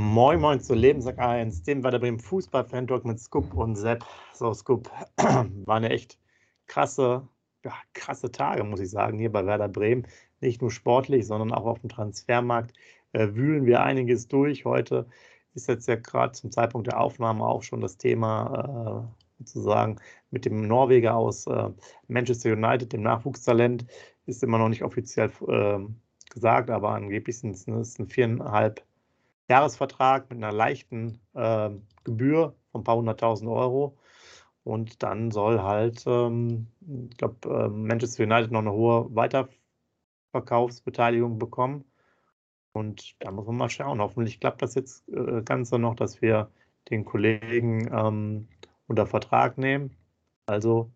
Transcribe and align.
Moin 0.00 0.40
Moin 0.40 0.60
zu 0.60 0.74
Lebenssack 0.74 1.18
1, 1.18 1.64
dem 1.64 1.82
war 1.82 1.90
der 1.90 1.98
Bremen 1.98 2.20
Fußball-Fan-Talk 2.20 3.04
mit 3.04 3.18
Scoop 3.18 3.52
und 3.54 3.74
Sepp. 3.74 4.04
So, 4.32 4.54
Scoop, 4.54 4.88
war 5.16 5.76
eine 5.76 5.90
echt 5.90 6.20
krasse, 6.68 7.26
ja, 7.64 7.72
krasse 7.94 8.30
Tage, 8.30 8.62
muss 8.62 8.78
ich 8.78 8.90
sagen, 8.90 9.18
hier 9.18 9.32
bei 9.32 9.44
Werder 9.44 9.66
Bremen. 9.66 10.06
Nicht 10.40 10.62
nur 10.62 10.70
sportlich, 10.70 11.26
sondern 11.26 11.52
auch 11.52 11.64
auf 11.64 11.80
dem 11.80 11.88
Transfermarkt 11.88 12.74
äh, 13.10 13.34
wühlen 13.34 13.66
wir 13.66 13.82
einiges 13.82 14.28
durch. 14.28 14.64
Heute 14.64 15.08
ist 15.54 15.66
jetzt 15.66 15.88
ja 15.88 15.96
gerade 15.96 16.30
zum 16.30 16.52
Zeitpunkt 16.52 16.86
der 16.86 17.00
Aufnahme 17.00 17.44
auch 17.44 17.64
schon 17.64 17.80
das 17.80 17.96
Thema 17.96 19.10
äh, 19.10 19.40
sozusagen 19.40 19.96
mit 20.30 20.44
dem 20.44 20.68
Norweger 20.68 21.16
aus 21.16 21.48
äh, 21.48 21.70
Manchester 22.06 22.52
United, 22.52 22.92
dem 22.92 23.02
Nachwuchstalent, 23.02 23.84
ist 24.26 24.44
immer 24.44 24.58
noch 24.58 24.68
nicht 24.68 24.84
offiziell 24.84 25.32
äh, 25.48 25.80
gesagt, 26.30 26.70
aber 26.70 26.90
angeblich 26.90 27.40
sind 27.40 27.56
es, 27.56 27.66
ne, 27.66 28.06
viereinhalb 28.06 28.84
Jahresvertrag 29.48 30.30
mit 30.30 30.38
einer 30.38 30.52
leichten 30.52 31.20
äh, 31.34 31.70
Gebühr 32.04 32.54
von 32.72 32.82
ein 32.82 32.84
paar 32.84 32.96
hunderttausend 32.96 33.50
Euro. 33.50 33.98
Und 34.64 35.02
dann 35.02 35.30
soll 35.30 35.62
halt, 35.62 36.04
ähm, 36.06 36.66
ich 37.10 37.16
glaube, 37.16 37.48
äh, 37.48 37.68
Manchester 37.68 38.24
United 38.24 38.50
noch 38.50 38.60
eine 38.60 38.72
hohe 38.72 39.14
Weiterverkaufsbeteiligung 39.14 41.38
bekommen. 41.38 41.84
Und 42.72 43.16
da 43.20 43.30
muss 43.30 43.46
man 43.46 43.56
mal 43.56 43.70
schauen. 43.70 44.00
Hoffentlich 44.00 44.40
klappt 44.40 44.62
das 44.62 44.74
jetzt 44.74 45.08
äh, 45.08 45.42
Ganze 45.42 45.78
noch, 45.78 45.94
dass 45.94 46.20
wir 46.22 46.50
den 46.90 47.04
Kollegen 47.04 47.88
ähm, 47.92 48.48
unter 48.86 49.06
Vertrag 49.06 49.58
nehmen. 49.58 49.96
Also 50.46 50.90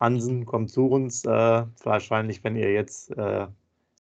Hansen 0.00 0.44
kommt 0.44 0.70
zu 0.70 0.86
uns. 0.86 1.24
Äh, 1.24 1.64
wahrscheinlich, 1.82 2.44
wenn 2.44 2.56
ihr 2.56 2.72
jetzt 2.72 3.10
äh, 3.16 3.46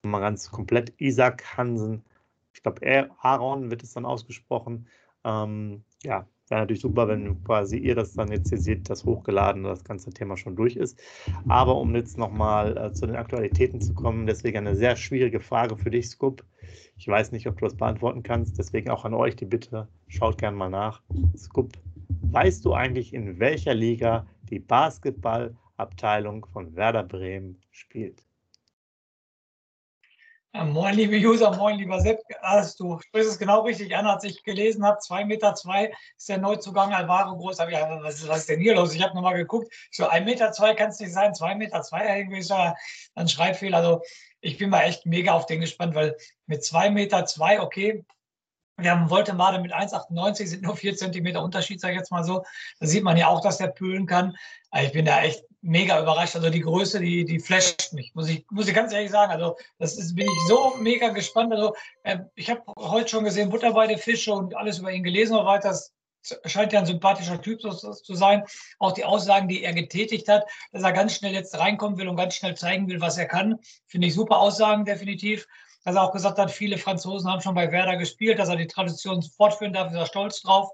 mal 0.02 0.20
ganz 0.20 0.50
komplett 0.50 0.92
Isaac 1.00 1.56
Hansen 1.56 2.04
ich 2.52 2.62
glaube, 2.62 3.10
Aaron 3.20 3.70
wird 3.70 3.82
es 3.82 3.92
dann 3.92 4.04
ausgesprochen. 4.04 4.86
Ähm, 5.24 5.84
ja, 6.02 6.26
wäre 6.50 6.62
natürlich 6.62 6.82
super, 6.82 7.08
wenn 7.08 7.42
quasi 7.44 7.78
ihr 7.78 7.94
das 7.94 8.14
dann 8.14 8.32
jetzt 8.32 8.48
hier 8.48 8.58
seht, 8.58 8.90
das 8.90 9.04
hochgeladen, 9.04 9.62
das 9.62 9.84
ganze 9.84 10.10
Thema 10.10 10.36
schon 10.36 10.56
durch 10.56 10.76
ist. 10.76 11.00
Aber 11.48 11.76
um 11.76 11.94
jetzt 11.94 12.18
nochmal 12.18 12.76
äh, 12.76 12.92
zu 12.92 13.06
den 13.06 13.16
Aktualitäten 13.16 13.80
zu 13.80 13.94
kommen, 13.94 14.26
deswegen 14.26 14.58
eine 14.58 14.76
sehr 14.76 14.96
schwierige 14.96 15.40
Frage 15.40 15.76
für 15.76 15.90
dich, 15.90 16.08
Scoop. 16.08 16.44
Ich 16.96 17.08
weiß 17.08 17.32
nicht, 17.32 17.46
ob 17.46 17.58
du 17.58 17.64
das 17.64 17.76
beantworten 17.76 18.22
kannst, 18.22 18.58
deswegen 18.58 18.90
auch 18.90 19.04
an 19.04 19.14
euch 19.14 19.36
die 19.36 19.46
Bitte, 19.46 19.88
schaut 20.08 20.38
gerne 20.38 20.56
mal 20.56 20.68
nach. 20.68 21.02
Scoop, 21.36 21.72
weißt 22.22 22.64
du 22.64 22.74
eigentlich, 22.74 23.14
in 23.14 23.38
welcher 23.38 23.74
Liga 23.74 24.26
die 24.50 24.58
Basketballabteilung 24.58 26.46
von 26.46 26.74
Werder 26.74 27.04
Bremen 27.04 27.60
spielt? 27.70 28.24
Ja, 30.52 30.64
moin, 30.64 30.94
liebe 30.96 31.16
User, 31.16 31.56
moin, 31.56 31.78
lieber 31.78 32.00
Sepp. 32.00 32.20
Also, 32.40 32.96
du 32.96 33.00
sprichst 33.00 33.30
es 33.30 33.38
genau 33.38 33.60
richtig 33.60 33.94
an, 33.94 34.06
als 34.06 34.24
ich 34.24 34.42
gelesen 34.42 34.84
habe. 34.84 34.98
2,2 34.98 35.24
Meter 35.26 35.54
zwei 35.54 35.92
ist 36.16 36.28
der 36.28 36.38
Neuzugang 36.38 36.92
Alvaro 36.92 37.36
groß. 37.36 37.60
Aber 37.60 37.70
ja, 37.70 38.02
was, 38.02 38.26
was 38.26 38.40
ist 38.40 38.48
denn 38.48 38.60
hier 38.60 38.74
los? 38.74 38.92
Ich 38.92 39.00
habe 39.00 39.14
nochmal 39.14 39.36
geguckt. 39.36 39.72
So 39.92 40.08
1,2 40.08 40.24
Meter 40.24 40.50
zwei 40.50 40.74
kann 40.74 40.90
es 40.90 40.98
nicht 40.98 41.12
sein. 41.12 41.34
2,2 41.34 41.54
Meter 41.54 41.82
zwei, 41.82 42.18
irgendwie 42.18 42.40
ist 42.40 42.50
ja 42.50 42.74
ein 43.14 43.28
Schreibfehler. 43.28 43.76
Also, 43.76 44.02
ich 44.40 44.58
bin 44.58 44.70
mal 44.70 44.82
echt 44.82 45.06
mega 45.06 45.34
auf 45.34 45.46
den 45.46 45.60
gespannt, 45.60 45.94
weil 45.94 46.16
mit 46.46 46.62
2,2 46.62 46.90
Meter 46.90 47.26
zwei, 47.26 47.60
okay, 47.60 48.04
wir 48.76 48.90
haben 48.90 49.08
Voltemade 49.08 49.60
mit 49.60 49.72
1,98, 49.72 50.46
sind 50.46 50.62
nur 50.62 50.76
4 50.76 50.96
Zentimeter 50.96 51.44
Unterschied, 51.44 51.80
sage 51.80 51.94
ich 51.94 52.00
jetzt 52.00 52.10
mal 52.10 52.24
so. 52.24 52.44
Da 52.80 52.86
sieht 52.86 53.04
man 53.04 53.16
ja 53.16 53.28
auch, 53.28 53.40
dass 53.40 53.58
der 53.58 53.68
pölen 53.68 54.06
kann. 54.06 54.34
Also 54.70 54.88
ich 54.88 54.92
bin 54.92 55.04
da 55.04 55.22
echt 55.22 55.44
mega 55.62 56.00
überrascht. 56.00 56.36
Also 56.36 56.50
die 56.50 56.60
Größe, 56.60 57.00
die, 57.00 57.24
die 57.24 57.38
flasht 57.38 57.92
mich, 57.92 58.14
muss 58.14 58.28
ich, 58.28 58.44
muss 58.50 58.68
ich 58.68 58.74
ganz 58.74 58.92
ehrlich 58.92 59.10
sagen. 59.10 59.32
Also 59.32 59.56
das 59.78 59.96
ist, 59.96 60.14
bin 60.14 60.26
ich 60.26 60.48
so 60.48 60.74
mega 60.78 61.08
gespannt. 61.08 61.52
Also 61.52 61.74
äh, 62.02 62.18
ich 62.34 62.50
habe 62.50 62.62
heute 62.78 63.08
schon 63.08 63.24
gesehen, 63.24 63.50
Butter 63.50 63.72
bei 63.72 63.86
den 63.86 63.98
Fische 63.98 64.32
und 64.32 64.56
alles 64.56 64.78
über 64.78 64.92
ihn 64.92 65.02
gelesen 65.02 65.36
und 65.36 65.46
weiter. 65.46 65.68
Das 65.68 65.92
scheint 66.44 66.72
ja 66.72 66.80
ein 66.80 66.86
sympathischer 66.86 67.40
Typ 67.40 67.60
zu 67.60 68.14
sein. 68.14 68.44
Auch 68.78 68.92
die 68.92 69.04
Aussagen, 69.04 69.48
die 69.48 69.62
er 69.62 69.72
getätigt 69.72 70.28
hat, 70.28 70.44
dass 70.72 70.82
er 70.82 70.92
ganz 70.92 71.14
schnell 71.14 71.32
jetzt 71.32 71.58
reinkommen 71.58 71.98
will 71.98 72.08
und 72.08 72.16
ganz 72.16 72.34
schnell 72.34 72.56
zeigen 72.56 72.88
will, 72.88 73.00
was 73.00 73.16
er 73.16 73.26
kann, 73.26 73.58
finde 73.86 74.06
ich 74.06 74.14
super 74.14 74.38
Aussagen 74.38 74.84
definitiv. 74.84 75.46
Dass 75.84 75.96
er 75.96 76.02
auch 76.02 76.12
gesagt 76.12 76.38
hat, 76.38 76.50
viele 76.50 76.76
Franzosen 76.76 77.30
haben 77.30 77.40
schon 77.40 77.54
bei 77.54 77.72
Werder 77.72 77.96
gespielt, 77.96 78.38
dass 78.38 78.50
er 78.50 78.56
die 78.56 78.66
Tradition 78.66 79.22
fortführen 79.22 79.72
darf, 79.72 79.90
ist 79.90 79.96
er 79.96 80.06
stolz 80.06 80.42
drauf. 80.42 80.70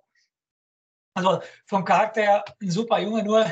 Also 1.14 1.40
vom 1.64 1.84
Charakter 1.84 2.20
her 2.20 2.44
ein 2.60 2.70
super 2.70 2.98
Junge, 2.98 3.22
nur 3.22 3.46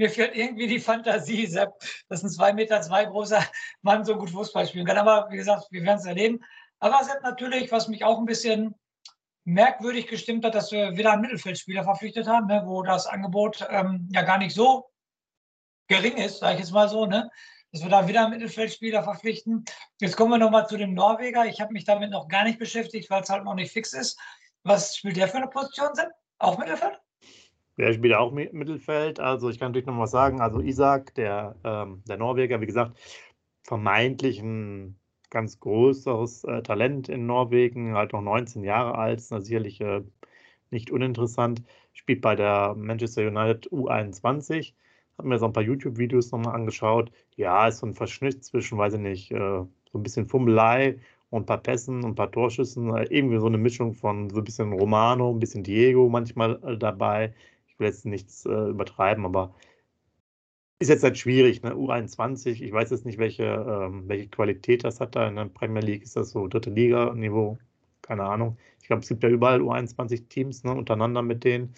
mir 0.00 0.08
fehlt 0.08 0.34
irgendwie 0.34 0.66
die 0.66 0.80
Fantasie, 0.80 1.46
Sepp, 1.46 1.74
dass 2.08 2.22
ein 2.22 2.30
zwei 2.30 2.54
Meter 2.54 2.80
zwei 2.80 3.04
großer 3.04 3.44
Mann 3.82 4.02
so 4.02 4.16
gut 4.16 4.30
Fußball 4.30 4.66
spielen 4.66 4.86
kann. 4.86 4.96
Aber 4.96 5.28
wie 5.30 5.36
gesagt, 5.36 5.66
wir 5.70 5.82
werden 5.82 5.98
es 5.98 6.06
erleben. 6.06 6.40
Aber 6.78 7.04
Sepp 7.04 7.22
natürlich, 7.22 7.70
was 7.70 7.86
mich 7.86 8.02
auch 8.02 8.18
ein 8.18 8.24
bisschen 8.24 8.74
merkwürdig 9.44 10.06
gestimmt 10.06 10.42
hat, 10.46 10.54
dass 10.54 10.72
wir 10.72 10.96
wieder 10.96 11.12
einen 11.12 11.20
Mittelfeldspieler 11.20 11.84
verpflichtet 11.84 12.26
haben, 12.26 12.46
ne, 12.46 12.62
wo 12.64 12.82
das 12.82 13.06
Angebot 13.06 13.66
ähm, 13.68 14.08
ja 14.10 14.22
gar 14.22 14.38
nicht 14.38 14.54
so 14.54 14.90
gering 15.86 16.16
ist, 16.16 16.38
sage 16.38 16.54
ich 16.54 16.60
jetzt 16.60 16.72
mal 16.72 16.88
so, 16.88 17.04
ne? 17.04 17.30
dass 17.72 17.82
wir 17.82 17.90
da 17.90 18.08
wieder 18.08 18.22
einen 18.22 18.30
Mittelfeldspieler 18.30 19.04
verpflichten. 19.04 19.66
Jetzt 20.00 20.16
kommen 20.16 20.30
wir 20.30 20.38
nochmal 20.38 20.66
zu 20.66 20.78
dem 20.78 20.94
Norweger. 20.94 21.44
Ich 21.44 21.60
habe 21.60 21.74
mich 21.74 21.84
damit 21.84 22.10
noch 22.10 22.26
gar 22.26 22.44
nicht 22.44 22.58
beschäftigt, 22.58 23.10
weil 23.10 23.22
es 23.22 23.28
halt 23.28 23.44
noch 23.44 23.54
nicht 23.54 23.72
fix 23.72 23.92
ist. 23.92 24.18
Was 24.62 24.96
spielt 24.96 25.16
der 25.16 25.28
für 25.28 25.36
eine 25.36 25.48
Position, 25.48 25.94
Sepp? 25.94 26.08
Auch 26.38 26.56
Mittelfeld? 26.56 26.98
Der 27.76 27.92
spielt 27.92 28.14
auch 28.14 28.32
Mittelfeld. 28.32 29.20
Also 29.20 29.48
ich 29.48 29.58
kann 29.58 29.72
natürlich 29.72 29.86
noch 29.86 29.98
was 29.98 30.10
sagen. 30.10 30.40
Also 30.40 30.60
Isaac, 30.60 31.14
der, 31.14 31.56
ähm, 31.64 32.02
der 32.06 32.18
Norweger, 32.18 32.60
wie 32.60 32.66
gesagt, 32.66 32.98
vermeintlich 33.64 34.40
ein 34.40 34.98
ganz 35.30 35.60
größeres 35.60 36.44
äh, 36.44 36.62
Talent 36.62 37.08
in 37.08 37.26
Norwegen, 37.26 37.94
halt 37.94 38.12
noch 38.12 38.20
19 38.20 38.64
Jahre 38.64 38.96
alt, 38.96 39.20
ist 39.20 39.28
sicherlich 39.28 39.80
äh, 39.80 40.02
nicht 40.70 40.90
uninteressant. 40.90 41.62
Spielt 41.92 42.20
bei 42.20 42.36
der 42.36 42.74
Manchester 42.76 43.26
United 43.26 43.70
U21. 43.72 44.74
Habe 45.18 45.28
mir 45.28 45.38
so 45.38 45.46
ein 45.46 45.52
paar 45.52 45.62
YouTube-Videos 45.62 46.32
nochmal 46.32 46.54
angeschaut. 46.54 47.12
Ja, 47.36 47.68
ist 47.68 47.78
so 47.78 47.86
ein 47.86 47.94
Verschnitt 47.94 48.44
zwischen, 48.44 48.78
weiß 48.78 48.94
ich 48.94 49.00
nicht, 49.00 49.30
äh, 49.32 49.36
so 49.38 49.98
ein 49.98 50.02
bisschen 50.02 50.26
Fummelei 50.26 50.98
und 51.30 51.42
ein 51.42 51.46
paar 51.46 51.58
Pässen 51.58 52.04
und 52.04 52.12
ein 52.12 52.14
paar 52.14 52.30
Torschüssen. 52.30 52.94
Äh, 52.96 53.04
irgendwie 53.10 53.38
so 53.38 53.46
eine 53.46 53.58
Mischung 53.58 53.94
von 53.94 54.30
so 54.30 54.38
ein 54.38 54.44
bisschen 54.44 54.72
Romano, 54.72 55.30
ein 55.30 55.40
bisschen 55.40 55.62
Diego 55.62 56.08
manchmal 56.08 56.60
äh, 56.64 56.76
dabei 56.76 57.34
will 57.80 57.88
jetzt 57.88 58.06
nichts 58.06 58.46
äh, 58.46 58.68
übertreiben, 58.68 59.24
aber 59.24 59.54
ist 60.80 60.88
jetzt 60.88 61.04
halt 61.04 61.18
schwierig, 61.18 61.62
ne? 61.62 61.74
U21, 61.74 62.62
ich 62.62 62.72
weiß 62.72 62.90
jetzt 62.90 63.04
nicht, 63.04 63.18
welche, 63.18 63.44
ähm, 63.44 64.08
welche 64.08 64.28
Qualität 64.28 64.82
das 64.84 64.98
hat 65.00 65.14
da 65.14 65.28
in 65.28 65.36
der 65.36 65.44
Premier 65.46 65.82
League. 65.82 66.02
Ist 66.02 66.16
das 66.16 66.30
so 66.30 66.48
dritte 66.48 66.70
Liga-Niveau? 66.70 67.58
Keine 68.02 68.24
Ahnung. 68.24 68.56
Ich 68.80 68.86
glaube, 68.86 69.02
es 69.02 69.08
gibt 69.08 69.22
ja 69.22 69.28
überall 69.28 69.60
U21-Teams 69.60 70.64
ne, 70.64 70.72
untereinander 70.74 71.22
mit 71.22 71.44
denen. 71.44 71.74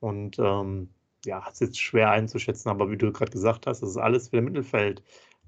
Und 0.00 0.38
ähm, 0.38 0.90
ja, 1.24 1.42
es 1.46 1.54
ist 1.54 1.60
jetzt 1.60 1.80
schwer 1.80 2.10
einzuschätzen, 2.10 2.68
aber 2.68 2.90
wie 2.90 2.98
du 2.98 3.12
gerade 3.12 3.32
gesagt 3.32 3.66
hast, 3.66 3.80
das 3.82 3.90
ist 3.90 3.96
alles 3.96 4.28
für 4.28 4.42
Mittelfeld. 4.42 5.02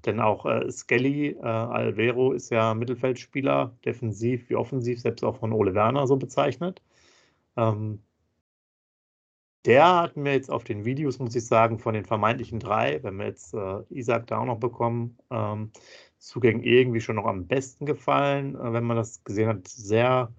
Denn 0.05 0.19
auch 0.19 0.45
äh, 0.45 0.71
Skelly, 0.71 1.29
äh, 1.29 1.41
Alvero 1.41 2.31
ist 2.33 2.49
ja 2.49 2.73
Mittelfeldspieler, 2.73 3.77
defensiv 3.85 4.49
wie 4.49 4.55
offensiv, 4.55 5.01
selbst 5.01 5.23
auch 5.23 5.37
von 5.37 5.53
Ole 5.53 5.75
Werner 5.75 6.07
so 6.07 6.17
bezeichnet. 6.17 6.81
Ähm, 7.57 8.01
der 9.67 9.95
hat 9.97 10.15
mir 10.15 10.31
jetzt 10.31 10.49
auf 10.49 10.63
den 10.63 10.85
Videos, 10.85 11.19
muss 11.19 11.35
ich 11.35 11.45
sagen, 11.45 11.77
von 11.77 11.93
den 11.93 12.05
vermeintlichen 12.05 12.59
drei, 12.59 13.03
wenn 13.03 13.17
wir 13.17 13.25
jetzt 13.25 13.53
äh, 13.53 13.81
Isaac 13.89 14.25
da 14.27 14.39
auch 14.39 14.45
noch 14.45 14.59
bekommen, 14.59 15.17
ähm, 15.29 15.71
Zugängen 16.17 16.63
irgendwie 16.63 17.01
schon 17.01 17.17
noch 17.17 17.25
am 17.25 17.47
besten 17.47 17.85
gefallen, 17.85 18.55
äh, 18.55 18.73
wenn 18.73 18.85
man 18.85 18.95
das 18.95 19.23
gesehen 19.25 19.49
hat. 19.49 19.67
Sehr 19.67 20.33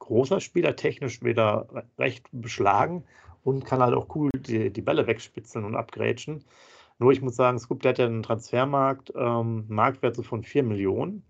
großer 0.00 0.40
Spieler, 0.40 0.74
technisch 0.74 1.22
wieder 1.22 1.68
recht 1.98 2.26
beschlagen 2.32 3.04
und 3.44 3.64
kann 3.64 3.80
halt 3.80 3.94
auch 3.94 4.14
cool 4.16 4.30
die, 4.34 4.72
die 4.72 4.82
Bälle 4.82 5.06
wegspitzeln 5.06 5.64
und 5.64 5.76
abgrätschen. 5.76 6.44
Nur 6.98 7.12
ich 7.12 7.22
muss 7.22 7.36
sagen, 7.36 7.60
Scoop, 7.60 7.82
der 7.82 7.90
hat 7.90 7.98
ja 7.98 8.06
einen 8.06 8.24
Transfermarkt, 8.24 9.12
ähm, 9.14 9.66
Marktwert 9.68 10.16
so 10.16 10.24
von 10.24 10.42
4 10.42 10.64
Millionen. 10.64 11.22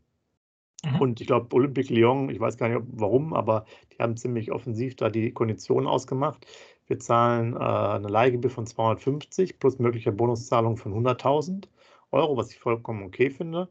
Mhm. 0.82 1.00
Und 1.00 1.20
ich 1.20 1.26
glaube, 1.26 1.54
Olympique 1.54 1.92
Lyon, 1.92 2.30
ich 2.30 2.40
weiß 2.40 2.56
gar 2.56 2.68
nicht 2.68 2.80
warum, 2.92 3.34
aber 3.34 3.66
die 3.92 4.02
haben 4.02 4.16
ziemlich 4.16 4.50
offensiv 4.50 4.96
da 4.96 5.10
die 5.10 5.32
Konditionen 5.32 5.86
ausgemacht. 5.86 6.46
Wir 6.88 6.98
zahlen 6.98 7.54
äh, 7.54 7.58
eine 7.58 8.08
Leihgebühr 8.08 8.50
von 8.50 8.66
250 8.66 9.58
plus 9.58 9.78
mögliche 9.78 10.10
Bonuszahlung 10.10 10.76
von 10.76 10.92
100.000 10.94 11.68
Euro, 12.10 12.36
was 12.36 12.50
ich 12.50 12.58
vollkommen 12.58 13.04
okay 13.04 13.30
finde. 13.30 13.68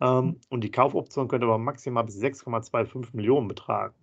Ähm, 0.00 0.24
mhm. 0.24 0.40
und 0.50 0.64
die 0.64 0.70
Kaufoption 0.70 1.28
könnte 1.28 1.46
aber 1.46 1.58
maximal 1.58 2.04
bis 2.04 2.20
6,25 2.20 3.10
Millionen 3.12 3.48
betragen. 3.48 3.94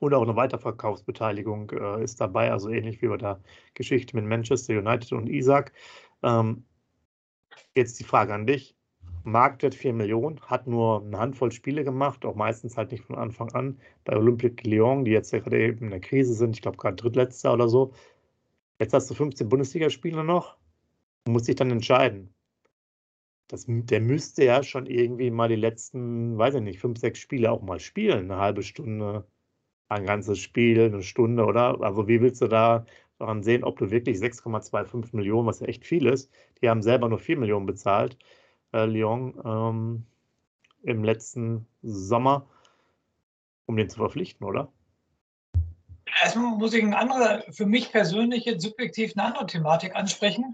Und 0.00 0.14
auch 0.14 0.22
eine 0.22 0.34
Weiterverkaufsbeteiligung 0.34 1.70
äh, 1.70 2.02
ist 2.02 2.20
dabei, 2.20 2.50
also 2.50 2.70
ähnlich 2.70 3.02
wie 3.02 3.08
bei 3.08 3.18
der 3.18 3.40
Geschichte 3.74 4.16
mit 4.16 4.24
Manchester 4.24 4.78
United 4.78 5.12
und 5.12 5.28
Isaac. 5.28 5.72
Ähm, 6.22 6.64
jetzt 7.74 8.00
die 8.00 8.04
Frage 8.04 8.34
an 8.34 8.46
dich. 8.46 8.74
Marktwert 9.24 9.74
4 9.74 9.92
Millionen, 9.92 10.40
hat 10.42 10.66
nur 10.66 11.02
eine 11.02 11.18
Handvoll 11.18 11.52
Spiele 11.52 11.84
gemacht, 11.84 12.24
auch 12.24 12.34
meistens 12.34 12.76
halt 12.76 12.92
nicht 12.92 13.04
von 13.04 13.16
Anfang 13.16 13.50
an. 13.52 13.78
Bei 14.04 14.16
Olympique 14.16 14.68
Lyon, 14.68 15.04
die 15.04 15.10
jetzt 15.12 15.32
ja 15.32 15.40
gerade 15.40 15.60
eben 15.62 15.84
in 15.86 15.90
der 15.90 16.00
Krise 16.00 16.34
sind, 16.34 16.56
ich 16.56 16.62
glaube 16.62 16.76
gerade 16.78 16.96
drittletzter 16.96 17.52
oder 17.52 17.68
so. 17.68 17.92
Jetzt 18.80 18.94
hast 18.94 19.10
du 19.10 19.14
15 19.14 19.48
Bundesligaspiele 19.48 20.24
noch 20.24 20.56
und 21.26 21.34
musst 21.34 21.48
dich 21.48 21.56
dann 21.56 21.70
entscheiden. 21.70 22.34
das, 23.48 23.64
der 23.68 24.00
müsste 24.00 24.44
ja 24.44 24.62
schon 24.62 24.86
irgendwie 24.86 25.30
mal 25.30 25.48
die 25.48 25.56
letzten, 25.56 26.38
weiß 26.38 26.54
ich 26.56 26.62
nicht, 26.62 26.78
fünf, 26.80 26.98
sechs 26.98 27.18
Spiele 27.18 27.50
auch 27.50 27.62
mal 27.62 27.80
spielen. 27.80 28.30
Eine 28.30 28.40
halbe 28.40 28.62
Stunde, 28.62 29.26
ein 29.88 30.06
ganzes 30.06 30.38
Spiel, 30.40 30.82
eine 30.82 31.02
Stunde, 31.02 31.44
oder? 31.46 31.80
Also 31.82 32.08
wie 32.08 32.20
willst 32.20 32.42
du 32.42 32.48
da 32.48 32.86
daran 33.18 33.42
sehen, 33.42 33.64
ob 33.64 33.78
du 33.78 33.90
wirklich 33.90 34.18
6,25 34.18 35.16
Millionen, 35.16 35.46
was 35.48 35.60
ja 35.60 35.66
echt 35.68 35.86
viel 35.86 36.06
ist, 36.06 36.32
die 36.62 36.70
haben 36.70 36.82
selber 36.82 37.08
nur 37.08 37.18
4 37.18 37.38
Millionen 37.38 37.66
bezahlt, 37.66 38.16
äh, 38.72 38.84
Lyon, 38.84 39.40
ähm, 39.44 40.06
im 40.82 41.04
letzten 41.04 41.66
Sommer, 41.82 42.46
um 43.66 43.76
den 43.76 43.88
zu 43.88 43.98
verpflichten, 43.98 44.46
oder? 44.46 44.72
Erstmal 46.22 46.56
muss 46.56 46.74
ich 46.74 46.82
eine 46.82 46.98
andere, 46.98 47.44
für 47.50 47.66
mich 47.66 47.92
persönlich 47.92 48.44
jetzt 48.44 48.62
subjektiv 48.62 49.12
eine 49.16 49.26
andere 49.26 49.46
Thematik 49.46 49.94
ansprechen. 49.94 50.52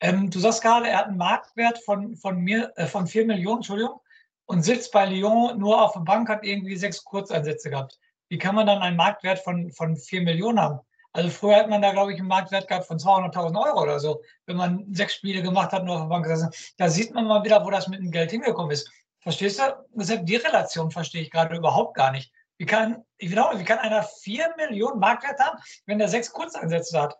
Ähm, 0.00 0.30
du 0.30 0.38
sagst 0.38 0.62
gerade, 0.62 0.88
er 0.88 0.98
hat 0.98 1.06
einen 1.06 1.16
Marktwert 1.16 1.78
von, 1.78 2.16
von, 2.16 2.38
mir, 2.38 2.72
äh, 2.76 2.86
von 2.86 3.06
4 3.06 3.26
Millionen, 3.26 3.58
Entschuldigung, 3.58 4.00
und 4.46 4.62
sitzt 4.62 4.92
bei 4.92 5.06
Lyon 5.06 5.58
nur 5.58 5.82
auf 5.82 5.92
der 5.92 6.00
Bank, 6.00 6.28
hat 6.28 6.44
irgendwie 6.44 6.76
sechs 6.76 7.04
Kurzeinsätze 7.04 7.70
gehabt. 7.70 7.98
Wie 8.28 8.38
kann 8.38 8.54
man 8.54 8.66
dann 8.66 8.82
einen 8.82 8.96
Marktwert 8.96 9.38
von, 9.38 9.70
von 9.72 9.96
4 9.96 10.22
Millionen 10.22 10.60
haben? 10.60 10.80
Also 11.16 11.30
früher 11.30 11.56
hat 11.56 11.70
man 11.70 11.80
da, 11.80 11.92
glaube 11.92 12.12
ich, 12.12 12.18
einen 12.18 12.28
Marktwert 12.28 12.68
gehabt 12.68 12.84
von 12.84 12.98
200.000 12.98 13.64
Euro 13.64 13.82
oder 13.84 13.98
so, 13.98 14.20
wenn 14.44 14.58
man 14.58 14.84
sechs 14.92 15.14
Spiele 15.14 15.42
gemacht 15.42 15.72
hat, 15.72 15.82
nur 15.82 15.94
auf 15.94 16.02
der 16.02 16.08
Bank 16.08 16.26
gesessen. 16.26 16.50
Da 16.76 16.90
sieht 16.90 17.14
man 17.14 17.26
mal 17.26 17.42
wieder, 17.42 17.64
wo 17.64 17.70
das 17.70 17.88
mit 17.88 18.00
dem 18.00 18.10
Geld 18.10 18.32
hingekommen 18.32 18.70
ist. 18.70 18.90
Verstehst 19.20 19.58
du? 19.58 19.62
Deshalb 19.94 20.26
die 20.26 20.36
Relation 20.36 20.90
verstehe 20.90 21.22
ich 21.22 21.30
gerade 21.30 21.56
überhaupt 21.56 21.94
gar 21.94 22.10
nicht. 22.12 22.30
Wie 22.58 22.66
kann, 22.66 23.02
ich 23.16 23.30
wiederhole, 23.30 23.58
wie 23.58 23.64
kann 23.64 23.78
einer 23.78 24.02
4 24.02 24.56
Millionen 24.58 25.00
Marktwert 25.00 25.40
haben, 25.40 25.58
wenn 25.86 25.98
er 26.00 26.08
sechs 26.08 26.30
Kurzeinsätze 26.30 27.00
hat? 27.00 27.16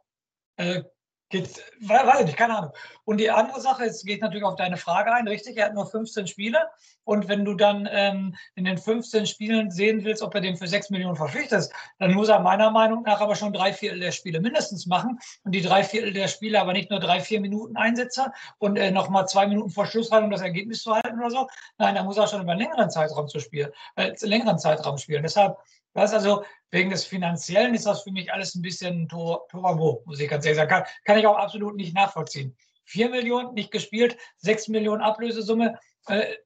Äh, 0.57 0.83
Geht, 1.29 1.61
weiß 1.81 2.21
ich 2.21 2.27
nicht, 2.27 2.37
keine 2.37 2.57
Ahnung. 2.57 2.73
Und 3.05 3.19
die 3.19 3.31
andere 3.31 3.61
Sache, 3.61 3.85
es 3.85 4.05
geht 4.05 4.21
natürlich 4.21 4.45
auf 4.45 4.55
deine 4.55 4.77
Frage 4.77 5.13
ein, 5.13 5.27
richtig, 5.27 5.57
er 5.57 5.67
hat 5.67 5.75
nur 5.75 5.87
15 5.87 6.29
Spiele 6.29 6.59
und 7.03 7.27
wenn 7.27 7.45
du 7.45 7.55
dann 7.55 7.89
ähm, 7.91 8.37
in 8.55 8.65
den 8.65 8.79
15 8.79 9.27
Spielen 9.27 9.73
sehen 9.73 10.05
willst, 10.05 10.23
ob 10.23 10.35
er 10.37 10.41
den 10.41 10.57
für 10.57 10.69
6 10.69 10.91
Millionen 10.91 11.17
verpflichtet, 11.17 11.69
dann 11.99 12.15
muss 12.15 12.29
er 12.29 12.39
meiner 12.39 12.71
Meinung 12.71 13.03
nach 13.03 13.21
aber 13.21 13.35
schon 13.35 13.53
drei 13.53 13.73
Viertel 13.73 13.99
der 13.99 14.13
Spiele 14.13 14.41
mindestens 14.41 14.87
machen 14.87 15.19
und 15.43 15.53
die 15.53 15.63
drei 15.63 15.83
Viertel 15.83 16.13
der 16.13 16.29
Spiele 16.29 16.61
aber 16.61 16.73
nicht 16.73 16.91
nur 16.91 17.01
drei, 17.01 17.21
vier 17.21 17.41
Minuten 17.41 17.77
Einsätze 17.77 18.33
und 18.59 18.77
äh, 18.77 18.93
nochmal 18.93 19.27
zwei 19.27 19.49
Minuten 19.49 19.71
vor 19.71 19.87
Schluss 19.87 20.13
rein, 20.13 20.23
um 20.23 20.31
das 20.31 20.43
Ergebnis 20.43 20.83
zu 20.83 20.95
halten 20.95 21.19
oder 21.19 21.31
so. 21.31 21.49
Nein, 21.79 21.97
da 21.97 22.05
muss 22.05 22.19
er 22.19 22.29
schon 22.29 22.43
über 22.43 22.53
einen 22.53 22.61
längeren 22.61 22.91
Zeitraum 22.91 23.27
zu 23.27 23.41
spielen, 23.41 23.73
äh, 23.97 24.13
längeren 24.21 24.61
Zeitraum 24.61 24.97
spielen. 24.99 25.25
Deshalb 25.25 25.57
das 25.97 26.13
also 26.13 26.45
wegen 26.71 26.91
des 26.91 27.05
Finanziellen 27.05 27.75
ist 27.75 27.87
das 27.87 28.03
für 28.03 28.13
mich 28.13 28.33
alles 28.33 28.55
ein 28.55 28.63
bisschen 28.63 29.09
Torabo, 29.09 30.03
muss 30.05 30.21
ich 30.21 30.29
ganz 30.29 30.45
ehrlich 30.45 30.59
sagen. 30.59 30.71
Kann, 30.71 30.85
kann, 31.05 31.19
ich 31.19 31.27
auch 31.27 31.39
absolut 31.39 31.77
nicht 31.77 31.95
nachvollziehen. 31.95 32.57
Vier 32.85 33.09
Millionen 33.09 33.55
nicht 33.55 33.71
gespielt, 33.71 34.17
sechs 34.37 34.69
Millionen 34.69 35.03
Ablösesumme. 35.03 35.79
Äh, 36.07 36.37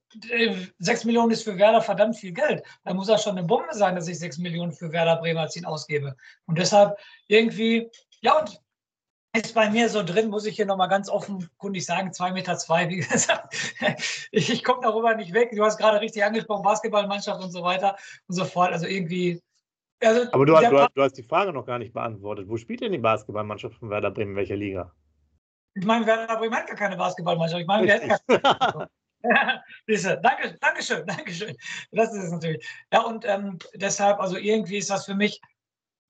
sechs 0.79 1.03
Millionen 1.05 1.31
ist 1.31 1.43
für 1.43 1.57
Werder 1.57 1.81
verdammt 1.81 2.17
viel 2.17 2.31
Geld. 2.31 2.63
Da 2.83 2.93
muss 2.93 3.07
das 3.07 3.23
schon 3.23 3.37
eine 3.37 3.45
Bombe 3.45 3.73
sein, 3.73 3.95
dass 3.95 4.07
ich 4.07 4.17
sechs 4.17 4.37
Millionen 4.37 4.71
für 4.71 4.91
Werder 4.91 5.17
Bremerziehen 5.17 5.65
ausgebe. 5.65 6.15
Und 6.45 6.57
deshalb 6.57 6.97
irgendwie, 7.27 7.89
ja, 8.21 8.39
und 8.39 8.59
ist 9.33 9.55
bei 9.55 9.69
mir 9.69 9.87
so 9.89 10.03
drin, 10.03 10.29
muss 10.29 10.45
ich 10.45 10.55
hier 10.55 10.65
nochmal 10.65 10.89
ganz 10.89 11.09
offenkundig 11.09 11.85
sagen, 11.85 12.13
zwei 12.13 12.31
Meter 12.31 12.57
zwei, 12.57 12.89
wie 12.89 12.97
gesagt. 13.07 13.55
Ich, 14.31 14.49
ich 14.49 14.63
komme 14.63 14.81
darüber 14.81 15.15
nicht 15.15 15.33
weg. 15.33 15.51
Du 15.55 15.63
hast 15.63 15.77
gerade 15.77 16.01
richtig 16.01 16.23
angesprochen, 16.23 16.63
Basketballmannschaft 16.63 17.43
und 17.43 17.51
so 17.51 17.63
weiter 17.63 17.95
und 18.27 18.35
so 18.35 18.45
fort. 18.45 18.71
Also 18.71 18.87
irgendwie. 18.87 19.41
Also 20.03 20.31
Aber 20.31 20.45
du, 20.45 20.53
du, 20.55 20.87
du, 20.95 21.01
hast 21.03 21.17
die 21.17 21.23
Frage 21.23 21.53
noch 21.53 21.65
gar 21.65 21.77
nicht 21.77 21.93
beantwortet. 21.93 22.49
Wo 22.49 22.57
spielt 22.57 22.81
denn 22.81 22.91
die 22.91 22.97
Basketballmannschaft 22.97 23.77
von 23.77 23.89
Werder 23.89 24.11
Bremen? 24.11 24.31
In 24.31 24.37
welcher 24.37 24.55
Liga? 24.55 24.91
Ich 25.75 25.85
meine, 25.85 26.05
Werder 26.05 26.37
Bremen 26.37 26.55
hat 26.55 26.67
gar 26.67 26.75
keine 26.75 26.97
Basketballmannschaft. 26.97 27.61
Ich 27.61 27.67
meine, 27.67 27.87
wir 27.87 27.93
hätten 27.93 28.09
gar 28.09 28.89
ja, 29.23 30.15
danke, 30.15 30.57
danke 30.59 30.83
schön, 30.83 31.05
danke 31.05 31.31
schön. 31.31 31.55
Das 31.91 32.13
ist 32.13 32.23
es 32.23 32.31
natürlich. 32.31 32.67
Ja, 32.91 33.01
und 33.01 33.25
ähm, 33.25 33.59
deshalb, 33.75 34.19
also 34.19 34.37
irgendwie 34.37 34.77
ist 34.77 34.89
das 34.89 35.05
für 35.05 35.15
mich 35.15 35.39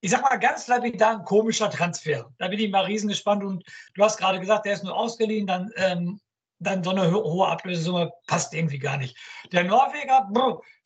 ich 0.01 0.11
sag 0.11 0.23
mal 0.23 0.37
ganz 0.37 0.67
lapidar, 0.67 1.19
ein 1.19 1.25
komischer 1.25 1.69
Transfer. 1.69 2.29
Da 2.39 2.47
bin 2.47 2.59
ich 2.59 2.71
mal 2.71 2.85
riesengespannt. 2.85 3.43
Und 3.43 3.63
du 3.93 4.03
hast 4.03 4.17
gerade 4.17 4.39
gesagt, 4.39 4.65
der 4.65 4.73
ist 4.73 4.83
nur 4.83 4.95
ausgeliehen, 4.95 5.45
dann, 5.45 5.71
ähm, 5.75 6.19
dann 6.59 6.83
so 6.83 6.89
eine 6.89 7.11
hohe 7.11 7.47
Ablösesumme 7.47 8.11
passt 8.27 8.53
irgendwie 8.53 8.79
gar 8.79 8.97
nicht. 8.97 9.15
Der 9.51 9.63
Norweger, 9.63 10.27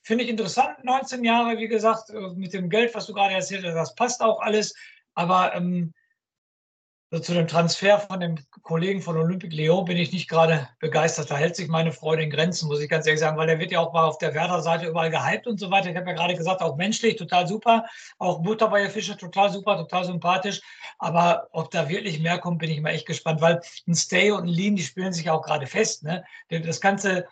finde 0.03 0.23
ich 0.25 0.29
interessant, 0.29 0.83
19 0.83 1.23
Jahre, 1.23 1.57
wie 1.57 1.67
gesagt, 1.67 2.09
äh, 2.09 2.29
mit 2.35 2.53
dem 2.53 2.69
Geld, 2.69 2.93
was 2.93 3.07
du 3.07 3.13
gerade 3.13 3.33
erzählt 3.33 3.65
hast, 3.65 3.75
das 3.75 3.95
passt 3.95 4.21
auch 4.21 4.41
alles. 4.41 4.75
Aber 5.13 5.55
ähm, 5.55 5.93
also 7.11 7.23
zu 7.23 7.33
dem 7.33 7.47
Transfer 7.47 7.99
von 7.99 8.19
dem 8.19 8.35
Kollegen 8.63 9.01
von 9.01 9.15
Olympique 9.15 9.55
Lyon 9.55 9.85
bin 9.85 9.95
ich 9.95 10.11
nicht 10.11 10.27
gerade 10.27 10.67
begeistert. 10.79 11.29
Da 11.29 11.37
hält 11.37 11.55
sich 11.55 11.67
meine 11.67 11.91
Freude 11.91 12.23
in 12.23 12.31
Grenzen, 12.31 12.67
muss 12.67 12.81
ich 12.81 12.89
ganz 12.89 13.05
ehrlich 13.05 13.19
sagen, 13.19 13.37
weil 13.37 13.47
der 13.47 13.59
wird 13.59 13.71
ja 13.71 13.79
auch 13.79 13.93
mal 13.93 14.05
auf 14.05 14.17
der 14.17 14.33
Werder-Seite 14.33 14.87
überall 14.87 15.11
gehypt 15.11 15.45
und 15.45 15.59
so 15.59 15.69
weiter. 15.69 15.89
Ich 15.89 15.95
habe 15.95 16.09
ja 16.09 16.15
gerade 16.15 16.35
gesagt, 16.35 16.61
auch 16.61 16.75
menschlich 16.77 17.15
total 17.15 17.47
super, 17.47 17.85
auch 18.17 18.41
Butter 18.41 18.69
bei 18.69 18.89
Fischer 18.89 19.17
total 19.17 19.51
super, 19.51 19.77
total 19.77 20.05
sympathisch. 20.05 20.61
Aber 20.97 21.47
ob 21.51 21.69
da 21.69 21.87
wirklich 21.87 22.19
mehr 22.19 22.39
kommt, 22.39 22.59
bin 22.59 22.71
ich 22.71 22.81
mal 22.81 22.89
echt 22.89 23.05
gespannt, 23.05 23.39
weil 23.39 23.61
ein 23.87 23.95
Stay 23.95 24.31
und 24.31 24.45
ein 24.45 24.47
Lean, 24.47 24.75
die 24.75 24.83
spielen 24.83 25.13
sich 25.13 25.29
auch 25.29 25.43
gerade 25.43 25.67
fest. 25.67 26.03
Ne? 26.03 26.25
Das 26.49 26.81
ganze, 26.81 27.27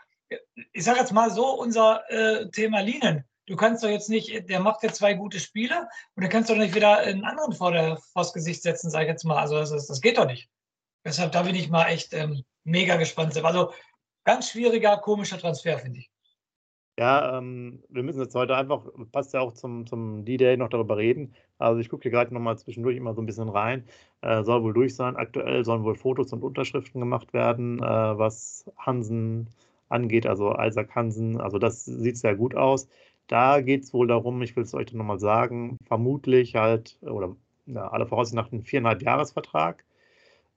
ich 0.71 0.83
sage 0.83 0.99
jetzt 0.99 1.13
mal 1.13 1.31
so, 1.31 1.59
unser 1.59 2.03
äh, 2.09 2.47
Thema 2.51 2.81
Leanen 2.81 3.25
Du 3.45 3.56
kannst 3.56 3.84
doch 3.84 3.90
jetzt 3.90 4.10
nicht, 4.10 4.50
der 4.50 4.60
macht 4.62 4.84
ja 4.84 4.92
zwei 4.92 5.13
gute 5.13 5.40
Spiele 5.40 5.88
und 6.16 6.24
dann 6.24 6.30
kannst 6.30 6.50
du 6.50 6.54
doch 6.54 6.62
nicht 6.62 6.75
wieder 6.75 7.00
einen 7.00 7.25
anderen 7.25 7.54
vor, 7.54 7.72
der, 7.72 7.98
vors 7.98 8.34
Gesicht 8.34 8.62
setzen, 8.62 8.90
sage 8.90 9.06
ich 9.06 9.12
jetzt 9.12 9.25
mal. 9.25 9.38
Also 9.38 9.56
das, 9.56 9.72
ist, 9.72 9.90
das 9.90 10.01
geht 10.01 10.18
doch 10.18 10.28
nicht. 10.28 10.50
Deshalb, 11.06 11.34
da 11.34 11.44
bin 11.44 11.56
ich 11.56 11.69
mal 11.69 11.88
echt 11.88 12.13
ähm, 12.13 12.44
mega 12.63 12.95
gespannt. 12.95 13.36
Also 13.44 13.74
ganz 14.24 14.50
schwieriger, 14.50 14.98
komischer 14.98 15.38
Transfer, 15.38 15.78
finde 15.78 16.00
ich. 16.00 16.10
Ja, 16.98 17.40
ähm, 17.40 17.84
wir 17.90 18.04
müssen 18.04 18.22
jetzt 18.22 18.36
heute 18.36 18.56
einfach, 18.56 18.86
passt 19.12 19.34
ja 19.34 19.40
auch 19.40 19.54
zum, 19.54 19.88
zum 19.88 20.25
D-Day 20.25 20.57
noch 20.57 20.69
darüber 20.69 20.95
reden. 20.95 21.34
Also 21.57 21.80
ich 21.80 21.90
gucke 21.90 22.04
hier 22.04 22.12
gerade 22.12 22.34
nochmal 22.34 22.57
zwischendurch 22.57 22.95
immer 22.95 23.16
so 23.16 23.22
ein 23.22 23.25
bisschen 23.25 23.50
rein. 23.50 23.88
Äh, 24.22 24.44
soll 24.44 24.63
wohl 24.63 24.74
durch 24.74 24.95
sein. 24.95 25.16
Aktuell 25.16 25.66
sollen 25.66 25.84
wohl 25.84 25.95
Fotos 25.95 26.31
und 26.34 26.44
Unterschriften 26.44 27.01
gemacht 27.01 27.34
werden, 27.34 27.80
äh, 27.80 27.81
was 27.81 28.66
Hansen 28.78 29.50
angeht, 29.90 30.28
also 30.28 30.56
Isaac 30.60 30.94
Hansen. 30.94 31.42
Also 31.42 31.57
das 31.57 31.86
sieht 31.86 32.18
sehr 32.18 32.36
gut 32.36 32.56
aus. 32.56 32.88
Da 33.27 33.61
geht 33.61 33.83
es 33.83 33.93
wohl 33.93 34.07
darum, 34.07 34.41
ich 34.41 34.55
will 34.55 34.63
es 34.63 34.73
euch 34.73 34.93
nochmal 34.93 35.19
sagen, 35.19 35.77
vermutlich 35.85 36.55
halt, 36.55 36.97
oder 37.01 37.35
ja, 37.65 37.87
alle 37.87 38.06
Voraussicht 38.06 38.35
nach 38.35 38.51
einem 38.51 38.63
viereinhalb 38.63 39.01
Jahresvertrag. 39.01 39.85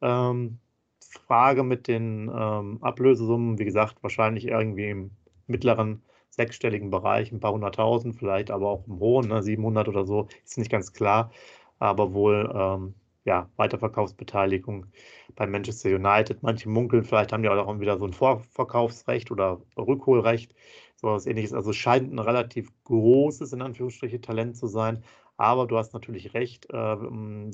Ähm, 0.02 0.58
Frage 1.00 1.62
mit 1.62 1.88
den 1.88 2.30
ähm, 2.34 2.78
Ablösesummen, 2.82 3.58
wie 3.58 3.64
gesagt, 3.64 4.02
wahrscheinlich 4.02 4.46
irgendwie 4.46 4.90
im 4.90 5.10
mittleren 5.46 6.02
sechsstelligen 6.30 6.90
Bereich, 6.90 7.32
ein 7.32 7.40
paar 7.40 7.52
hunderttausend, 7.52 8.16
vielleicht 8.16 8.50
aber 8.50 8.68
auch 8.68 8.86
im 8.86 8.98
hohen, 8.98 9.28
ne, 9.28 9.42
700 9.42 9.88
oder 9.88 10.04
so, 10.04 10.28
ist 10.44 10.58
nicht 10.58 10.70
ganz 10.70 10.92
klar, 10.92 11.32
aber 11.78 12.12
wohl 12.12 12.52
ähm, 12.54 12.94
ja, 13.24 13.48
Weiterverkaufsbeteiligung 13.56 14.86
bei 15.34 15.46
Manchester 15.46 15.90
United. 15.90 16.42
Manche 16.42 16.68
munkeln, 16.68 17.04
vielleicht 17.04 17.32
haben 17.32 17.42
die 17.42 17.48
auch 17.48 17.80
wieder 17.80 17.98
so 17.98 18.06
ein 18.06 18.12
Vorverkaufsrecht 18.12 19.30
oder 19.30 19.60
Rückholrecht 19.76 20.54
so 20.96 21.08
was 21.08 21.26
ähnliches. 21.26 21.52
Also 21.52 21.72
scheint 21.72 22.12
ein 22.12 22.18
relativ 22.18 22.70
großes, 22.84 23.52
in 23.52 23.62
Anführungsstrichen, 23.62 24.22
Talent 24.22 24.56
zu 24.56 24.66
sein. 24.66 25.02
Aber 25.38 25.66
du 25.66 25.76
hast 25.76 25.92
natürlich 25.92 26.32
recht, 26.34 26.66
äh, 26.72 26.96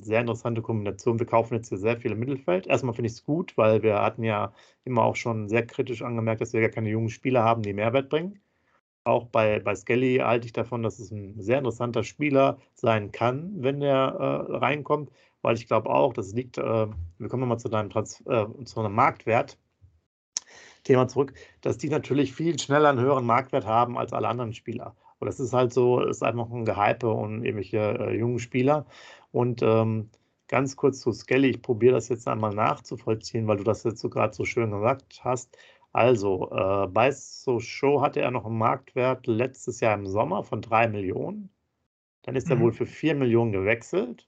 sehr 0.01 0.21
interessante 0.21 0.61
Kombination. 0.61 1.19
Wir 1.19 1.25
kaufen 1.25 1.55
jetzt 1.55 1.69
hier 1.69 1.77
sehr 1.77 1.97
viel 1.97 2.13
im 2.13 2.19
Mittelfeld. 2.19 2.65
Erstmal 2.67 2.93
finde 2.93 3.07
ich 3.07 3.13
es 3.13 3.25
gut, 3.25 3.57
weil 3.57 3.83
wir 3.83 4.01
hatten 4.01 4.23
ja 4.23 4.53
immer 4.85 5.03
auch 5.03 5.17
schon 5.17 5.49
sehr 5.49 5.65
kritisch 5.67 6.01
angemerkt, 6.01 6.41
dass 6.41 6.53
wir 6.53 6.61
gar 6.61 6.69
keine 6.69 6.89
jungen 6.89 7.09
Spieler 7.09 7.43
haben, 7.43 7.61
die 7.61 7.73
Mehrwert 7.73 8.09
bringen. 8.09 8.39
Auch 9.05 9.25
bei, 9.27 9.59
bei 9.59 9.75
Skelly 9.75 10.17
halte 10.19 10.45
ich 10.45 10.53
davon, 10.53 10.81
dass 10.81 10.99
es 10.99 11.11
ein 11.11 11.41
sehr 11.41 11.57
interessanter 11.57 12.03
Spieler 12.03 12.57
sein 12.73 13.11
kann, 13.11 13.51
wenn 13.61 13.81
er 13.81 14.47
äh, 14.49 14.55
reinkommt, 14.57 15.11
weil 15.41 15.55
ich 15.55 15.67
glaube 15.67 15.89
auch, 15.89 16.13
das 16.13 16.31
liegt, 16.33 16.57
äh, 16.57 16.87
wir 17.17 17.27
kommen 17.27 17.41
nochmal 17.41 17.59
zu 17.59 17.67
deinem 17.67 17.89
Trans 17.89 18.21
äh, 18.27 18.45
zu 18.63 18.79
einem 18.79 18.93
Marktwert, 18.95 19.57
Thema 20.83 21.07
zurück, 21.07 21.33
dass 21.61 21.77
die 21.77 21.89
natürlich 21.89 22.33
viel 22.33 22.57
schneller 22.59 22.89
einen 22.89 22.99
höheren 22.99 23.25
Marktwert 23.25 23.65
haben 23.65 23.97
als 23.97 24.13
alle 24.13 24.27
anderen 24.27 24.53
Spieler. 24.53 24.95
Und 25.19 25.27
das 25.27 25.39
ist 25.39 25.53
halt 25.53 25.73
so, 25.73 26.01
ist 26.01 26.23
einfach 26.23 26.49
ein 26.51 26.65
Gehype 26.65 27.09
und 27.09 27.45
irgendwelche 27.45 27.77
äh, 27.77 28.17
jungen 28.17 28.39
Spieler. 28.39 28.85
Und 29.31 29.61
ähm, 29.63 30.09
ganz 30.47 30.75
kurz 30.75 30.99
zu 30.99 31.11
Skelly, 31.11 31.49
ich 31.49 31.61
probiere 31.61 31.95
das 31.95 32.09
jetzt 32.09 32.27
einmal 32.27 32.53
nachzuvollziehen, 32.53 33.47
weil 33.47 33.57
du 33.57 33.63
das 33.63 33.83
jetzt 33.83 33.99
so 33.99 34.09
gerade 34.09 34.33
so 34.33 34.45
schön 34.45 34.71
gesagt 34.71 35.21
hast. 35.23 35.57
Also, 35.93 36.51
äh, 36.51 36.87
bei 36.87 37.11
So 37.11 37.59
Show 37.59 38.01
hatte 38.01 38.19
er 38.19 38.31
noch 38.31 38.45
einen 38.45 38.57
Marktwert 38.57 39.27
letztes 39.27 39.79
Jahr 39.79 39.93
im 39.93 40.07
Sommer 40.07 40.43
von 40.43 40.61
3 40.61 40.87
Millionen. 40.89 41.49
Dann 42.23 42.35
ist 42.35 42.47
mhm. 42.47 42.53
er 42.53 42.59
wohl 42.59 42.71
für 42.73 42.85
4 42.85 43.15
Millionen 43.15 43.51
gewechselt. 43.51 44.27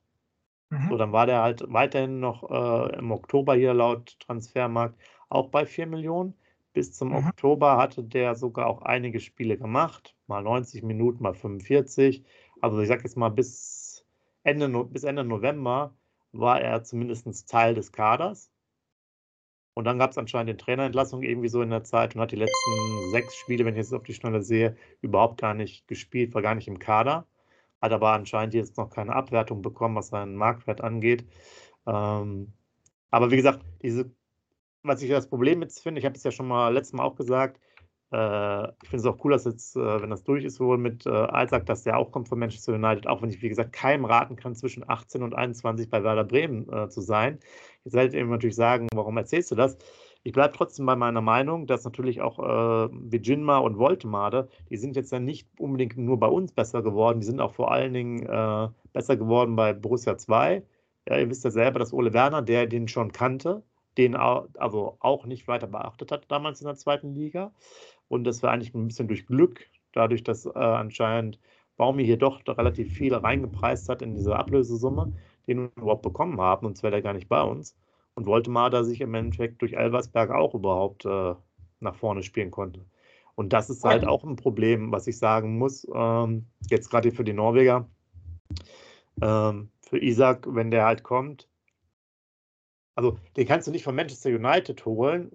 Mhm. 0.69 0.89
So, 0.89 0.97
dann 0.97 1.11
war 1.11 1.25
der 1.25 1.41
halt 1.41 1.63
weiterhin 1.67 2.19
noch 2.19 2.49
äh, 2.49 2.97
im 2.97 3.11
Oktober 3.11 3.55
hier 3.55 3.73
laut 3.73 4.17
Transfermarkt 4.19 4.99
auch 5.29 5.49
bei 5.49 5.65
4 5.65 5.87
Millionen. 5.87 6.35
Bis 6.75 6.91
zum 6.91 7.09
mhm. 7.09 7.27
Oktober 7.27 7.77
hatte 7.77 8.03
der 8.03 8.35
sogar 8.35 8.67
auch 8.67 8.81
einige 8.81 9.21
Spiele 9.21 9.57
gemacht, 9.57 10.13
mal 10.27 10.43
90 10.43 10.83
Minuten, 10.83 11.23
mal 11.23 11.33
45. 11.33 12.25
Also 12.59 12.81
ich 12.81 12.89
sage 12.89 13.03
jetzt 13.03 13.15
mal, 13.15 13.29
bis 13.29 14.05
Ende, 14.43 14.67
bis 14.83 15.05
Ende 15.05 15.23
November 15.23 15.95
war 16.33 16.59
er 16.59 16.83
zumindest 16.83 17.49
Teil 17.49 17.75
des 17.75 17.93
Kaders. 17.93 18.51
Und 19.73 19.85
dann 19.85 19.97
gab 19.99 20.11
es 20.11 20.17
anscheinend 20.17 20.49
den 20.49 20.57
Trainerentlassung 20.57 21.23
irgendwie 21.23 21.47
so 21.47 21.61
in 21.61 21.69
der 21.69 21.85
Zeit 21.85 22.13
und 22.13 22.21
hat 22.21 22.33
die 22.33 22.35
letzten 22.35 23.11
sechs 23.11 23.35
Spiele, 23.37 23.63
wenn 23.63 23.75
ich 23.75 23.79
jetzt 23.79 23.93
auf 23.93 24.03
die 24.03 24.13
Schnelle 24.13 24.41
sehe, 24.41 24.75
überhaupt 24.99 25.39
gar 25.39 25.53
nicht 25.53 25.87
gespielt, 25.87 26.33
war 26.33 26.41
gar 26.41 26.55
nicht 26.55 26.67
im 26.67 26.79
Kader. 26.79 27.25
Hat 27.81 27.93
aber 27.93 28.11
anscheinend 28.11 28.53
jetzt 28.53 28.75
noch 28.75 28.89
keine 28.89 29.15
Abwertung 29.15 29.61
bekommen, 29.61 29.95
was 29.95 30.09
seinen 30.09 30.35
Marktwert 30.35 30.81
angeht. 30.81 31.25
Ähm, 31.87 32.51
aber 33.11 33.31
wie 33.31 33.37
gesagt, 33.37 33.61
diese, 33.81 34.11
was 34.87 35.01
ich 35.01 35.09
das 35.09 35.27
Problem 35.27 35.61
jetzt 35.61 35.81
finde, 35.81 35.99
ich 35.99 36.05
habe 36.05 36.15
es 36.15 36.23
ja 36.23 36.31
schon 36.31 36.47
mal 36.47 36.73
letztes 36.73 36.93
Mal 36.93 37.03
auch 37.03 37.15
gesagt, 37.15 37.59
äh, 38.11 38.67
ich 38.83 38.89
finde 38.89 38.97
es 38.97 39.05
auch 39.05 39.23
cool, 39.23 39.31
dass 39.31 39.45
jetzt, 39.45 39.75
äh, 39.75 40.01
wenn 40.01 40.09
das 40.09 40.23
durch 40.23 40.43
ist, 40.43 40.59
wohl 40.59 40.77
mit 40.77 41.05
äh, 41.05 41.09
Isaac, 41.09 41.65
dass 41.65 41.83
der 41.83 41.97
auch 41.97 42.11
kommt 42.11 42.29
von 42.29 42.39
Manchester 42.39 42.73
United, 42.73 43.07
auch 43.07 43.21
wenn 43.21 43.29
ich, 43.29 43.41
wie 43.41 43.49
gesagt, 43.49 43.73
keinem 43.73 44.05
raten 44.05 44.35
kann, 44.35 44.55
zwischen 44.55 44.87
18 44.87 45.23
und 45.23 45.35
21 45.35 45.89
bei 45.89 46.03
Werder 46.03 46.23
Bremen 46.23 46.71
äh, 46.71 46.89
zu 46.89 47.01
sein. 47.01 47.39
Jetzt 47.83 47.93
werdet 47.93 48.13
ihr 48.13 48.25
natürlich 48.25 48.55
sagen, 48.55 48.87
warum 48.93 49.17
erzählst 49.17 49.51
du 49.51 49.55
das? 49.55 49.77
Ich 50.23 50.33
bleibe 50.33 50.55
trotzdem 50.55 50.85
bei 50.87 50.95
meiner 50.95 51.21
Meinung, 51.21 51.67
dass 51.67 51.83
natürlich 51.83 52.21
auch 52.21 52.39
äh, 52.39 52.89
Vijinma 52.91 53.59
und 53.59 53.77
Voltemade, 53.77 54.47
die 54.69 54.77
sind 54.77 54.95
jetzt 54.95 55.11
ja 55.11 55.19
nicht 55.19 55.47
unbedingt 55.59 55.97
nur 55.97 56.19
bei 56.19 56.27
uns 56.27 56.51
besser 56.51 56.81
geworden, 56.81 57.19
die 57.19 57.27
sind 57.27 57.39
auch 57.39 57.53
vor 57.53 57.71
allen 57.71 57.93
Dingen 57.93 58.25
äh, 58.25 58.69
besser 58.91 59.17
geworden 59.17 59.55
bei 59.55 59.73
Borussia 59.73 60.17
2. 60.17 60.63
Ja, 61.07 61.17
ihr 61.19 61.29
wisst 61.29 61.43
ja 61.43 61.51
selber, 61.51 61.77
dass 61.77 61.93
Ole 61.93 62.13
Werner, 62.13 62.41
der 62.41 62.65
den 62.65 62.87
schon 62.87 63.11
kannte, 63.11 63.61
den 63.97 64.15
also 64.15 64.97
auch 64.99 65.25
nicht 65.25 65.47
weiter 65.47 65.67
beachtet 65.67 66.11
hat 66.11 66.25
damals 66.29 66.61
in 66.61 66.67
der 66.67 66.75
zweiten 66.75 67.13
Liga. 67.13 67.51
Und 68.07 68.23
das 68.25 68.43
war 68.43 68.51
eigentlich 68.51 68.73
ein 68.73 68.87
bisschen 68.87 69.07
durch 69.07 69.25
Glück, 69.25 69.67
dadurch, 69.93 70.23
dass 70.23 70.45
äh, 70.45 70.51
anscheinend 70.57 71.39
Baumi 71.77 72.05
hier 72.05 72.17
doch 72.17 72.41
relativ 72.47 72.93
viel 72.93 73.13
reingepreist 73.13 73.89
hat 73.89 74.01
in 74.01 74.13
diese 74.13 74.35
Ablösesumme, 74.35 75.13
den 75.47 75.63
wir 75.63 75.71
überhaupt 75.75 76.03
bekommen 76.03 76.39
haben, 76.39 76.65
und 76.65 76.77
zwar 76.77 76.91
der 76.91 77.01
gar 77.01 77.13
nicht 77.13 77.27
bei 77.29 77.41
uns. 77.41 77.75
Und 78.13 78.27
wollte 78.27 78.49
mal, 78.49 78.69
dass 78.69 78.87
sich 78.87 79.01
im 79.01 79.13
Endeffekt 79.13 79.61
durch 79.61 79.73
Elversberg 79.73 80.31
auch 80.31 80.53
überhaupt 80.53 81.05
äh, 81.05 81.33
nach 81.81 81.95
vorne 81.95 82.23
spielen 82.23 82.51
konnte. 82.51 82.85
Und 83.35 83.51
das 83.51 83.69
ist 83.69 83.83
halt 83.83 84.07
auch 84.07 84.23
ein 84.23 84.37
Problem, 84.37 84.93
was 84.93 85.07
ich 85.07 85.17
sagen 85.17 85.57
muss, 85.57 85.85
ähm, 85.93 86.45
jetzt 86.69 86.89
gerade 86.89 87.11
für 87.11 87.25
die 87.25 87.33
Norweger. 87.33 87.89
Ähm, 89.21 89.69
für 89.81 90.01
Isaac, 90.01 90.47
wenn 90.49 90.71
der 90.71 90.85
halt 90.85 91.03
kommt, 91.03 91.49
also 92.95 93.19
den 93.37 93.47
kannst 93.47 93.67
du 93.67 93.71
nicht 93.71 93.83
von 93.83 93.95
Manchester 93.95 94.29
United 94.29 94.85
holen 94.85 95.31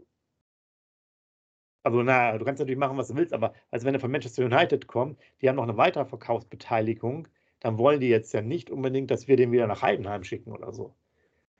also, 1.82 2.02
na, 2.02 2.36
du 2.36 2.44
kannst 2.44 2.60
natürlich 2.60 2.78
machen, 2.78 2.98
was 2.98 3.08
du 3.08 3.16
willst, 3.16 3.32
aber 3.32 3.54
also 3.70 3.86
wenn 3.86 3.94
er 3.94 4.00
von 4.00 4.10
Manchester 4.10 4.44
United 4.44 4.86
kommt, 4.86 5.18
die 5.40 5.48
haben 5.48 5.56
noch 5.56 5.62
eine 5.62 5.76
weitere 5.76 6.04
Verkaufsbeteiligung, 6.04 7.28
dann 7.60 7.78
wollen 7.78 8.00
die 8.00 8.08
jetzt 8.08 8.32
ja 8.34 8.42
nicht 8.42 8.70
unbedingt, 8.70 9.10
dass 9.10 9.28
wir 9.28 9.36
den 9.36 9.52
wieder 9.52 9.66
nach 9.66 9.82
Heidenheim 9.82 10.24
schicken 10.24 10.52
oder 10.52 10.72
so. 10.72 10.94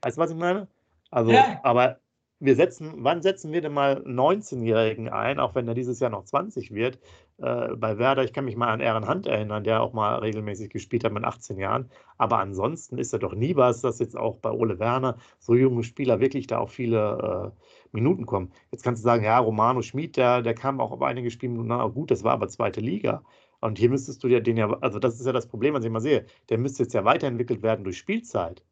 Weißt 0.01 0.17
du, 0.17 0.21
was 0.21 0.31
ich 0.31 0.37
meine? 0.37 0.67
Also, 1.09 1.31
ja. 1.31 1.59
aber 1.63 1.99
wir 2.41 2.55
setzen, 2.55 2.93
wann 2.97 3.21
setzen 3.21 3.51
wir 3.53 3.61
denn 3.61 3.73
mal 3.73 4.03
19-Jährigen 4.05 5.09
ein, 5.09 5.39
auch 5.39 5.53
wenn 5.53 5.67
er 5.67 5.75
dieses 5.75 5.99
Jahr 5.99 6.09
noch 6.09 6.23
20 6.23 6.73
wird? 6.73 6.99
Äh, 7.37 7.75
bei 7.75 7.97
Werder, 7.99 8.23
ich 8.23 8.33
kann 8.33 8.45
mich 8.45 8.55
mal 8.55 8.69
an 8.69 8.81
Aaron 8.81 9.07
Hunt 9.07 9.27
erinnern, 9.27 9.63
der 9.63 9.81
auch 9.81 9.93
mal 9.93 10.15
regelmäßig 10.19 10.69
gespielt 10.71 11.03
hat 11.03 11.13
mit 11.13 11.23
18 11.23 11.59
Jahren. 11.59 11.89
Aber 12.17 12.39
ansonsten 12.39 12.97
ist 12.97 13.13
er 13.13 13.19
doch 13.19 13.35
nie 13.35 13.55
was, 13.55 13.81
dass 13.81 13.99
jetzt 13.99 14.17
auch 14.17 14.37
bei 14.37 14.51
Ole 14.51 14.79
Werner 14.79 15.17
so 15.39 15.53
junge 15.53 15.83
Spieler 15.83 16.19
wirklich 16.19 16.47
da 16.47 16.57
auf 16.57 16.71
viele 16.71 17.53
äh, 17.53 17.59
Minuten 17.91 18.25
kommen. 18.25 18.51
Jetzt 18.71 18.83
kannst 18.83 19.03
du 19.03 19.05
sagen, 19.05 19.23
ja, 19.23 19.37
Romano 19.37 19.81
Schmid, 19.83 20.17
der, 20.17 20.41
der 20.41 20.55
kam 20.55 20.81
auch 20.81 20.91
auf 20.91 21.01
einige 21.03 21.29
Spielminuten, 21.31 21.69
na 21.69 21.85
gut, 21.87 22.11
das 22.11 22.23
war 22.23 22.33
aber 22.33 22.47
zweite 22.47 22.81
Liga. 22.81 23.23
Und 23.59 23.77
hier 23.77 23.89
müsstest 23.89 24.23
du 24.23 24.27
ja 24.27 24.39
den 24.39 24.57
ja, 24.57 24.69
also 24.81 24.97
das 24.97 25.19
ist 25.19 25.25
ja 25.27 25.31
das 25.31 25.47
Problem, 25.47 25.75
was 25.75 25.85
ich 25.85 25.91
mal 25.91 26.01
sehe, 26.01 26.25
der 26.49 26.57
müsste 26.57 26.83
jetzt 26.83 26.93
ja 26.93 27.05
weiterentwickelt 27.05 27.61
werden 27.61 27.83
durch 27.83 27.97
Spielzeit 27.99 28.63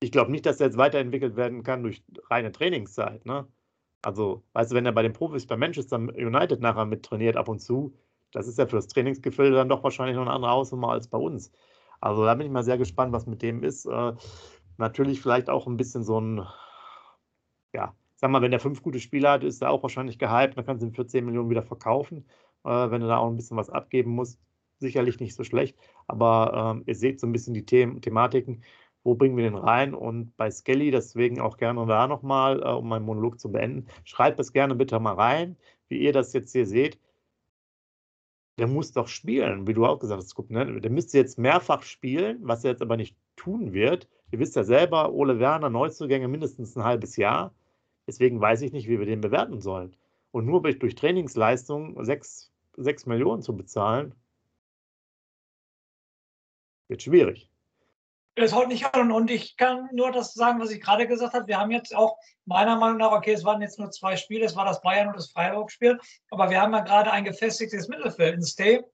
ich 0.00 0.12
glaube 0.12 0.30
nicht, 0.30 0.46
dass 0.46 0.60
er 0.60 0.66
jetzt 0.66 0.76
weiterentwickelt 0.78 1.36
werden 1.36 1.62
kann 1.62 1.82
durch 1.82 2.02
reine 2.30 2.52
Trainingszeit. 2.52 3.24
Ne? 3.26 3.46
Also, 4.02 4.44
weißt 4.52 4.70
du, 4.70 4.76
wenn 4.76 4.86
er 4.86 4.92
bei 4.92 5.02
den 5.02 5.12
Profis 5.12 5.46
bei 5.46 5.56
Manchester 5.56 5.96
United 5.98 6.60
nachher 6.60 6.84
mit 6.84 7.04
trainiert 7.04 7.36
ab 7.36 7.48
und 7.48 7.60
zu, 7.60 7.96
das 8.32 8.46
ist 8.46 8.58
ja 8.58 8.66
für 8.66 8.76
das 8.76 8.88
Trainingsgefühl 8.88 9.52
dann 9.52 9.68
doch 9.68 9.82
wahrscheinlich 9.82 10.16
noch 10.16 10.22
eine 10.22 10.32
andere 10.32 10.52
Hausnummer 10.52 10.90
als 10.90 11.08
bei 11.08 11.18
uns. 11.18 11.50
Also 12.00 12.24
da 12.24 12.34
bin 12.34 12.46
ich 12.46 12.52
mal 12.52 12.62
sehr 12.62 12.78
gespannt, 12.78 13.12
was 13.12 13.26
mit 13.26 13.42
dem 13.42 13.62
ist. 13.62 13.86
Äh, 13.86 14.12
natürlich 14.76 15.20
vielleicht 15.20 15.48
auch 15.48 15.66
ein 15.66 15.76
bisschen 15.76 16.04
so 16.04 16.20
ein, 16.20 16.46
ja, 17.72 17.94
sag 18.16 18.30
mal, 18.30 18.42
wenn 18.42 18.52
er 18.52 18.60
fünf 18.60 18.82
gute 18.82 19.00
Spiele 19.00 19.30
hat, 19.30 19.44
ist 19.44 19.62
er 19.62 19.70
auch 19.70 19.82
wahrscheinlich 19.82 20.18
gehypt, 20.18 20.56
dann 20.56 20.66
kannst 20.66 20.82
du 20.82 20.88
ihn 20.88 20.94
für 20.94 21.06
10 21.06 21.24
Millionen 21.24 21.50
wieder 21.50 21.62
verkaufen. 21.62 22.26
Äh, 22.64 22.90
wenn 22.90 23.00
du 23.00 23.06
da 23.08 23.18
auch 23.18 23.28
ein 23.28 23.36
bisschen 23.36 23.56
was 23.56 23.70
abgeben 23.70 24.10
musst, 24.10 24.40
sicherlich 24.78 25.20
nicht 25.20 25.34
so 25.34 25.44
schlecht. 25.44 25.78
Aber 26.06 26.82
äh, 26.84 26.90
ihr 26.90 26.94
seht 26.94 27.20
so 27.20 27.26
ein 27.26 27.32
bisschen 27.32 27.54
die 27.54 27.64
The 27.68 28.00
Thematiken 28.00 28.62
wo 29.06 29.14
bringen 29.14 29.36
wir 29.36 29.44
den 29.44 29.54
rein? 29.54 29.94
Und 29.94 30.36
bei 30.36 30.50
Skelly, 30.50 30.90
deswegen 30.90 31.40
auch 31.40 31.56
gerne 31.56 31.86
da 31.86 32.08
nochmal, 32.08 32.60
äh, 32.62 32.68
um 32.72 32.88
meinen 32.88 33.04
Monolog 33.04 33.38
zu 33.40 33.50
beenden, 33.52 33.86
schreibt 34.04 34.40
es 34.40 34.52
gerne 34.52 34.74
bitte 34.74 34.98
mal 34.98 35.14
rein, 35.14 35.56
wie 35.88 35.98
ihr 35.98 36.12
das 36.12 36.32
jetzt 36.32 36.52
hier 36.52 36.66
seht. 36.66 36.98
Der 38.58 38.66
muss 38.66 38.92
doch 38.92 39.06
spielen, 39.08 39.66
wie 39.66 39.74
du 39.74 39.86
auch 39.86 39.98
gesagt 39.98 40.22
hast, 40.22 40.50
ne? 40.50 40.80
der 40.80 40.90
müsste 40.90 41.18
jetzt 41.18 41.38
mehrfach 41.38 41.82
spielen, 41.82 42.38
was 42.42 42.64
er 42.64 42.72
jetzt 42.72 42.82
aber 42.82 42.96
nicht 42.96 43.16
tun 43.36 43.72
wird. 43.72 44.08
Ihr 44.32 44.40
wisst 44.40 44.56
ja 44.56 44.64
selber, 44.64 45.12
Ole 45.12 45.38
Werner, 45.38 45.70
Neuzugänge 45.70 46.26
mindestens 46.26 46.76
ein 46.76 46.84
halbes 46.84 47.16
Jahr. 47.16 47.54
Deswegen 48.06 48.40
weiß 48.40 48.62
ich 48.62 48.72
nicht, 48.72 48.88
wie 48.88 48.98
wir 48.98 49.06
den 49.06 49.20
bewerten 49.20 49.60
sollen. 49.60 49.94
Und 50.32 50.46
nur 50.46 50.62
durch 50.62 50.94
Trainingsleistung 50.94 52.02
sechs, 52.04 52.52
sechs 52.76 53.06
Millionen 53.06 53.42
zu 53.42 53.56
bezahlen, 53.56 54.14
wird 56.88 57.02
schwierig. 57.02 57.50
Das 58.36 58.52
haut 58.52 58.68
nicht 58.68 58.94
an. 58.94 59.12
Und 59.12 59.30
ich 59.30 59.56
kann 59.56 59.88
nur 59.92 60.12
das 60.12 60.34
sagen, 60.34 60.60
was 60.60 60.70
ich 60.70 60.80
gerade 60.80 61.06
gesagt 61.06 61.32
habe. 61.32 61.46
Wir 61.46 61.58
haben 61.58 61.70
jetzt 61.70 61.94
auch 61.94 62.18
meiner 62.44 62.76
Meinung 62.76 62.98
nach, 62.98 63.12
okay, 63.12 63.32
es 63.32 63.44
waren 63.44 63.62
jetzt 63.62 63.78
nur 63.78 63.90
zwei 63.90 64.16
Spiele, 64.16 64.44
es 64.44 64.54
war 64.54 64.66
das 64.66 64.82
Bayern- 64.82 65.08
und 65.08 65.16
das 65.16 65.30
Freiburg-Spiel, 65.30 65.98
aber 66.30 66.50
wir 66.50 66.60
haben 66.60 66.74
ja 66.74 66.80
gerade 66.80 67.10
ein 67.10 67.24
gefestigtes 67.24 67.88
Mittelfeld. 67.88 68.36
Ein 68.36 68.44
Stay 68.44 68.84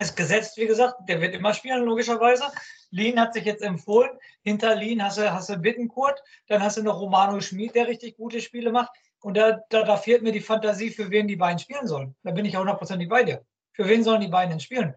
ist 0.00 0.16
gesetzt, 0.16 0.56
wie 0.56 0.66
gesagt, 0.66 0.94
der 1.08 1.20
wird 1.20 1.34
immer 1.34 1.54
spielen, 1.54 1.82
logischerweise. 1.82 2.44
Lien 2.90 3.20
hat 3.20 3.34
sich 3.34 3.44
jetzt 3.44 3.62
empfohlen. 3.62 4.10
Hinter 4.44 4.76
Lien 4.76 5.02
hast 5.02 5.18
du, 5.18 5.32
hast 5.32 5.48
du 5.48 5.56
Bittenkurt, 5.56 6.22
dann 6.46 6.62
hast 6.62 6.76
du 6.76 6.82
noch 6.84 7.00
Romano 7.00 7.40
Schmid, 7.40 7.74
der 7.74 7.88
richtig 7.88 8.16
gute 8.16 8.40
Spiele 8.40 8.70
macht. 8.70 8.92
Und 9.20 9.36
da, 9.36 9.58
da, 9.70 9.82
da 9.82 9.96
fehlt 9.96 10.22
mir 10.22 10.30
die 10.30 10.40
Fantasie, 10.40 10.90
für 10.90 11.10
wen 11.10 11.26
die 11.26 11.34
beiden 11.34 11.58
spielen 11.58 11.88
sollen. 11.88 12.14
Da 12.22 12.30
bin 12.30 12.44
ich 12.44 12.56
auch 12.56 12.60
hundertprozentig 12.60 13.08
bei 13.08 13.24
dir. 13.24 13.44
Für 13.72 13.88
wen 13.88 14.04
sollen 14.04 14.20
die 14.20 14.28
beiden 14.28 14.50
denn 14.50 14.60
spielen? 14.60 14.94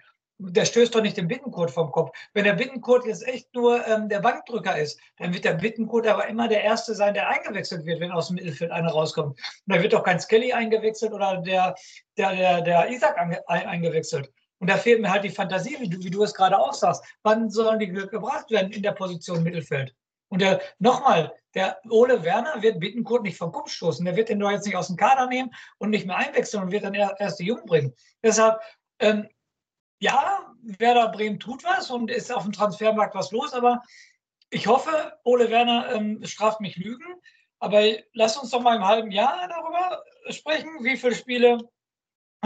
Der 0.50 0.66
stößt 0.66 0.94
doch 0.96 1.02
nicht 1.02 1.18
den 1.18 1.28
Bittenkurt 1.28 1.72
vom 1.72 1.92
Kopf. 1.92 2.18
Wenn 2.34 2.46
der 2.46 2.54
Bittenkurt 2.54 3.06
jetzt 3.06 3.28
echt 3.28 3.54
nur 3.54 3.86
ähm, 3.88 4.10
der 4.10 4.20
Bankdrücker 4.20 4.78
ist, 4.78 5.00
dann 5.18 5.34
wird 5.34 5.46
der 5.46 5.54
Bittenkurt 5.54 6.08
aber 6.08 6.28
immer 6.28 6.48
der 6.48 6.64
Erste 6.64 6.96
sein, 6.96 7.14
der 7.14 7.30
eingewechselt 7.30 7.86
wird, 7.86 8.00
wenn 8.00 8.12
aus 8.12 8.28
dem 8.28 8.36
Mittelfeld 8.36 8.72
einer 8.72 8.92
rauskommt. 8.92 9.38
Und 9.40 9.76
da 9.76 9.82
wird 9.82 9.94
doch 9.94 10.04
kein 10.04 10.20
Skelly 10.20 10.52
eingewechselt 10.52 11.14
oder 11.14 11.38
der, 11.38 11.76
der, 12.18 12.36
der, 12.36 12.62
der 12.62 12.90
Isaac 12.90 13.18
eingewechselt. 13.48 14.32
Und 14.60 14.70
da 14.70 14.78
fehlt 14.78 15.02
mir 15.02 15.12
halt 15.12 15.24
die 15.24 15.30
Fantasie, 15.30 15.78
wie 15.80 15.90
du, 15.90 16.04
wie 16.04 16.10
du 16.10 16.24
es 16.24 16.34
gerade 16.34 16.58
auch 16.58 16.74
sagst. 16.74 17.04
Wann 17.24 17.50
sollen 17.50 17.80
die 17.80 17.88
gebracht 17.88 18.50
werden 18.52 18.72
in 18.72 18.84
der 18.84 18.92
Position 18.92 19.44
Mittelfeld? 19.44 19.94
Und 20.30 20.44
nochmal, 20.80 21.34
der 21.56 21.78
Ole 21.90 22.24
Werner 22.24 22.62
wird 22.62 22.80
Bittenkurt 22.80 23.24
nicht 23.24 23.38
vom 23.38 23.52
Kopf 23.52 23.70
stoßen. 23.70 24.06
Der 24.06 24.16
wird 24.16 24.30
den 24.30 24.40
doch 24.40 24.50
jetzt 24.50 24.66
nicht 24.66 24.78
aus 24.78 24.88
dem 24.88 24.96
Kader 24.96 25.28
nehmen 25.28 25.52
und 25.78 25.90
nicht 25.90 26.08
mehr 26.08 26.16
einwechseln 26.16 26.64
und 26.64 26.72
wird 26.72 26.84
dann 26.84 26.94
erst 26.94 27.40
die 27.40 27.46
Jungen 27.46 27.66
bringen. 27.66 27.94
Deshalb, 28.24 28.62
ähm, 29.00 29.28
ja, 30.02 30.54
Werder 30.64 31.10
Bremen 31.10 31.40
tut 31.40 31.64
was 31.64 31.92
und 31.92 32.10
ist 32.10 32.34
auf 32.34 32.44
dem 32.44 32.52
Transfermarkt 32.52 33.16
was 33.16 33.32
los, 33.32 33.54
aber 33.54 33.82
ich 34.50 34.68
hoffe, 34.68 35.14
Ole 35.24 35.50
Werner 35.50 35.94
ähm, 35.94 36.20
straft 36.26 36.60
mich 36.60 36.76
Lügen. 36.76 37.06
Aber 37.60 37.82
lass 38.14 38.36
uns 38.38 38.50
doch 38.50 38.62
mal 38.62 38.76
im 38.76 38.86
halben 38.86 39.12
Jahr 39.12 39.48
darüber 39.48 40.04
sprechen, 40.30 40.70
wie 40.82 40.98
viele 40.98 41.16
Spiele 41.16 41.70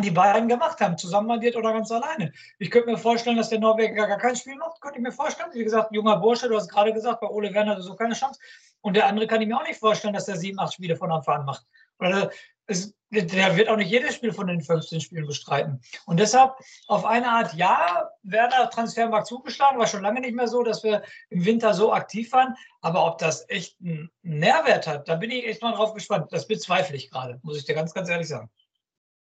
die 0.03 0.12
beiden 0.12 0.50
gemacht 0.50 0.81
haben, 0.81 0.97
zusammenaddiert 0.97 1.55
oder 1.55 1.71
ganz 1.71 1.89
alleine. 1.89 2.33
Ich 2.59 2.69
könnte 2.69 2.91
mir 2.91 2.97
vorstellen, 2.97 3.38
dass 3.38 3.50
der 3.50 3.59
Norweger 3.59 4.07
gar 4.07 4.17
kein 4.17 4.35
Spiel 4.35 4.57
macht, 4.57 4.81
könnte 4.81 4.97
ich 4.97 5.03
mir 5.03 5.13
vorstellen. 5.13 5.51
Wie 5.53 5.63
gesagt, 5.63 5.93
junger 5.93 6.17
Bursche, 6.17 6.50
du 6.50 6.57
hast 6.57 6.67
gerade 6.67 6.91
gesagt, 6.91 7.21
bei 7.21 7.27
Ole 7.27 7.53
Werner 7.53 7.75
er 7.75 7.81
so 7.81 7.95
keine 7.95 8.13
Chance. 8.13 8.38
Und 8.81 8.97
der 8.97 9.07
andere 9.07 9.25
kann 9.25 9.41
ich 9.41 9.47
mir 9.47 9.57
auch 9.57 9.65
nicht 9.65 9.79
vorstellen, 9.79 10.13
dass 10.13 10.25
der 10.25 10.35
sieben, 10.35 10.59
acht 10.59 10.74
Spiele 10.74 10.97
von 10.97 11.12
Anfang 11.12 11.39
an 11.39 11.45
macht. 11.45 11.65
Oder 12.00 12.29
es, 12.67 12.93
der 13.24 13.57
wird 13.57 13.69
auch 13.69 13.77
nicht 13.77 13.89
jedes 13.89 14.15
Spiel 14.15 14.34
von 14.34 14.48
den 14.48 14.62
15 14.62 15.01
Spielen 15.01 15.25
bestreiten. 15.25 15.81
Und 16.05 16.19
deshalb 16.19 16.53
auf 16.88 17.05
eine 17.05 17.29
Art, 17.29 17.53
ja, 17.53 18.10
Werder 18.24 18.69
Transfermarkt 18.69 19.27
zugeschlagen, 19.27 19.79
war 19.79 19.88
schon 19.88 20.01
lange 20.01 20.22
nicht 20.22 20.36
mehr 20.36 20.48
so, 20.48 20.63
dass 20.63 20.84
wir 20.84 21.03
im 21.29 21.45
Winter 21.45 21.74
so 21.74 21.93
aktiv 21.93 22.31
waren. 22.31 22.55
Aber 22.81 23.05
ob 23.05 23.17
das 23.17 23.50
echt 23.50 23.77
einen 23.81 24.10
Nährwert 24.22 24.88
hat, 24.88 25.07
da 25.07 25.15
bin 25.15 25.31
ich 25.31 25.48
echt 25.48 25.62
mal 25.62 25.74
drauf 25.74 25.93
gespannt. 25.93 26.31
Das 26.31 26.48
bezweifle 26.48 26.95
ich 26.95 27.10
gerade, 27.10 27.39
muss 27.43 27.57
ich 27.57 27.65
dir 27.65 27.75
ganz, 27.75 27.93
ganz 27.93 28.10
ehrlich 28.10 28.27
sagen. 28.27 28.50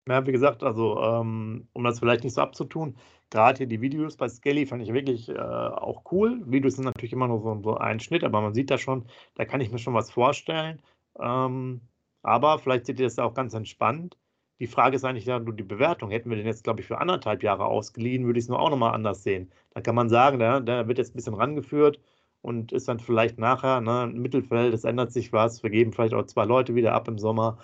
Ja, 0.08 0.26
wie 0.26 0.32
gesagt, 0.32 0.64
also 0.64 1.02
ähm, 1.02 1.68
um 1.74 1.84
das 1.84 2.00
vielleicht 2.00 2.24
nicht 2.24 2.34
so 2.34 2.42
abzutun, 2.42 2.98
gerade 3.30 3.58
hier 3.58 3.68
die 3.68 3.82
Videos 3.82 4.16
bei 4.16 4.30
Skelly 4.30 4.66
fand 4.66 4.82
ich 4.82 4.94
wirklich 4.94 5.28
äh, 5.28 5.38
auch 5.38 6.04
cool. 6.12 6.42
Videos 6.46 6.76
sind 6.76 6.86
natürlich 6.86 7.12
immer 7.12 7.28
nur 7.28 7.42
so, 7.42 7.62
so 7.62 7.78
ein 7.78 8.00
Schnitt, 8.00 8.24
aber 8.24 8.42
man 8.42 8.54
sieht 8.54 8.72
da 8.72 8.78
schon, 8.78 9.06
da 9.36 9.44
kann 9.44 9.60
ich 9.60 9.70
mir 9.70 9.80
schon 9.80 9.94
was 9.94 10.10
vorstellen. 10.10 10.82
Ähm, 11.20 11.82
aber 12.28 12.60
vielleicht 12.60 12.86
seht 12.86 13.00
ihr 13.00 13.06
das 13.06 13.20
auch 13.20 13.34
ganz 13.34 13.54
entspannt. 13.54 14.18
Die 14.60 14.68
Frage 14.68 14.98
ist 14.98 15.06
eigentlich 15.06 15.26
ja 15.26 15.40
nur 15.40 15.56
die 15.56 15.64
Bewertung. 15.64 16.12
Hätten 16.12 16.30
wir 16.30 16.36
den 16.36 16.46
jetzt, 16.46 16.66
glaube 16.66 16.82
ich, 16.82 16.88
für 16.88 17.00
anderthalb 17.00 17.42
Jahre 17.42 17.66
ausgeliehen, 17.66 18.26
würde 18.26 18.38
ich 18.38 18.46
es 18.46 18.50
nur 18.50 18.60
auch 18.60 18.70
nochmal 18.70 18.94
anders 18.94 19.24
sehen. 19.24 19.50
Da 19.74 19.82
kann 19.82 19.96
man 19.96 20.10
sagen, 20.10 20.40
der, 20.40 20.60
der 20.60 20.88
wird 20.90 20.98
jetzt 20.98 21.14
ein 21.14 21.16
bisschen 21.16 21.36
rangeführt 21.36 22.02
und 22.42 22.74
ist 22.74 22.90
dann 22.90 23.00
vielleicht 23.00 23.38
nachher 23.38 23.80
ne, 23.80 24.12
im 24.14 24.22
Mittelfeld, 24.22 24.74
es 24.74 24.84
ändert 24.84 25.14
sich 25.14 25.32
was, 25.32 25.64
wir 25.64 25.70
geben 25.70 25.94
vielleicht 25.94 26.14
auch 26.14 26.26
zwei 26.26 26.44
Leute 26.44 26.76
wieder 26.76 26.94
ab 26.94 27.08
im 27.08 27.18
Sommer, 27.18 27.60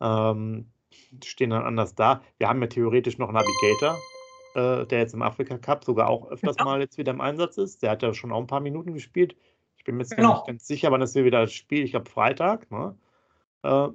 ähm, 0.00 0.70
stehen 1.24 1.50
dann 1.50 1.64
anders 1.64 1.96
da. 1.96 2.22
Wir 2.38 2.48
haben 2.48 2.62
ja 2.62 2.68
theoretisch 2.68 3.18
noch 3.18 3.32
Navigator, 3.32 3.98
äh, 4.54 4.86
der 4.86 5.00
jetzt 5.00 5.14
im 5.14 5.22
Afrika 5.22 5.58
Cup 5.58 5.84
sogar 5.84 6.08
auch 6.08 6.30
öfters 6.30 6.56
ja. 6.58 6.64
mal 6.64 6.80
jetzt 6.80 6.98
wieder 6.98 7.10
im 7.10 7.20
Einsatz 7.20 7.58
ist. 7.58 7.82
Der 7.82 7.90
hat 7.90 8.02
ja 8.02 8.14
schon 8.14 8.30
auch 8.30 8.40
ein 8.40 8.46
paar 8.46 8.60
Minuten 8.60 8.94
gespielt. 8.94 9.34
Ich 9.76 9.82
bin 9.82 9.96
mir 9.96 10.02
jetzt 10.02 10.16
genau. 10.16 10.34
nicht 10.34 10.46
ganz 10.46 10.66
sicher, 10.68 10.92
wann 10.92 11.00
das 11.00 11.16
wir 11.16 11.24
wieder 11.24 11.48
spielt. 11.48 11.86
Ich 11.86 11.90
glaube 11.90 12.08
Freitag. 12.08 12.70
Ne? 12.70 12.96
Äh, 13.64 13.88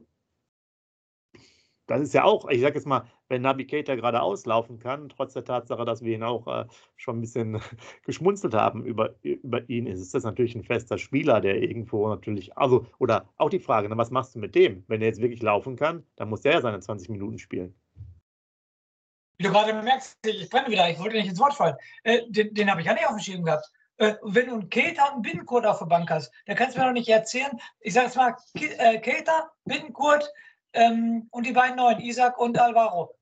das 1.89 2.01
ist 2.01 2.13
ja 2.13 2.23
auch, 2.23 2.47
ich 2.49 2.61
sage 2.61 2.75
jetzt 2.75 2.85
mal, 2.85 3.03
wenn 3.29 3.41
Navigator 3.41 3.95
gerade 3.95 4.21
auslaufen 4.21 4.79
kann, 4.79 5.09
trotz 5.09 5.33
der 5.33 5.43
Tatsache, 5.43 5.85
dass 5.85 6.03
wir 6.03 6.15
ihn 6.15 6.23
auch 6.23 6.47
äh, 6.47 6.65
schon 6.95 7.17
ein 7.17 7.21
bisschen 7.21 7.59
geschmunzelt 8.05 8.53
haben 8.53 8.85
über, 8.85 9.15
über 9.23 9.67
ihn, 9.69 9.87
ist 9.87 10.13
das 10.13 10.23
natürlich 10.23 10.55
ein 10.55 10.63
fester 10.63 10.97
Spieler, 10.97 11.41
der 11.41 11.61
irgendwo 11.61 12.07
natürlich, 12.07 12.55
also, 12.57 12.85
oder 12.99 13.27
auch 13.37 13.49
die 13.49 13.59
Frage, 13.59 13.89
ne, 13.89 13.97
was 13.97 14.11
machst 14.11 14.35
du 14.35 14.39
mit 14.39 14.55
dem? 14.55 14.83
Wenn 14.87 15.01
er 15.01 15.07
jetzt 15.07 15.21
wirklich 15.21 15.41
laufen 15.41 15.75
kann, 15.75 16.05
dann 16.15 16.29
muss 16.29 16.41
der 16.41 16.53
ja 16.53 16.61
seine 16.61 16.79
20 16.79 17.09
Minuten 17.09 17.39
spielen. 17.39 17.73
Wie 19.37 19.45
du 19.45 19.51
gerade 19.51 19.73
merkst, 19.73 20.19
ich 20.25 20.49
brenne 20.49 20.67
wieder, 20.67 20.89
ich 20.89 20.99
wollte 20.99 21.15
nicht 21.15 21.29
ins 21.29 21.39
Wort 21.39 21.53
fallen. 21.53 21.75
Äh, 22.03 22.21
den, 22.29 22.53
den 22.53 22.69
habe 22.69 22.81
ich 22.81 22.87
ja 22.87 22.93
nicht 22.93 23.07
auf 23.07 23.15
dem 23.15 23.19
Schirm 23.19 23.43
gehabt. 23.43 23.71
Äh, 23.97 24.15
wenn 24.21 24.47
du 24.47 24.53
einen 24.53 24.69
Keter 24.69 25.07
und 25.07 25.13
einen 25.13 25.21
Binnenkurt 25.23 25.65
auf 25.65 25.79
der 25.79 25.85
Bank 25.85 26.09
hast, 26.09 26.31
dann 26.45 26.55
kannst 26.55 26.75
du 26.75 26.81
mir 26.81 26.87
doch 26.87 26.93
nicht 26.93 27.09
erzählen, 27.09 27.59
ich 27.79 27.93
sage 27.93 28.07
jetzt 28.07 28.15
mal, 28.15 28.35
äh, 28.53 28.99
Keter, 28.99 29.51
Binnenkurt, 29.65 30.29
ähm, 30.73 31.27
und 31.31 31.45
die 31.45 31.53
beiden 31.53 31.75
neuen, 31.75 31.99
Isaac 31.99 32.37
und 32.37 32.59
Alvaro. 32.59 33.15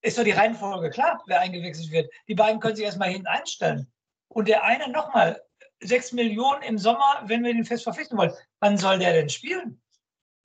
Ist 0.00 0.16
so 0.16 0.22
die 0.22 0.30
Reihenfolge 0.30 0.90
klar, 0.90 1.22
wer 1.26 1.40
eingewechselt 1.40 1.90
wird. 1.90 2.10
Die 2.28 2.34
beiden 2.34 2.60
können 2.60 2.76
sich 2.76 2.84
erstmal 2.84 3.10
hinten 3.10 3.26
einstellen. 3.26 3.90
Und 4.28 4.46
der 4.46 4.62
eine 4.62 4.88
nochmal, 4.88 5.42
6 5.80 6.12
Millionen 6.12 6.62
im 6.62 6.78
Sommer, 6.78 7.22
wenn 7.24 7.44
wir 7.44 7.52
den 7.52 7.64
fest 7.64 7.84
verpflichten 7.84 8.18
wollen. 8.18 8.32
Wann 8.60 8.78
soll 8.78 8.98
der 8.98 9.12
denn 9.12 9.28
spielen? 9.28 9.80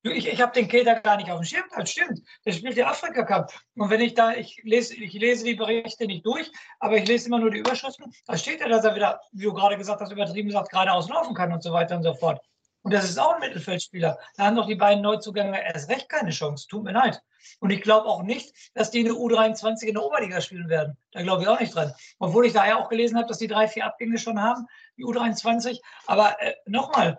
Ich, 0.04 0.28
ich 0.28 0.42
habe 0.42 0.52
den 0.52 0.68
Keter 0.68 1.00
gar 1.00 1.16
nicht 1.16 1.32
auf 1.32 1.40
dem 1.40 1.46
Schirm, 1.46 1.64
das 1.76 1.90
stimmt. 1.90 2.22
Der 2.46 2.52
spielt 2.52 2.76
der 2.76 2.90
Afrika 2.90 3.24
Cup. 3.24 3.54
Und 3.76 3.90
wenn 3.90 4.02
ich 4.02 4.14
da, 4.14 4.34
ich 4.34 4.62
lese, 4.64 4.96
ich 4.96 5.14
lese 5.14 5.46
die 5.46 5.56
Berichte 5.56 6.06
nicht 6.06 6.26
durch, 6.26 6.52
aber 6.80 6.98
ich 6.98 7.08
lese 7.08 7.28
immer 7.28 7.40
nur 7.40 7.52
die 7.52 7.60
Überschriften, 7.60 8.14
da 8.26 8.38
steht 8.38 8.60
ja, 8.60 8.68
dass 8.68 8.84
er 8.84 8.96
wieder, 8.96 9.22
wie 9.32 9.46
du 9.46 9.54
gerade 9.54 9.78
gesagt 9.78 10.02
hast, 10.02 10.12
übertrieben 10.12 10.50
gesagt, 10.50 10.72
geradeaus 10.72 11.08
laufen 11.08 11.34
kann 11.34 11.54
und 11.54 11.64
so 11.64 11.72
weiter 11.72 11.96
und 11.96 12.04
so 12.04 12.14
fort. 12.16 12.46
Und 12.84 12.94
das 12.94 13.10
ist 13.10 13.18
auch 13.18 13.36
ein 13.36 13.40
Mittelfeldspieler. 13.40 14.20
Da 14.36 14.46
haben 14.46 14.56
doch 14.56 14.68
die 14.68 14.76
beiden 14.76 15.02
Neuzugänge 15.02 15.64
erst 15.64 15.90
recht 15.90 16.10
keine 16.10 16.32
Chance. 16.32 16.68
Tut 16.68 16.84
mir 16.84 16.92
leid. 16.92 17.22
Und 17.60 17.72
ich 17.72 17.82
glaube 17.82 18.08
auch 18.08 18.24
nicht, 18.24 18.54
dass 18.74 18.92
die 18.92 19.00
eine 19.00 19.12
U23 19.12 19.86
in 19.86 19.96
der 19.96 20.04
Oberliga 20.04 20.42
spielen 20.42 20.70
werden. 20.70 20.98
Da 21.12 21.22
glaube 21.22 21.44
ich 21.44 21.48
auch 21.48 21.60
nicht 21.60 21.74
dran. 21.74 21.94
Obwohl 22.20 22.46
ich 22.46 22.54
da 22.54 22.68
ja 22.68 22.78
auch 22.78 22.90
gelesen 22.90 23.18
habe, 23.18 23.28
dass 23.28 23.38
die 23.38 23.48
drei, 23.48 23.68
vier 23.68 23.86
Abgänge 23.86 24.18
schon 24.18 24.42
haben, 24.42 24.68
die 24.98 25.06
U23. 25.06 25.80
Aber 26.08 26.36
äh, 26.42 26.54
nochmal, 26.66 27.18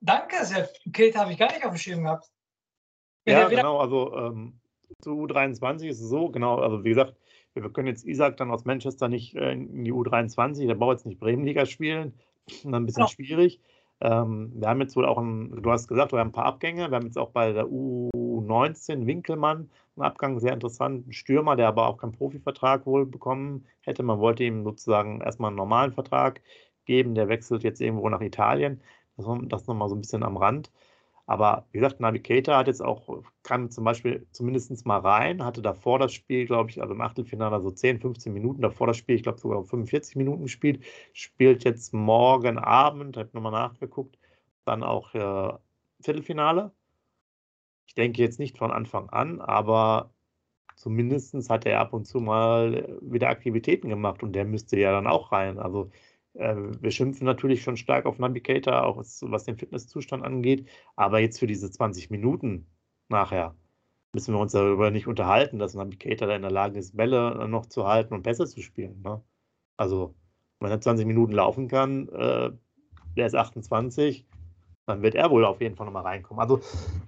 danke, 0.00 0.44
Sepp. 0.44 0.70
Kilt 0.92 1.16
habe 1.16 1.32
ich 1.32 1.38
gar 1.38 1.52
nicht 1.52 1.64
auf 1.64 1.72
dem 1.72 1.78
Schirm 1.78 2.02
gehabt. 2.04 2.30
ja, 3.26 3.48
genau. 3.48 3.78
Also 3.78 4.14
ähm, 4.16 4.60
zu 5.00 5.10
U23 5.10 5.88
ist 5.88 6.00
es 6.00 6.08
so, 6.08 6.30
genau. 6.30 6.58
Also 6.58 6.84
wie 6.84 6.90
gesagt, 6.90 7.16
wir 7.52 7.70
können 7.70 7.88
jetzt 7.88 8.04
Isaac 8.04 8.36
dann 8.36 8.50
aus 8.50 8.64
Manchester 8.64 9.08
nicht 9.08 9.34
äh, 9.34 9.52
in 9.52 9.84
die 9.84 9.92
U23, 9.92 10.66
der 10.66 10.74
braucht 10.74 10.98
jetzt 10.98 11.06
nicht 11.06 11.20
Bremenliga 11.20 11.66
spielen. 11.66 12.18
Dann 12.62 12.74
ein 12.74 12.86
bisschen 12.86 13.06
genau. 13.06 13.08
schwierig. 13.08 13.60
Ähm, 14.00 14.52
wir 14.54 14.68
haben 14.68 14.80
jetzt 14.80 14.96
wohl 14.96 15.06
auch, 15.06 15.18
ein, 15.18 15.62
du 15.62 15.70
hast 15.70 15.88
gesagt, 15.88 16.12
wir 16.12 16.18
haben 16.18 16.28
ein 16.28 16.32
paar 16.32 16.46
Abgänge. 16.46 16.90
Wir 16.90 16.96
haben 16.96 17.06
jetzt 17.06 17.18
auch 17.18 17.30
bei 17.30 17.52
der 17.52 17.66
U19 17.66 19.06
Winkelmann 19.06 19.70
einen 19.96 20.04
Abgang, 20.04 20.38
sehr 20.40 20.52
interessant. 20.52 21.08
Ein 21.08 21.12
Stürmer, 21.12 21.56
der 21.56 21.68
aber 21.68 21.86
auch 21.86 21.96
keinen 21.98 22.12
Profivertrag 22.12 22.86
wohl 22.86 23.06
bekommen 23.06 23.66
hätte. 23.80 24.02
Man 24.02 24.18
wollte 24.18 24.44
ihm 24.44 24.64
sozusagen 24.64 25.20
erstmal 25.20 25.48
einen 25.48 25.56
normalen 25.56 25.92
Vertrag 25.92 26.42
geben. 26.84 27.14
Der 27.14 27.28
wechselt 27.28 27.62
jetzt 27.64 27.80
irgendwo 27.80 28.08
nach 28.08 28.20
Italien. 28.20 28.80
Das, 29.16 29.26
das 29.48 29.66
nochmal 29.66 29.88
so 29.88 29.94
ein 29.94 30.00
bisschen 30.00 30.22
am 30.22 30.36
Rand. 30.36 30.70
Aber 31.26 31.66
wie 31.72 31.78
gesagt, 31.78 32.00
Navigator 32.00 32.56
hat 32.56 32.68
jetzt 32.68 32.82
auch, 32.82 33.22
kam 33.42 33.70
zum 33.70 33.84
Beispiel 33.84 34.26
zumindest 34.30 34.86
mal 34.86 35.00
rein, 35.00 35.44
hatte 35.44 35.60
davor 35.60 35.98
das 35.98 36.12
Spiel, 36.12 36.46
glaube 36.46 36.70
ich, 36.70 36.80
also 36.80 36.94
im 36.94 37.00
Achtelfinale 37.00 37.60
so 37.60 37.70
10, 37.70 38.00
15 38.00 38.32
Minuten, 38.32 38.62
davor 38.62 38.86
das 38.86 38.96
Spiel, 38.96 39.16
ich 39.16 39.24
glaube 39.24 39.40
sogar 39.40 39.64
45 39.64 40.14
Minuten 40.16 40.44
gespielt, 40.44 40.84
spielt 41.12 41.64
jetzt 41.64 41.92
morgen 41.92 42.58
Abend, 42.58 43.16
habe 43.16 43.30
nochmal 43.32 43.52
nachgeguckt, 43.52 44.18
dann 44.64 44.84
auch 44.84 45.14
äh, 45.14 45.52
Viertelfinale. 46.00 46.72
Ich 47.88 47.94
denke 47.94 48.22
jetzt 48.22 48.38
nicht 48.38 48.58
von 48.58 48.70
Anfang 48.70 49.10
an, 49.10 49.40
aber 49.40 50.12
zumindest 50.76 51.50
hat 51.50 51.66
er 51.66 51.80
ab 51.80 51.92
und 51.92 52.06
zu 52.06 52.20
mal 52.20 52.98
wieder 53.02 53.30
Aktivitäten 53.30 53.88
gemacht 53.88 54.22
und 54.22 54.32
der 54.34 54.44
müsste 54.44 54.78
ja 54.78 54.92
dann 54.92 55.06
auch 55.08 55.32
rein. 55.32 55.58
Also 55.58 55.90
wir 56.38 56.90
schimpfen 56.90 57.24
natürlich 57.24 57.62
schon 57.62 57.76
stark 57.76 58.06
auf 58.06 58.18
Navigator, 58.18 58.84
auch 58.84 58.98
was, 58.98 59.44
den 59.44 59.56
Fitnesszustand 59.56 60.24
angeht. 60.24 60.68
Aber 60.94 61.18
jetzt 61.18 61.38
für 61.38 61.46
diese 61.46 61.70
20 61.70 62.10
Minuten 62.10 62.66
nachher 63.08 63.54
müssen 64.12 64.34
wir 64.34 64.40
uns 64.40 64.52
darüber 64.52 64.90
nicht 64.90 65.06
unterhalten, 65.06 65.58
dass 65.58 65.74
Navigator 65.74 66.28
da 66.28 66.36
in 66.36 66.42
der 66.42 66.50
Lage 66.50 66.78
ist, 66.78 66.96
Bälle 66.96 67.46
noch 67.48 67.66
zu 67.66 67.86
halten 67.86 68.14
und 68.14 68.22
besser 68.22 68.46
zu 68.46 68.62
spielen. 68.62 69.02
Ne? 69.02 69.22
Also, 69.76 70.14
wenn 70.60 70.70
er 70.70 70.80
20 70.80 71.06
Minuten 71.06 71.32
laufen 71.32 71.68
kann, 71.68 72.08
äh, 72.08 72.50
der 73.16 73.26
ist 73.26 73.34
28, 73.34 74.26
dann 74.86 75.02
wird 75.02 75.14
er 75.16 75.30
wohl 75.30 75.44
auf 75.44 75.60
jeden 75.60 75.76
Fall 75.76 75.86
nochmal 75.86 76.04
reinkommen. 76.04 76.40
Also 76.40 76.60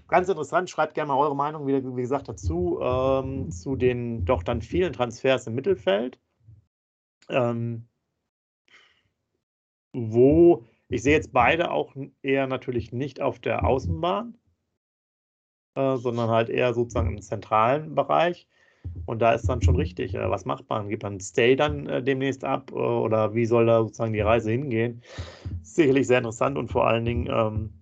ganz 0.08 0.28
interessant, 0.28 0.68
schreibt 0.68 0.94
gerne 0.94 1.08
mal 1.08 1.18
eure 1.18 1.36
Meinung, 1.36 1.66
wie, 1.66 1.82
wie 1.96 2.02
gesagt, 2.02 2.28
dazu, 2.28 2.78
ähm, 2.82 3.50
zu 3.50 3.76
den 3.76 4.24
doch 4.24 4.42
dann 4.42 4.60
vielen 4.60 4.92
Transfers 4.92 5.46
im 5.46 5.54
Mittelfeld. 5.54 6.18
Ähm, 7.30 7.87
wo 10.12 10.64
ich 10.88 11.02
sehe 11.02 11.14
jetzt 11.14 11.32
beide 11.32 11.70
auch 11.70 11.94
eher 12.22 12.46
natürlich 12.46 12.92
nicht 12.92 13.20
auf 13.20 13.38
der 13.38 13.66
Außenbahn, 13.66 14.34
äh, 15.74 15.96
sondern 15.96 16.30
halt 16.30 16.48
eher 16.48 16.72
sozusagen 16.72 17.10
im 17.14 17.20
zentralen 17.20 17.94
Bereich. 17.94 18.48
Und 19.04 19.20
da 19.20 19.32
ist 19.32 19.48
dann 19.48 19.60
schon 19.60 19.76
richtig, 19.76 20.14
äh, 20.14 20.30
was 20.30 20.46
macht 20.46 20.68
man? 20.70 20.88
Gibt 20.88 21.02
man 21.02 21.20
Stay 21.20 21.56
dann 21.56 21.86
äh, 21.88 22.02
demnächst 22.02 22.44
ab 22.44 22.70
äh, 22.72 22.74
oder 22.74 23.34
wie 23.34 23.44
soll 23.44 23.66
da 23.66 23.82
sozusagen 23.82 24.14
die 24.14 24.20
Reise 24.20 24.50
hingehen? 24.50 25.02
Sicherlich 25.62 26.06
sehr 26.06 26.18
interessant 26.18 26.56
und 26.56 26.70
vor 26.70 26.86
allen 26.86 27.04
Dingen, 27.04 27.28
ähm, 27.30 27.72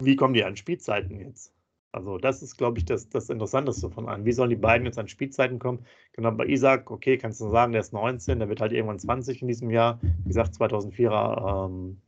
wie 0.00 0.16
kommen 0.16 0.34
die 0.34 0.44
an 0.44 0.56
Spielzeiten 0.56 1.18
jetzt? 1.18 1.52
Also 1.92 2.16
das 2.16 2.42
ist, 2.42 2.56
glaube 2.56 2.78
ich, 2.78 2.86
das, 2.86 3.10
das 3.10 3.28
Interessanteste 3.28 3.90
von 3.90 4.08
allen. 4.08 4.24
Wie 4.24 4.32
sollen 4.32 4.48
die 4.48 4.56
beiden 4.56 4.86
jetzt 4.86 4.98
an 4.98 5.08
Spielzeiten 5.08 5.58
kommen? 5.58 5.84
Genau, 6.12 6.30
bei 6.32 6.46
Isaac, 6.46 6.90
okay, 6.90 7.18
kannst 7.18 7.40
du 7.40 7.50
sagen, 7.50 7.72
der 7.72 7.82
ist 7.82 7.92
19, 7.92 8.38
der 8.38 8.48
wird 8.48 8.62
halt 8.62 8.72
irgendwann 8.72 8.98
20 8.98 9.42
in 9.42 9.48
diesem 9.48 9.70
Jahr. 9.70 10.00
Wie 10.02 10.28
gesagt, 10.28 10.54
2004er 10.54 11.66
ähm, 11.66 12.00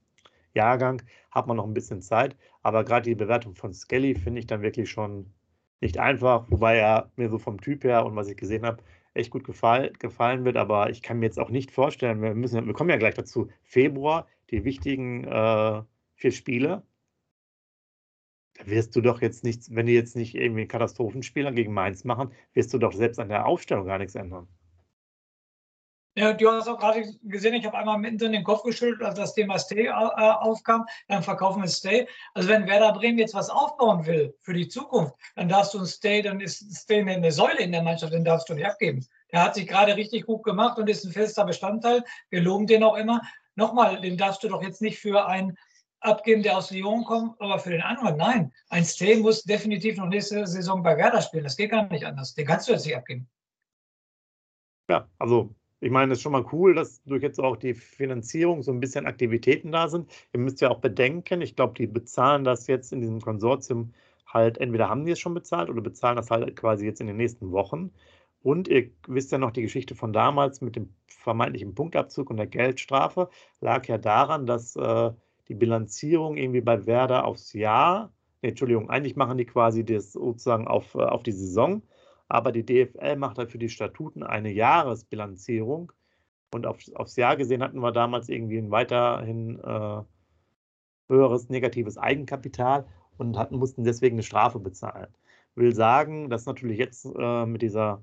Jahrgang, 0.55 1.03
hat 1.31 1.47
man 1.47 1.59
noch 1.59 1.67
ein 1.67 1.75
bisschen 1.75 2.01
Zeit. 2.01 2.35
Aber 2.63 2.85
gerade 2.85 3.11
die 3.11 3.15
Bewertung 3.15 3.55
von 3.55 3.75
Skelly 3.75 4.15
finde 4.15 4.41
ich 4.41 4.47
dann 4.47 4.63
wirklich 4.63 4.91
schon 4.91 5.27
nicht 5.81 5.99
einfach, 5.99 6.51
wobei 6.51 6.79
er 6.79 7.11
mir 7.17 7.29
so 7.29 7.39
vom 7.39 7.61
Typ 7.61 7.85
her 7.85 8.07
und 8.07 8.17
was 8.17 8.29
ich 8.29 8.39
gesehen 8.39 8.65
habe, 8.65 8.83
echt 9.13 9.31
gut 9.31 9.45
gefall, 9.45 9.93
gefallen 9.99 10.47
wird. 10.47 10.57
Aber 10.57 10.89
ich 10.89 11.03
kann 11.03 11.19
mir 11.19 11.27
jetzt 11.27 11.39
auch 11.39 11.51
nicht 11.51 11.71
vorstellen, 11.71 12.23
wir, 12.23 12.35
müssen, 12.35 12.67
wir 12.67 12.73
kommen 12.73 12.91
ja 12.91 12.97
gleich 12.97 13.15
dazu, 13.15 13.49
Februar, 13.63 14.27
die 14.51 14.65
wichtigen 14.65 15.25
äh, 15.25 15.83
vier 16.17 16.33
Spiele 16.33 16.83
da 18.55 18.67
wirst 18.67 18.95
du 18.95 19.01
doch 19.01 19.21
jetzt 19.21 19.45
nichts, 19.45 19.75
wenn 19.75 19.87
die 19.87 19.95
jetzt 19.95 20.17
nicht 20.17 20.35
irgendwie 20.35 20.63
einen 20.63 20.69
Katastrophenspieler 20.69 21.53
gegen 21.53 21.73
Mainz 21.73 22.05
machen, 22.05 22.33
wirst 22.53 22.73
du 22.73 22.79
doch 22.79 22.93
selbst 22.93 23.19
an 23.19 23.29
der 23.29 23.47
Aufstellung 23.47 23.87
gar 23.87 23.99
nichts 23.99 24.15
ändern. 24.15 24.49
Ja, 26.17 26.33
du 26.33 26.49
hast 26.49 26.69
auch 26.69 26.79
gerade 26.79 27.13
gesehen, 27.25 27.55
ich 27.55 27.67
habe 27.67 27.77
einmal 27.77 27.99
mittendrin 27.99 28.31
den 28.31 28.45
Kopf 28.45 28.63
geschüttelt, 28.63 29.03
als 29.03 29.19
das 29.19 29.35
Thema 29.35 29.59
Stay 29.59 29.87
äh, 29.87 29.91
aufkam. 29.91 30.87
Dann 31.09 31.25
verkaufen 31.25 31.63
wir 31.63 31.69
Stay. 31.69 32.07
Also 32.35 32.49
wenn 32.49 32.69
Werder 32.69 32.93
Bremen 32.93 33.19
jetzt 33.19 33.35
was 33.35 33.51
aufbauen 33.51 34.07
will 34.07 34.33
für 34.43 34.53
die 34.53 34.69
Zukunft, 34.69 35.17
dann 35.35 35.49
darfst 35.49 35.75
du 35.75 35.81
ein 35.81 35.87
Stay, 35.87 36.23
dann 36.23 36.41
ist 36.41 36.73
Stay 36.73 37.01
eine 37.01 37.33
Säule 37.33 37.59
in 37.59 37.73
der 37.73 37.83
Mannschaft, 37.83 38.13
den 38.13 38.25
darfst 38.25 38.49
du 38.49 38.55
nicht 38.55 38.65
abgeben. 38.65 39.05
Der 39.33 39.43
hat 39.43 39.57
sich 39.57 39.67
gerade 39.67 39.97
richtig 39.97 40.27
gut 40.27 40.45
gemacht 40.45 40.79
und 40.79 40.89
ist 40.89 41.05
ein 41.05 41.11
fester 41.11 41.45
Bestandteil. 41.45 42.05
Wir 42.31 42.43
loben 42.43 42.69
den 42.69 42.85
auch 42.85 42.95
immer. 42.95 43.21
Nochmal, 43.57 44.01
den 44.01 44.17
darfst 44.17 44.45
du 44.45 44.49
doch 44.49 44.63
jetzt 44.63 44.83
nicht 44.83 45.01
für 45.01 45.27
ein 45.27 45.59
abgeben, 46.05 46.43
der 46.43 46.57
aus 46.57 46.71
Lyon 46.71 47.05
kommt, 47.05 47.41
aber 47.41 47.59
für 47.59 47.71
den 47.71 47.81
anderen, 47.81 48.17
nein. 48.17 48.53
Ein 48.69 48.85
Stay 48.85 49.17
muss 49.17 49.43
definitiv 49.43 49.97
noch 49.97 50.09
nächste 50.09 50.47
Saison 50.47 50.83
bei 50.83 50.97
Werder 50.97 51.23
spielen. 51.23 51.45
Das 51.45 51.57
geht 51.57 51.71
gar 51.71 51.89
nicht 51.89 52.05
anders. 52.05 52.35
Den 52.35 52.47
kannst 52.47 52.69
du 52.69 52.73
jetzt 52.73 52.87
nicht 52.87 52.97
abgeben. 52.97 53.29
Ja, 54.89 55.09
also 55.19 55.55
ich 55.81 55.91
meine, 55.91 56.13
es 56.13 56.19
ist 56.19 56.23
schon 56.23 56.33
mal 56.33 56.47
cool, 56.53 56.75
dass 56.75 57.03
durch 57.05 57.23
jetzt 57.23 57.39
auch 57.39 57.57
die 57.57 57.75
Finanzierung 57.75 58.63
so 58.63 58.73
ein 58.73 58.81
bisschen 58.81 59.07
Aktivitäten 59.07 59.73
da 59.73 59.89
sind. 59.89 60.11
Ihr 60.33 60.41
müsst 60.41 60.61
ja 60.61 60.71
auch 60.71 60.81
bedenken, 60.81 61.43
ich 61.43 61.57
glaube, 61.57 61.75
die 61.75 61.87
bezahlen 61.87 62.45
das 62.45 62.67
jetzt 62.67 62.93
in 62.93 63.01
diesem 63.01 63.21
Konsortium 63.21 63.93
halt, 64.27 64.59
entweder 64.59 64.89
haben 64.89 65.05
die 65.05 65.13
es 65.13 65.21
schon 65.21 65.35
bezahlt 65.35 65.69
oder 65.69 65.81
bezahlen 65.81 66.17
das 66.17 66.31
halt 66.31 66.57
quasi 66.57 66.87
jetzt 66.87 67.01
in 67.01 67.07
den 67.07 67.17
nächsten 67.17 67.53
Wochen. 67.53 67.93
Und 68.43 68.69
ihr 68.69 68.91
wisst 69.07 69.33
ja 69.33 69.39
noch 69.39 69.53
die 69.53 69.63
Geschichte 69.63 69.95
von 69.95 70.13
damals 70.13 70.61
mit 70.61 70.77
dem 70.77 70.95
vermeintlichen 71.07 71.75
Punktabzug 71.75 72.31
und 72.31 72.37
der 72.37 72.47
Geldstrafe, 72.47 73.31
lag 73.61 73.87
ja 73.87 73.97
daran, 73.97 74.47
dass 74.47 74.77
äh, 74.77 75.13
die 75.49 75.55
Bilanzierung 75.55 76.37
irgendwie 76.37 76.61
bei 76.61 76.87
Werder 76.87 77.25
aufs 77.27 77.53
Jahr. 77.53 78.13
Nee, 78.43 78.51
Entschuldigung, 78.51 78.91
eigentlich 78.91 79.17
machen 79.17 79.39
die 79.39 79.47
quasi 79.47 79.85
das 79.85 80.13
sozusagen 80.13 80.69
auf, 80.69 80.95
äh, 80.95 80.99
auf 80.99 81.23
die 81.23 81.33
Saison, 81.33 81.83
aber 82.29 82.53
die 82.53 82.65
DFL 82.65 83.17
macht 83.17 83.39
halt 83.39 83.51
für 83.51 83.59
die 83.59 83.69
Statuten 83.69 84.23
eine 84.23 84.51
Jahresbilanzierung 84.53 85.93
Und 86.53 86.67
auf, 86.67 86.79
aufs 86.95 87.17
Jahr 87.17 87.37
gesehen 87.37 87.63
hatten 87.63 87.81
wir 87.81 87.93
damals 87.93 88.29
irgendwie 88.29 88.59
ein 88.59 88.71
weiterhin 88.71 89.59
äh, 89.61 90.03
höheres 91.09 91.49
negatives 91.49 91.99
Eigenkapital 91.99 92.87
und 93.19 93.37
hatten, 93.39 93.57
mussten 93.57 93.85
deswegen 93.85 94.17
eine 94.17 94.23
Strafe 94.23 94.59
bezahlen. 94.59 95.09
Will 95.55 95.75
sagen, 95.75 96.31
dass 96.31 96.47
natürlich 96.47 96.79
jetzt 96.79 97.07
äh, 97.07 97.47
mit 97.47 97.63
dieser 97.63 98.03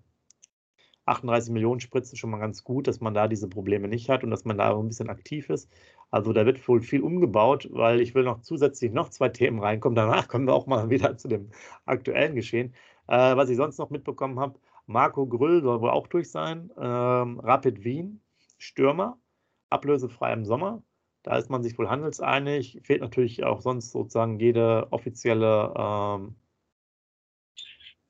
38 1.06 1.52
Millionen 1.52 1.80
Spritze 1.80 2.16
schon 2.16 2.30
mal 2.30 2.38
ganz 2.38 2.64
gut, 2.64 2.88
dass 2.88 3.02
man 3.02 3.14
da 3.14 3.28
diese 3.28 3.48
Probleme 3.48 3.88
nicht 3.88 4.10
hat 4.10 4.24
und 4.24 4.32
dass 4.32 4.46
man 4.46 4.58
da 4.58 4.78
ein 4.78 4.88
bisschen 4.88 5.10
aktiv 5.10 5.50
ist. 5.50 5.70
Also 6.12 6.34
da 6.34 6.46
wird 6.46 6.68
wohl 6.68 6.82
viel 6.82 7.02
umgebaut, 7.02 7.70
weil 7.72 8.02
ich 8.02 8.14
will 8.16 8.24
noch 8.24 8.42
zusätzlich 8.42 8.92
noch 8.92 9.10
zwei 9.10 9.30
Themen 9.30 9.60
reinkommen. 9.60 9.96
Danach 9.96 10.28
kommen 10.28 10.46
wir 10.48 10.54
auch 10.54 10.68
mal 10.68 10.90
wieder 10.90 11.18
zu 11.18 11.28
dem 11.30 11.50
aktuellen 11.86 12.36
Geschehen. 12.36 12.74
Äh, 13.08 13.36
was 13.38 13.50
ich 13.50 13.58
sonst 13.58 13.78
noch 13.80 13.90
mitbekommen 13.90 14.40
habe, 14.40 14.60
Marco 14.88 15.26
Grüll 15.26 15.62
soll 15.64 15.82
wohl 15.82 15.90
auch 15.90 16.08
durch 16.08 16.30
sein. 16.32 16.72
Ähm, 16.78 17.40
Rapid 17.40 17.84
Wien, 17.84 18.22
Stürmer, 18.58 19.18
ablösefrei 19.70 20.34
im 20.34 20.46
Sommer. 20.46 20.84
Da 21.24 21.38
ist 21.38 21.50
man 21.50 21.64
sich 21.64 21.78
wohl 21.78 21.90
handelseinig. 21.90 22.82
Fehlt 22.84 23.02
natürlich 23.02 23.44
auch 23.44 23.62
sonst 23.62 23.92
sozusagen 23.92 24.40
jede 24.40 24.88
offizielle 24.92 25.74
ähm, 25.78 26.36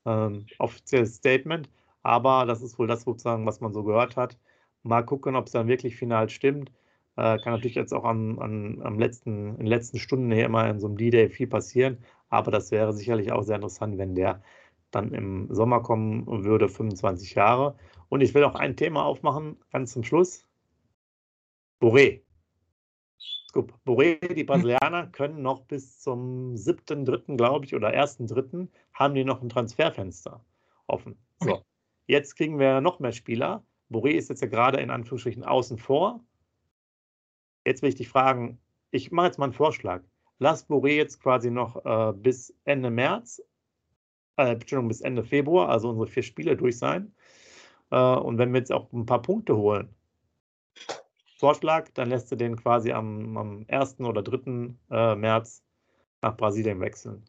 ähm, 0.06 0.46
offizielles 0.58 1.16
Statement. 1.16 1.70
Aber 2.02 2.46
das 2.46 2.62
ist 2.62 2.78
wohl 2.78 2.86
das 2.88 3.02
sozusagen, 3.02 3.46
was 3.46 3.60
man 3.60 3.72
so 3.72 3.84
gehört 3.84 4.16
hat. 4.16 4.38
Mal 4.82 5.02
gucken, 5.04 5.36
ob 5.36 5.46
es 5.46 5.52
dann 5.52 5.68
wirklich 5.68 5.96
final 5.96 6.28
stimmt. 6.28 6.72
Äh, 7.16 7.38
kann 7.38 7.52
natürlich 7.52 7.74
jetzt 7.74 7.92
auch 7.92 8.04
am, 8.04 8.38
am, 8.38 8.80
am 8.82 8.98
letzten, 8.98 9.50
in 9.50 9.56
den 9.58 9.66
letzten 9.66 9.98
Stunden 9.98 10.32
hier 10.32 10.46
immer 10.46 10.68
in 10.68 10.80
so 10.80 10.86
einem 10.86 10.96
D-Day 10.96 11.28
viel 11.28 11.46
passieren. 11.46 11.98
Aber 12.28 12.50
das 12.50 12.70
wäre 12.70 12.92
sicherlich 12.92 13.32
auch 13.32 13.42
sehr 13.42 13.56
interessant, 13.56 13.98
wenn 13.98 14.14
der 14.14 14.42
dann 14.90 15.12
im 15.12 15.52
Sommer 15.52 15.82
kommen 15.82 16.44
würde, 16.44 16.68
25 16.68 17.34
Jahre. 17.34 17.76
Und 18.08 18.20
ich 18.20 18.34
will 18.34 18.44
auch 18.44 18.54
ein 18.54 18.76
Thema 18.76 19.04
aufmachen, 19.04 19.56
ganz 19.70 19.92
zum 19.92 20.04
Schluss. 20.04 20.46
Boré. 21.80 22.22
Scoop. 23.48 23.74
Boré, 23.84 24.32
die 24.32 24.44
Brasilianer 24.44 25.08
können 25.08 25.42
noch 25.42 25.62
bis 25.62 26.00
zum 26.00 26.54
7.3., 26.54 27.36
glaube 27.36 27.66
ich, 27.66 27.74
oder 27.74 27.88
1.3. 27.88 28.68
haben 28.94 29.14
die 29.14 29.24
noch 29.24 29.42
ein 29.42 29.48
Transferfenster 29.48 30.44
offen. 30.86 31.18
So. 31.40 31.52
Okay. 31.52 31.62
Jetzt 32.06 32.36
kriegen 32.36 32.58
wir 32.58 32.80
noch 32.80 32.98
mehr 32.98 33.12
Spieler. 33.12 33.64
Boré 33.90 34.10
ist 34.10 34.30
jetzt 34.30 34.40
ja 34.42 34.48
gerade 34.48 34.80
in 34.80 34.90
Anführungsstrichen 34.90 35.44
außen 35.44 35.78
vor. 35.78 36.24
Jetzt 37.64 37.82
will 37.82 37.88
ich 37.90 37.94
dich 37.96 38.08
fragen, 38.08 38.58
ich 38.90 39.12
mache 39.12 39.26
jetzt 39.26 39.38
mal 39.38 39.46
einen 39.46 39.52
Vorschlag. 39.52 40.02
Lass 40.38 40.68
Boré 40.68 40.96
jetzt 40.96 41.20
quasi 41.20 41.50
noch 41.50 41.84
äh, 41.84 42.12
bis 42.12 42.54
Ende 42.64 42.90
März, 42.90 43.42
äh, 44.36 44.52
Entschuldigung, 44.52 44.88
bis 44.88 45.00
Ende 45.00 45.24
Februar, 45.24 45.68
also 45.68 45.90
unsere 45.90 46.08
vier 46.08 46.22
Spiele 46.22 46.56
durch 46.56 46.78
sein. 46.78 47.14
Äh, 47.90 47.96
und 47.96 48.38
wenn 48.38 48.52
wir 48.52 48.58
jetzt 48.58 48.72
auch 48.72 48.92
ein 48.92 49.06
paar 49.06 49.22
Punkte 49.22 49.56
holen, 49.56 49.94
Vorschlag, 51.38 51.88
dann 51.94 52.08
lässt 52.08 52.30
du 52.30 52.36
den 52.36 52.56
quasi 52.56 52.92
am, 52.92 53.36
am 53.36 53.66
1. 53.68 54.00
oder 54.00 54.22
3. 54.22 54.74
Äh, 54.90 55.14
März 55.16 55.64
nach 56.20 56.36
Brasilien 56.36 56.80
wechseln. 56.80 57.24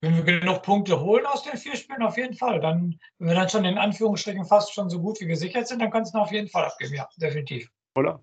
Wenn 0.00 0.14
wir 0.14 0.22
genug 0.22 0.62
Punkte 0.62 1.00
holen 1.00 1.26
aus 1.26 1.42
den 1.42 1.56
vier 1.56 1.76
Spielen, 1.76 2.02
auf 2.02 2.16
jeden 2.16 2.34
Fall. 2.34 2.60
Dann, 2.60 2.98
wenn 3.18 3.28
wir 3.28 3.34
dann 3.34 3.48
schon 3.48 3.64
in 3.64 3.78
Anführungsstrichen 3.78 4.44
fast 4.44 4.72
schon 4.72 4.88
so 4.88 5.00
gut 5.00 5.20
wie 5.20 5.26
gesichert 5.26 5.66
sind, 5.66 5.82
dann 5.82 5.90
kannst 5.90 6.14
du 6.14 6.18
auf 6.18 6.30
jeden 6.30 6.48
Fall 6.48 6.64
abgeben, 6.64 6.94
ja, 6.94 7.08
definitiv. 7.16 7.70
Oder? 7.96 8.22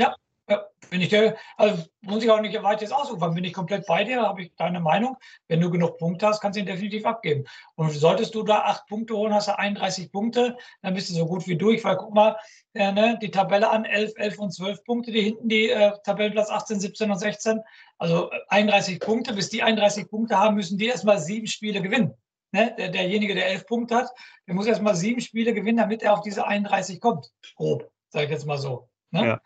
Ja. 0.00 0.16
ja. 0.48 0.66
Bin 0.88 1.02
ich 1.02 1.10
der, 1.10 1.36
also 1.56 1.84
muss 2.00 2.24
ich 2.24 2.30
auch 2.30 2.40
nicht 2.40 2.60
weit 2.62 2.80
jetzt 2.80 2.92
ausrufen. 2.92 3.34
Bin 3.34 3.44
ich 3.44 3.52
komplett 3.52 3.86
bei 3.86 4.02
dir, 4.02 4.22
habe 4.22 4.42
ich 4.42 4.54
deine 4.56 4.80
Meinung. 4.80 5.16
Wenn 5.46 5.60
du 5.60 5.70
genug 5.70 5.98
Punkte 5.98 6.26
hast, 6.26 6.40
kannst 6.40 6.56
du 6.56 6.60
ihn 6.60 6.66
definitiv 6.66 7.04
abgeben. 7.04 7.44
Und 7.76 7.90
solltest 7.90 8.34
du 8.34 8.42
da 8.42 8.60
acht 8.60 8.86
Punkte 8.86 9.14
holen, 9.14 9.34
hast 9.34 9.48
du 9.48 9.56
31 9.56 10.10
Punkte, 10.10 10.56
dann 10.82 10.94
bist 10.94 11.10
du 11.10 11.14
so 11.14 11.26
gut 11.26 11.46
wie 11.46 11.56
durch, 11.56 11.84
weil 11.84 11.96
guck 11.96 12.14
mal, 12.14 12.36
äh, 12.72 12.90
ne, 12.90 13.18
die 13.20 13.30
Tabelle 13.30 13.70
an 13.70 13.84
11, 13.84 14.12
11 14.16 14.38
und 14.38 14.52
12 14.52 14.84
Punkte, 14.84 15.12
die 15.12 15.22
hinten 15.22 15.48
die 15.48 15.70
äh, 15.70 15.92
Tabellenplatz 16.02 16.50
18, 16.50 16.80
17 16.80 17.10
und 17.10 17.18
16. 17.18 17.60
Also 17.98 18.30
31 18.48 18.98
Punkte, 19.00 19.34
bis 19.34 19.50
die 19.50 19.62
31 19.62 20.08
Punkte 20.08 20.38
haben, 20.38 20.56
müssen 20.56 20.78
die 20.78 20.86
erstmal 20.86 21.20
sieben 21.20 21.46
Spiele 21.46 21.82
gewinnen. 21.82 22.14
Ne? 22.52 22.74
Der, 22.76 22.88
derjenige, 22.88 23.34
der 23.34 23.46
elf 23.46 23.66
Punkte 23.66 23.94
hat, 23.94 24.08
der 24.48 24.54
muss 24.54 24.66
erstmal 24.66 24.96
sieben 24.96 25.20
Spiele 25.20 25.54
gewinnen, 25.54 25.78
damit 25.78 26.02
er 26.02 26.14
auf 26.14 26.22
diese 26.22 26.46
31 26.46 27.00
kommt. 27.00 27.30
Grob, 27.54 27.90
sage 28.08 28.24
ich 28.24 28.30
jetzt 28.30 28.46
mal 28.46 28.58
so. 28.58 28.88
Ne? 29.12 29.26
Ja. 29.26 29.40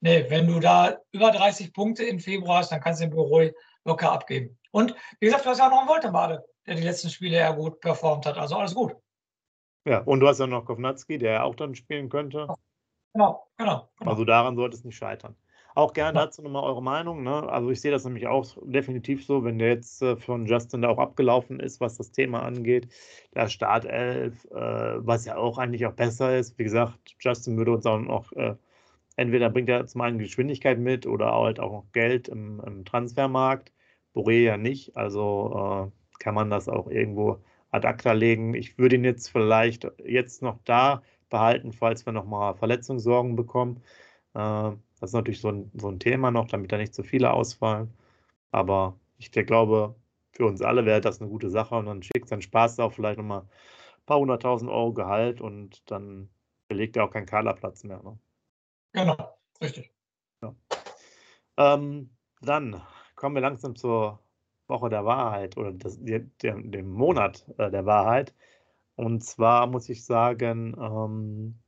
Nee, 0.00 0.26
wenn 0.28 0.46
du 0.46 0.60
da 0.60 0.98
über 1.12 1.30
30 1.30 1.72
Punkte 1.72 2.04
im 2.04 2.20
Februar 2.20 2.58
hast, 2.58 2.70
dann 2.70 2.80
kannst 2.80 3.00
du 3.00 3.06
den 3.06 3.10
Büro 3.10 3.50
locker 3.84 4.12
abgeben. 4.12 4.58
Und 4.70 4.94
wie 5.20 5.26
gesagt, 5.26 5.44
du 5.44 5.50
hast 5.50 5.58
ja 5.58 5.66
auch 5.66 5.70
noch 5.70 5.80
einen 5.80 5.88
Woltemade, 5.88 6.44
der 6.66 6.74
die 6.74 6.82
letzten 6.82 7.08
Spiele 7.08 7.38
ja 7.38 7.52
gut 7.52 7.80
performt 7.80 8.26
hat. 8.26 8.36
Also 8.36 8.56
alles 8.56 8.74
gut. 8.74 8.94
Ja, 9.86 10.00
und 10.00 10.20
du 10.20 10.28
hast 10.28 10.40
ja 10.40 10.46
noch 10.46 10.64
Kovnatski, 10.64 11.16
der 11.16 11.32
ja 11.32 11.42
auch 11.44 11.54
dann 11.54 11.74
spielen 11.74 12.08
könnte. 12.08 12.48
Genau, 13.14 13.46
genau. 13.56 13.88
genau. 13.98 14.10
Also 14.10 14.24
daran 14.24 14.56
sollte 14.56 14.76
es 14.76 14.84
nicht 14.84 14.96
scheitern. 14.96 15.36
Auch 15.76 15.92
gerne 15.92 16.18
dazu 16.18 16.42
nochmal 16.42 16.64
eure 16.64 16.82
Meinung. 16.82 17.22
Ne? 17.22 17.48
Also 17.50 17.70
ich 17.70 17.80
sehe 17.82 17.90
das 17.90 18.04
nämlich 18.04 18.26
auch 18.26 18.46
definitiv 18.62 19.24
so, 19.24 19.44
wenn 19.44 19.58
der 19.58 19.68
jetzt 19.68 20.02
äh, 20.02 20.16
von 20.16 20.46
Justin 20.46 20.82
da 20.82 20.88
auch 20.88 20.98
abgelaufen 20.98 21.60
ist, 21.60 21.80
was 21.80 21.98
das 21.98 22.12
Thema 22.12 22.42
angeht. 22.42 22.88
Der 23.34 23.48
Startelf, 23.48 24.44
äh, 24.46 25.06
was 25.06 25.26
ja 25.26 25.36
auch 25.36 25.58
eigentlich 25.58 25.86
auch 25.86 25.92
besser 25.92 26.36
ist. 26.36 26.58
Wie 26.58 26.64
gesagt, 26.64 27.14
Justin 27.20 27.58
würde 27.58 27.72
uns 27.72 27.86
auch 27.86 27.98
noch 27.98 28.32
äh, 28.32 28.56
entweder 29.16 29.50
bringt 29.50 29.68
er 29.68 29.86
zum 29.86 30.00
einen 30.02 30.18
Geschwindigkeit 30.18 30.78
mit 30.78 31.06
oder 31.06 31.32
halt 31.32 31.60
auch 31.60 31.72
noch 31.72 31.92
Geld 31.92 32.28
im, 32.28 32.60
im 32.66 32.84
Transfermarkt. 32.84 33.72
Boré 34.14 34.42
ja 34.42 34.56
nicht, 34.56 34.96
also 34.96 35.90
äh, 35.92 36.18
kann 36.22 36.34
man 36.34 36.50
das 36.50 36.68
auch 36.68 36.88
irgendwo 36.88 37.38
ad 37.70 37.86
acta 37.86 38.12
legen. 38.12 38.54
Ich 38.54 38.78
würde 38.78 38.96
ihn 38.96 39.04
jetzt 39.04 39.28
vielleicht 39.28 39.86
jetzt 40.04 40.42
noch 40.42 40.58
da 40.64 41.02
behalten, 41.30 41.72
falls 41.72 42.06
wir 42.06 42.12
nochmal 42.12 42.54
Verletzungssorgen 42.54 43.36
bekommen. 43.36 43.82
Äh, 44.34 44.72
das 45.00 45.10
ist 45.10 45.14
natürlich 45.14 45.40
so 45.40 45.48
ein, 45.50 45.70
so 45.74 45.88
ein 45.90 45.98
Thema 46.00 46.30
noch, 46.30 46.48
damit 46.48 46.72
da 46.72 46.78
nicht 46.78 46.94
zu 46.94 47.02
viele 47.02 47.32
ausfallen. 47.32 47.92
Aber 48.50 48.98
ich 49.18 49.30
glaube, 49.32 49.96
für 50.32 50.46
uns 50.46 50.62
alle 50.62 50.86
wäre 50.86 51.00
das 51.00 51.20
eine 51.20 51.30
gute 51.30 51.50
Sache 51.50 51.74
und 51.76 51.86
dann 51.86 52.02
schickt 52.02 52.28
sein 52.28 52.42
Spaß 52.42 52.78
auch 52.80 52.92
vielleicht 52.92 53.18
nochmal 53.18 53.40
ein 53.42 54.06
paar 54.06 54.18
hunderttausend 54.18 54.70
Euro 54.70 54.92
Gehalt 54.92 55.40
und 55.40 55.82
dann 55.90 56.28
belegt 56.68 56.96
er 56.96 57.04
auch 57.04 57.10
keinen 57.10 57.26
Kaderplatz 57.26 57.84
mehr. 57.84 58.02
Ne? 58.02 58.18
Genau, 58.96 59.16
richtig. 59.60 59.92
Ja. 60.42 60.54
Ähm, 61.58 62.08
dann 62.40 62.80
kommen 63.14 63.34
wir 63.34 63.42
langsam 63.42 63.76
zur 63.76 64.20
Woche 64.68 64.88
der 64.88 65.04
Wahrheit 65.04 65.58
oder 65.58 65.72
das, 65.72 66.02
der, 66.02 66.20
dem 66.40 66.88
Monat 66.88 67.46
äh, 67.58 67.70
der 67.70 67.84
Wahrheit. 67.84 68.34
Und 68.94 69.22
zwar 69.22 69.66
muss 69.66 69.90
ich 69.90 70.06
sagen, 70.06 70.74
ähm, 70.80 71.58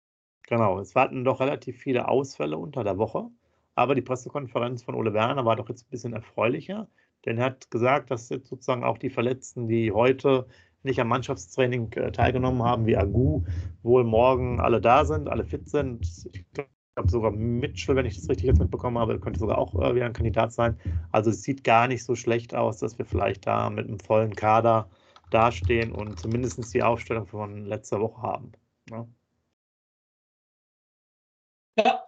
genau, 0.46 0.78
es 0.80 0.94
hatten 0.94 1.22
doch 1.22 1.40
relativ 1.40 1.76
viele 1.76 2.08
Ausfälle 2.08 2.56
unter 2.56 2.82
der 2.82 2.96
Woche, 2.96 3.28
aber 3.74 3.94
die 3.94 4.00
Pressekonferenz 4.02 4.82
von 4.82 4.94
Ole 4.94 5.12
Werner 5.12 5.44
war 5.44 5.56
doch 5.56 5.68
jetzt 5.68 5.86
ein 5.86 5.90
bisschen 5.90 6.14
erfreulicher, 6.14 6.88
denn 7.26 7.36
er 7.36 7.44
hat 7.44 7.70
gesagt, 7.70 8.10
dass 8.10 8.30
jetzt 8.30 8.48
sozusagen 8.48 8.84
auch 8.84 8.96
die 8.96 9.10
Verletzten, 9.10 9.68
die 9.68 9.92
heute 9.92 10.46
nicht 10.82 10.98
am 10.98 11.08
Mannschaftstraining 11.08 11.92
äh, 11.92 12.10
teilgenommen 12.10 12.62
haben, 12.62 12.86
wie 12.86 12.96
Agu, 12.96 13.44
wohl 13.82 14.04
morgen 14.04 14.60
alle 14.60 14.80
da 14.80 15.04
sind, 15.04 15.28
alle 15.28 15.44
fit 15.44 15.68
sind. 15.68 16.06
Ich 16.32 16.46
glaube, 16.98 17.11
sogar 17.11 17.30
Mitchell, 17.30 17.94
wenn 17.96 18.06
ich 18.06 18.16
das 18.16 18.28
richtig 18.28 18.46
jetzt 18.46 18.58
mitbekommen 18.58 18.98
habe, 18.98 19.18
könnte 19.20 19.38
sogar 19.38 19.58
auch 19.58 19.74
äh, 19.74 19.94
wieder 19.94 20.06
ein 20.06 20.12
Kandidat 20.12 20.52
sein. 20.52 20.78
Also 21.12 21.30
es 21.30 21.42
sieht 21.42 21.62
gar 21.62 21.87
nicht 21.87 22.04
so 22.04 22.16
schlecht 22.16 22.54
aus, 22.54 22.78
dass 22.78 22.98
wir 22.98 23.04
vielleicht 23.04 23.46
da 23.46 23.70
mit 23.70 23.87
einem 23.87 24.00
vollen 24.00 24.34
Kader 24.34 24.88
dastehen 25.30 25.92
und 25.92 26.18
zumindest 26.18 26.74
die 26.74 26.82
Aufstellung 26.82 27.26
von 27.26 27.66
letzter 27.66 28.00
Woche 28.00 28.20
haben. 28.20 28.52
Ne? 28.90 29.08
Ja, 31.76 32.02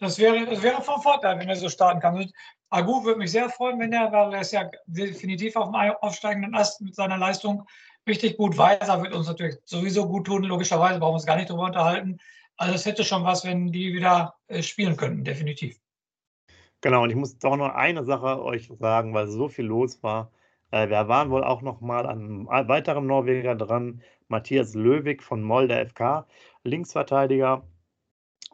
das 0.00 0.18
wäre, 0.18 0.44
das 0.46 0.62
wäre 0.62 0.82
vom 0.82 1.00
Vorteil, 1.00 1.38
wenn 1.38 1.48
er 1.48 1.56
so 1.56 1.68
starten 1.68 2.00
kann. 2.00 2.28
Agu 2.70 3.04
würde 3.04 3.18
mich 3.18 3.30
sehr 3.30 3.48
freuen, 3.48 3.78
wenn 3.78 3.92
er, 3.92 4.10
weil 4.10 4.34
er 4.34 4.40
ist 4.40 4.52
ja 4.52 4.68
definitiv 4.86 5.54
auf 5.54 5.66
dem 5.66 5.74
aufsteigenden 6.00 6.54
Ast 6.54 6.80
mit 6.80 6.96
seiner 6.96 7.18
Leistung 7.18 7.64
richtig 8.08 8.36
gut 8.36 8.58
weiß. 8.58 8.88
Er 8.88 9.02
wird 9.02 9.14
uns 9.14 9.28
natürlich 9.28 9.56
sowieso 9.64 10.08
gut 10.08 10.26
tun, 10.26 10.42
logischerweise, 10.42 10.98
brauchen 10.98 11.12
wir 11.12 11.16
uns 11.16 11.26
gar 11.26 11.36
nicht 11.36 11.50
darüber 11.50 11.66
unterhalten. 11.66 12.18
Also 12.56 12.74
es 12.74 12.86
hätte 12.86 13.04
schon 13.04 13.24
was, 13.24 13.44
wenn 13.44 13.72
die 13.72 13.92
wieder 13.92 14.34
äh, 14.48 14.62
spielen 14.62 14.96
könnten, 14.96 15.24
definitiv. 15.24 15.80
Genau, 16.80 17.04
und 17.04 17.10
ich 17.10 17.16
muss 17.16 17.38
doch 17.38 17.56
noch 17.56 17.74
eine 17.74 18.04
Sache 18.04 18.42
euch 18.42 18.70
sagen, 18.78 19.14
weil 19.14 19.28
so 19.28 19.48
viel 19.48 19.66
los 19.66 20.02
war. 20.02 20.32
Äh, 20.72 20.88
wir 20.88 21.08
waren 21.08 21.30
wohl 21.30 21.44
auch 21.44 21.62
noch 21.62 21.80
mal 21.80 22.06
an 22.06 22.46
einem 22.48 22.68
weiteren 22.68 23.06
Norweger 23.06 23.54
dran, 23.54 24.02
Matthias 24.28 24.74
Löwig 24.74 25.22
von 25.22 25.42
Molde 25.42 25.76
FK, 25.76 26.26
Linksverteidiger. 26.64 27.66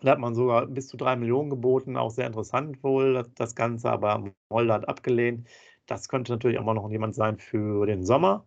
Da 0.03 0.13
hat 0.13 0.19
man 0.19 0.35
sogar 0.35 0.67
bis 0.67 0.89
zu 0.89 0.97
drei 0.97 1.17
Millionen 1.17 1.51
geboten, 1.51 1.97
auch 1.97 2.11
sehr 2.11 2.27
interessant 2.27 2.83
wohl 2.83 3.25
das 3.35 3.55
Ganze, 3.55 3.91
aber 3.91 4.33
Molde 4.51 4.75
hat 4.75 4.89
abgelehnt. 4.89 5.49
Das 5.87 6.09
könnte 6.09 6.33
natürlich 6.33 6.59
auch 6.59 6.65
mal 6.65 6.75
noch 6.75 6.91
jemand 6.91 7.15
sein 7.15 7.39
für 7.39 7.87
den 7.87 8.05
Sommer, 8.05 8.47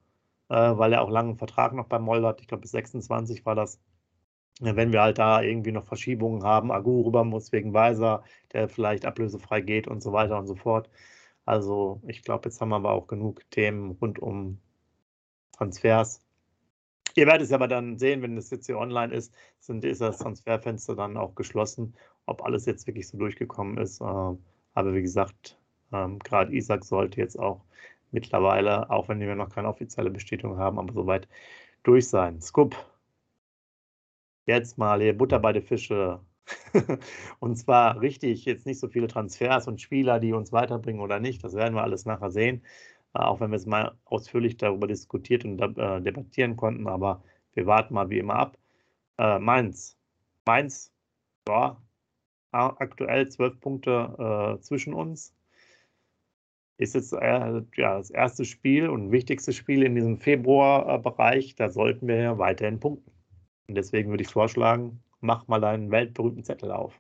äh, 0.50 0.56
weil 0.56 0.94
er 0.94 1.02
auch 1.02 1.10
langen 1.10 1.38
Vertrag 1.38 1.74
noch 1.74 1.88
bei 1.88 2.00
Molde 2.00 2.28
hat. 2.28 2.42
Ich 2.42 2.48
glaube, 2.48 2.62
bis 2.62 2.72
26 2.72 3.46
war 3.46 3.56
das 3.56 3.82
wenn 4.62 4.94
wir 4.94 5.02
halt 5.02 5.18
da 5.18 5.42
irgendwie 5.42 5.72
noch 5.72 5.86
Verschiebungen 5.86 6.44
haben, 6.44 6.72
Agu 6.72 7.02
rüber 7.02 7.24
muss 7.24 7.52
wegen 7.52 7.74
Weiser, 7.74 8.24
der 8.54 8.70
vielleicht 8.70 9.06
ablösefrei 9.06 9.62
geht 9.62 9.88
und 9.88 10.02
so 10.02 10.14
weiter 10.14 10.38
und 10.38 10.48
so 10.48 10.56
fort. 10.56 10.90
Also 11.46 12.02
ich 12.08 12.22
glaube, 12.24 12.50
jetzt 12.50 12.62
haben 12.62 12.70
wir 12.70 12.76
aber 12.78 12.92
auch 12.92 13.08
genug 13.08 13.50
Themen 13.52 13.92
rund 14.02 14.20
um 14.20 14.60
Transfers. 15.58 16.22
Ihr 17.16 17.28
werdet 17.28 17.44
es 17.44 17.52
aber 17.52 17.68
dann 17.68 17.98
sehen, 17.98 18.22
wenn 18.22 18.36
das 18.36 18.52
jetzt 18.52 18.68
hier 18.68 18.78
online 18.78 19.14
ist, 19.14 19.34
sind, 19.60 19.84
ist 19.84 20.02
das 20.02 20.20
Transferfenster 20.20 20.96
dann 20.96 21.18
auch 21.18 21.36
geschlossen, 21.36 21.94
ob 22.26 22.44
alles 22.44 22.66
jetzt 22.66 22.88
wirklich 22.88 23.08
so 23.08 23.18
durchgekommen 23.18 23.78
ist. 23.78 24.00
Äh, 24.02 24.04
aber 24.04 24.94
wie 24.94 25.02
gesagt, 25.02 25.58
ähm, 25.92 26.20
gerade 26.20 26.54
Isaac 26.54 26.86
sollte 26.86 27.20
jetzt 27.20 27.38
auch 27.38 27.66
mittlerweile, 28.12 28.90
auch 28.90 29.10
wenn 29.10 29.20
wir 29.20 29.36
noch 29.36 29.50
keine 29.50 29.68
offizielle 29.68 30.10
Bestätigung 30.10 30.58
haben, 30.58 30.80
aber 30.80 30.94
soweit 30.94 31.28
durch 31.84 32.08
sein. 32.08 32.42
Scoop. 32.42 32.76
Jetzt 34.52 34.78
mal 34.78 35.02
hier 35.02 35.18
Butter 35.18 35.40
bei 35.40 35.54
den 35.54 35.64
Fische. 35.64 36.20
und 37.40 37.56
zwar 37.56 38.02
richtig, 38.02 38.44
jetzt 38.44 38.66
nicht 38.66 38.80
so 38.82 38.90
viele 38.90 39.08
Transfers 39.08 39.66
und 39.66 39.80
Spieler, 39.80 40.20
die 40.20 40.34
uns 40.34 40.52
weiterbringen 40.52 41.02
oder 41.02 41.22
nicht. 41.22 41.42
Das 41.42 41.54
werden 41.54 41.74
wir 41.74 41.84
alles 41.84 42.06
nachher 42.06 42.32
sehen. 42.32 42.62
Äh, 43.14 43.20
auch 43.20 43.40
wenn 43.40 43.52
wir 43.52 43.56
es 43.56 43.66
mal 43.66 43.98
ausführlich 44.04 44.58
darüber 44.58 44.88
diskutiert 44.88 45.46
und 45.46 45.62
äh, 45.62 46.02
debattieren 46.02 46.58
konnten. 46.58 46.88
Aber 46.88 47.24
wir 47.54 47.66
warten 47.66 47.94
mal 47.94 48.10
wie 48.10 48.20
immer 48.20 48.36
ab. 48.36 48.58
Äh, 49.18 49.40
Mainz. 49.40 49.98
Mainz, 50.46 50.92
ja, 51.48 51.82
aktuell 52.52 53.30
zwölf 53.30 53.58
Punkte 53.62 54.58
äh, 54.60 54.62
zwischen 54.62 54.94
uns 54.94 55.34
ist 56.78 56.96
jetzt 56.96 57.14
äh, 57.14 57.62
ja, 57.78 57.98
das 57.98 58.10
erste 58.10 58.44
Spiel 58.44 58.90
und 58.90 59.12
wichtigste 59.12 59.54
Spiel 59.54 59.84
in 59.84 59.96
diesem 59.96 60.18
Februarbereich. 60.18 61.56
Da 61.56 61.70
sollten 61.70 62.08
wir 62.08 62.16
ja 62.16 62.38
weiterhin 62.38 62.80
punkten. 62.80 63.12
Und 63.68 63.76
deswegen 63.76 64.10
würde 64.10 64.24
ich 64.24 64.30
vorschlagen, 64.30 65.04
mach 65.20 65.48
mal 65.48 65.62
deinen 65.62 65.92
weltberühmten 65.92 66.44
Zettel 66.44 66.72
auf. 66.72 67.00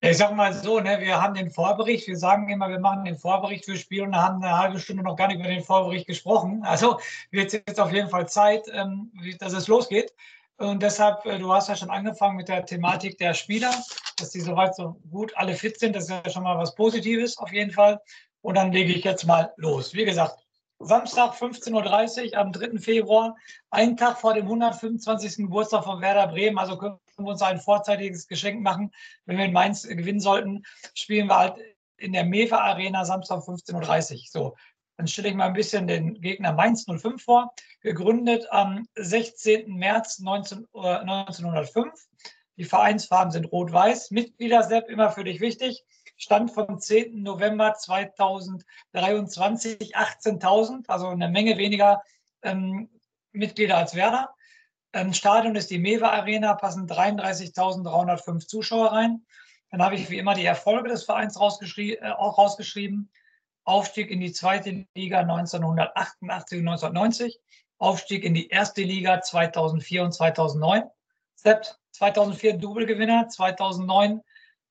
Ich 0.00 0.18
sag 0.18 0.34
mal 0.36 0.52
so, 0.52 0.80
ne, 0.80 1.00
wir 1.00 1.20
haben 1.20 1.32
den 1.32 1.50
Vorbericht, 1.50 2.06
wir 2.06 2.18
sagen 2.18 2.50
immer, 2.50 2.68
wir 2.68 2.78
machen 2.78 3.06
den 3.06 3.16
Vorbericht 3.16 3.64
für 3.64 3.76
Spiel 3.76 4.02
und 4.02 4.14
haben 4.14 4.42
eine 4.42 4.58
halbe 4.58 4.78
Stunde 4.78 5.02
noch 5.02 5.16
gar 5.16 5.28
nicht 5.28 5.38
über 5.40 5.48
den 5.48 5.62
Vorbericht 5.62 6.06
gesprochen. 6.06 6.62
Also 6.62 7.00
wird 7.30 7.46
es 7.46 7.54
jetzt 7.54 7.80
auf 7.80 7.90
jeden 7.90 8.10
Fall 8.10 8.28
Zeit, 8.28 8.66
ähm, 8.72 9.10
dass 9.38 9.54
es 9.54 9.66
losgeht. 9.66 10.12
Und 10.58 10.82
deshalb, 10.82 11.24
äh, 11.24 11.38
du 11.38 11.50
hast 11.50 11.70
ja 11.70 11.76
schon 11.76 11.88
angefangen 11.88 12.36
mit 12.36 12.48
der 12.48 12.66
Thematik 12.66 13.16
der 13.16 13.32
Spieler, 13.32 13.72
dass 14.18 14.30
die 14.30 14.40
soweit 14.40 14.76
so 14.76 15.00
gut 15.10 15.32
alle 15.36 15.54
fit 15.54 15.80
sind. 15.80 15.96
Das 15.96 16.04
ist 16.04 16.10
ja 16.10 16.30
schon 16.30 16.44
mal 16.44 16.58
was 16.58 16.74
Positives 16.74 17.38
auf 17.38 17.50
jeden 17.50 17.70
Fall. 17.70 17.98
Und 18.42 18.56
dann 18.56 18.72
lege 18.72 18.92
ich 18.92 19.04
jetzt 19.04 19.26
mal 19.26 19.54
los. 19.56 19.94
Wie 19.94 20.04
gesagt, 20.04 20.43
Samstag 20.80 21.34
15.30 21.34 22.32
Uhr 22.32 22.38
am 22.38 22.52
3. 22.52 22.78
Februar, 22.78 23.36
einen 23.70 23.96
Tag 23.96 24.18
vor 24.18 24.34
dem 24.34 24.44
125. 24.44 25.36
Geburtstag 25.36 25.84
von 25.84 26.00
Werder 26.00 26.28
Bremen. 26.28 26.58
Also 26.58 26.76
können 26.76 26.98
wir 27.16 27.26
uns 27.26 27.42
ein 27.42 27.60
vorzeitiges 27.60 28.26
Geschenk 28.26 28.62
machen. 28.62 28.90
Wenn 29.24 29.38
wir 29.38 29.44
in 29.44 29.52
Mainz 29.52 29.84
gewinnen 29.84 30.20
sollten, 30.20 30.64
spielen 30.94 31.28
wir 31.28 31.36
halt 31.36 31.56
in 31.96 32.12
der 32.12 32.24
Mewe 32.24 32.60
Arena 32.60 33.04
Samstag 33.04 33.40
15.30 33.40 34.14
Uhr. 34.14 34.20
So, 34.30 34.56
dann 34.96 35.06
stelle 35.06 35.28
ich 35.28 35.34
mal 35.34 35.46
ein 35.46 35.54
bisschen 35.54 35.86
den 35.86 36.20
Gegner 36.20 36.52
Mainz 36.52 36.84
05 36.84 37.22
vor. 37.22 37.54
Gegründet 37.80 38.46
am 38.50 38.86
16. 38.96 39.72
März 39.74 40.18
19, 40.20 40.66
äh, 40.74 40.78
1905. 40.78 41.90
Die 42.56 42.64
Vereinsfarben 42.64 43.32
sind 43.32 43.46
rot-weiß. 43.46 44.10
Mitglieder, 44.10 44.62
Sepp, 44.62 44.88
immer 44.88 45.10
für 45.10 45.24
dich 45.24 45.40
wichtig. 45.40 45.84
Stand 46.16 46.52
vom 46.52 46.78
10. 46.78 47.22
November 47.22 47.74
2023 47.74 49.96
18.000, 49.96 50.88
also 50.88 51.08
eine 51.08 51.28
Menge 51.28 51.58
weniger 51.58 52.02
ähm, 52.42 52.88
Mitglieder 53.32 53.76
als 53.76 53.94
Werder. 53.94 54.34
Ähm, 54.92 55.12
Stadion 55.12 55.56
ist 55.56 55.70
die 55.70 55.78
Mewe 55.78 56.08
Arena, 56.08 56.54
passen 56.54 56.86
33.305 56.86 58.46
Zuschauer 58.46 58.92
rein. 58.92 59.26
Dann 59.70 59.82
habe 59.82 59.96
ich 59.96 60.08
wie 60.08 60.18
immer 60.18 60.34
die 60.34 60.44
Erfolge 60.44 60.88
des 60.88 61.04
Vereins 61.04 61.40
rausgeschrie 61.40 61.94
äh, 61.94 62.12
auch 62.12 62.38
rausgeschrieben. 62.38 63.10
Aufstieg 63.64 64.10
in 64.10 64.20
die 64.20 64.32
zweite 64.32 64.86
Liga 64.94 65.20
1988 65.20 66.60
und 66.60 66.68
1990, 66.68 67.40
Aufstieg 67.78 68.22
in 68.22 68.34
die 68.34 68.48
erste 68.48 68.82
Liga 68.82 69.20
2004 69.20 70.04
und 70.04 70.12
2009. 70.12 70.84
Sepp 71.34 71.66
2004 71.92 72.58
Double-Gewinner, 72.58 73.28
2009 73.28 74.20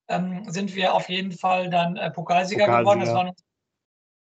ähm, 0.07 0.43
sind 0.49 0.75
wir 0.75 0.93
auf 0.93 1.09
jeden 1.09 1.31
Fall 1.31 1.69
dann 1.69 1.95
äh, 1.95 2.11
Pokalsieger, 2.11 2.65
Pokalsieger, 2.65 2.79
geworden. 2.79 2.99
Das 2.99 3.13
waren, 3.13 3.33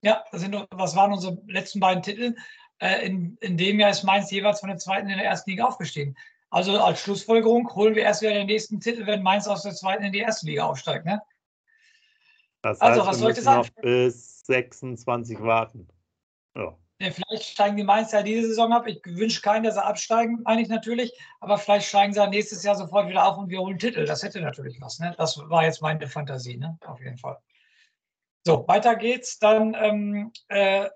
ja, 0.03 0.25
das, 0.31 0.41
sind, 0.41 0.67
das 0.71 0.97
waren 0.97 1.13
unsere 1.13 1.39
letzten 1.47 1.81
beiden 1.81 2.03
Titel. 2.03 2.35
Äh, 2.79 3.07
in, 3.07 3.37
in 3.41 3.57
dem 3.57 3.81
Jahr 3.81 3.91
ist 3.91 4.05
Mainz 4.05 4.31
jeweils 4.31 4.61
von 4.61 4.69
der 4.69 4.79
zweiten 4.79 5.09
in 5.09 5.17
der 5.17 5.27
ersten 5.27 5.51
Liga 5.51 5.65
aufgestiegen. 5.65 6.17
Also 6.51 6.81
als 6.81 7.01
Schlussfolgerung 7.01 7.75
holen 7.75 7.95
wir 7.95 8.03
erst 8.03 8.23
wieder 8.23 8.35
den 8.35 8.47
nächsten 8.47 8.81
Titel, 8.81 9.07
wenn 9.07 9.23
Mainz 9.23 9.49
aus 9.49 9.63
der 9.63 9.75
zweiten 9.75 10.05
in 10.05 10.13
die 10.13 10.21
erste 10.21 10.47
Liga 10.47 10.65
aufsteigt. 10.65 11.05
Ne? 11.05 11.21
Das 12.63 12.81
also, 12.81 13.07
heißt, 13.07 13.09
also, 13.09 13.25
was 13.27 13.37
wir 13.37 13.43
müssen 13.43 13.55
noch 13.57 13.83
bis 13.83 14.41
26 14.47 15.41
warten. 15.41 15.89
Ja. 16.55 16.79
Ja, 17.01 17.11
vielleicht 17.11 17.45
steigen 17.45 17.77
die 17.77 17.83
Mainzer 17.83 18.23
diese 18.23 18.49
Saison 18.49 18.73
ab. 18.73 18.87
Ich 18.87 19.01
wünsche 19.05 19.41
keinen, 19.41 19.65
dass 19.65 19.75
sie 19.75 19.85
absteigen, 19.85 20.41
eigentlich 20.45 20.69
natürlich. 20.69 21.13
Aber 21.41 21.59
vielleicht 21.59 21.89
steigen 21.89 22.13
sie 22.13 22.27
nächstes 22.29 22.63
Jahr 22.63 22.77
sofort 22.77 23.09
wieder 23.09 23.27
auf 23.27 23.37
und 23.37 23.51
wir 23.51 23.61
holen 23.61 23.79
Titel. 23.79 24.05
Das 24.05 24.23
hätte 24.23 24.41
natürlich 24.41 24.81
was. 24.81 25.01
Ne? 25.01 25.15
Das 25.19 25.37
war 25.39 25.65
jetzt 25.65 25.83
meine 25.83 26.07
Fantasie, 26.07 26.57
ne? 26.57 26.79
auf 26.87 27.01
jeden 27.01 27.19
Fall. 27.19 27.39
So, 28.47 28.67
weiter 28.69 28.95
geht's. 28.95 29.39
Dann 29.39 29.75
ähm, 29.75 30.33
äh, 30.49 30.89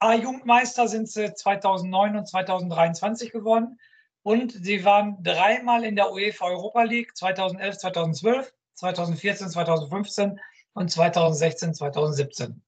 A-Jugendmeister 0.00 0.88
sind 0.88 1.08
sie 1.08 1.32
2009 1.32 2.16
und 2.16 2.26
2023 2.26 3.30
geworden. 3.30 3.78
Und 4.22 4.52
sie 4.52 4.84
waren 4.84 5.22
dreimal 5.22 5.84
in 5.84 5.94
der 5.94 6.10
UEFA 6.10 6.46
Europa 6.46 6.82
League 6.82 7.16
2011, 7.16 7.78
2012, 7.78 8.52
2014, 8.74 9.48
2015 9.50 10.40
und 10.74 10.90
2016, 10.90 11.74
2017. 11.74 12.65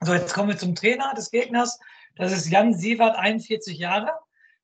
So, 0.00 0.12
jetzt 0.12 0.34
kommen 0.34 0.50
wir 0.50 0.58
zum 0.58 0.74
Trainer 0.74 1.14
des 1.14 1.30
Gegners. 1.30 1.78
Das 2.16 2.32
ist 2.32 2.48
Jan 2.50 2.74
Sievert, 2.74 3.16
41 3.16 3.78
Jahre. 3.78 4.12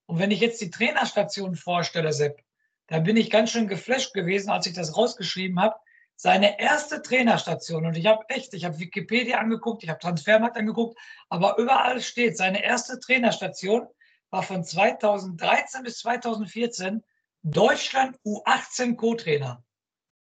Und 0.07 0.19
wenn 0.19 0.31
ich 0.31 0.41
jetzt 0.41 0.61
die 0.61 0.71
Trainerstation 0.71 1.55
vorstelle, 1.55 2.13
Sepp, 2.13 2.43
da 2.89 2.99
bin 2.99 3.17
ich 3.17 3.31
ganz 3.31 3.51
schön 3.51 3.69
geflasht 3.69 4.13
gewesen, 4.13 4.51
als 4.51 4.67
ich 4.67 4.75
das 4.75 4.97
rausgeschrieben 4.97 5.61
habe. 5.61 5.77
Seine 6.17 6.61
erste 6.61 7.01
Trainerstation, 7.01 7.87
und 7.87 7.97
ich 7.97 8.07
habe 8.07 8.25
echt, 8.29 8.53
ich 8.53 8.65
habe 8.65 8.79
Wikipedia 8.79 9.39
angeguckt, 9.39 9.83
ich 9.83 9.89
habe 9.89 10.01
Transfermarkt 10.01 10.57
angeguckt, 10.57 10.99
aber 11.31 11.57
überall 11.57 12.01
steht, 12.03 12.37
seine 12.37 12.63
erste 12.63 13.01
Trainerstation 13.01 13.89
war 14.29 14.43
von 14.43 14.63
2013 14.63 15.83
bis 15.83 15.99
2014 16.01 17.03
Deutschland 17.43 18.19
U18 18.27 18.97
Co-Trainer. 18.97 19.65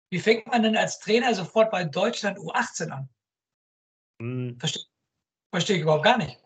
Wie 0.08 0.20
fängt 0.20 0.46
man 0.46 0.62
denn 0.62 0.76
als 0.76 1.00
Trainer 1.00 1.34
sofort 1.34 1.70
bei 1.70 1.84
Deutschland 1.84 2.38
U18 2.38 2.90
an? 2.90 3.08
Hm. 4.20 4.56
Verstehe 4.58 4.84
versteh 5.50 5.74
ich 5.74 5.82
überhaupt 5.82 6.04
gar 6.04 6.18
nicht. 6.18 6.36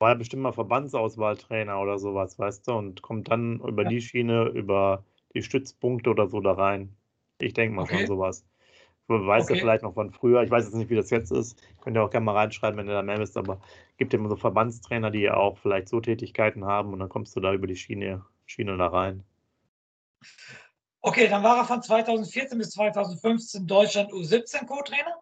War 0.00 0.10
ja 0.10 0.14
bestimmt 0.14 0.42
mal 0.42 0.52
Verbandsauswahltrainer 0.52 1.80
oder 1.80 1.98
sowas, 1.98 2.38
weißt 2.38 2.68
du, 2.68 2.72
und 2.72 3.00
kommt 3.00 3.30
dann 3.30 3.60
über 3.60 3.84
ja. 3.84 3.88
die 3.88 4.00
Schiene, 4.02 4.44
über 4.48 5.02
die 5.34 5.42
Stützpunkte 5.42 6.10
oder 6.10 6.28
so 6.28 6.40
da 6.40 6.52
rein. 6.52 6.94
Ich 7.40 7.54
denke 7.54 7.74
mal 7.74 7.82
okay. 7.82 7.98
schon 7.98 8.06
sowas. 8.06 8.44
Weiß 9.08 9.44
okay. 9.44 9.54
ja 9.54 9.60
vielleicht 9.60 9.82
noch 9.82 9.94
von 9.94 10.12
früher. 10.12 10.42
Ich 10.42 10.50
weiß 10.50 10.66
jetzt 10.66 10.74
nicht, 10.74 10.90
wie 10.90 10.96
das 10.96 11.08
jetzt 11.08 11.32
ist. 11.32 11.58
Könnt 11.80 11.96
ihr 11.96 12.02
auch 12.02 12.10
gerne 12.10 12.26
mal 12.26 12.36
reinschreiben, 12.36 12.78
wenn 12.78 12.86
ihr 12.86 12.92
da 12.92 13.02
mehr 13.02 13.18
wisst. 13.18 13.38
Aber 13.38 13.58
gibt 13.96 14.12
immer 14.12 14.28
so 14.28 14.36
Verbandstrainer, 14.36 15.10
die 15.10 15.20
ja 15.20 15.34
auch 15.34 15.56
vielleicht 15.56 15.88
so 15.88 16.00
Tätigkeiten 16.00 16.66
haben 16.66 16.92
und 16.92 16.98
dann 16.98 17.08
kommst 17.08 17.34
du 17.34 17.40
da 17.40 17.54
über 17.54 17.66
die 17.66 17.76
Schiene, 17.76 18.22
Schiene 18.44 18.76
da 18.76 18.88
rein. 18.88 19.24
Okay, 21.00 21.28
dann 21.28 21.42
war 21.42 21.56
er 21.56 21.64
von 21.64 21.82
2014 21.82 22.58
bis 22.58 22.70
2015 22.72 23.66
Deutschland 23.66 24.12
U17 24.12 24.66
Co-Trainer. 24.66 25.16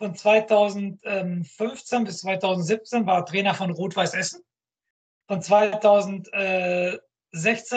Von 0.00 0.14
2015 0.14 2.04
bis 2.04 2.22
2017 2.22 3.04
war 3.04 3.18
er 3.18 3.26
Trainer 3.26 3.52
von 3.52 3.70
Rot-Weiß 3.70 4.14
Essen. 4.14 4.42
Von 5.28 5.42
2016 5.42 7.02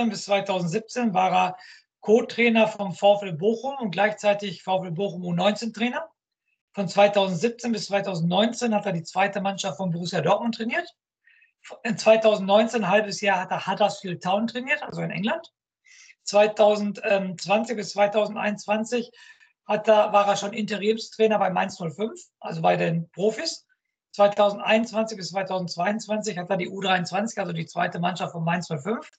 bis 0.09 0.23
2017 0.23 1.13
war 1.13 1.33
er 1.33 1.57
Co-Trainer 1.99 2.69
vom 2.69 2.93
VfL 2.93 3.33
Bochum 3.33 3.75
und 3.75 3.91
gleichzeitig 3.91 4.63
VfL 4.63 4.91
Bochum 4.91 5.23
U19-Trainer. 5.23 6.09
Von 6.71 6.87
2017 6.87 7.73
bis 7.73 7.87
2019 7.87 8.73
hat 8.73 8.85
er 8.85 8.93
die 8.93 9.03
zweite 9.03 9.41
Mannschaft 9.41 9.75
von 9.75 9.91
Borussia 9.91 10.21
Dortmund 10.21 10.55
trainiert. 10.55 10.95
In 11.83 11.97
2019, 11.97 12.85
ein 12.85 12.89
halbes 12.89 13.19
Jahr, 13.19 13.41
hat 13.41 13.51
er 13.51 13.67
Huddersfield 13.67 14.23
Town 14.23 14.47
trainiert, 14.47 14.81
also 14.81 15.01
in 15.01 15.11
England. 15.11 15.51
2020 16.23 17.75
bis 17.75 17.89
2021 17.89 19.11
hat 19.65 19.87
da, 19.87 20.11
war 20.11 20.27
er 20.27 20.35
schon 20.35 20.53
Interimstrainer 20.53 21.39
bei 21.39 21.49
Mainz 21.49 21.77
05, 21.77 22.11
also 22.39 22.61
bei 22.61 22.75
den 22.75 23.09
Profis. 23.11 23.65
2021 24.11 25.17
bis 25.17 25.29
2022 25.29 26.37
hat 26.37 26.49
er 26.49 26.57
die 26.57 26.69
U23, 26.69 27.39
also 27.39 27.51
die 27.51 27.65
zweite 27.65 27.99
Mannschaft 27.99 28.33
von 28.33 28.43
Mainz 28.43 28.67
05, 28.67 29.09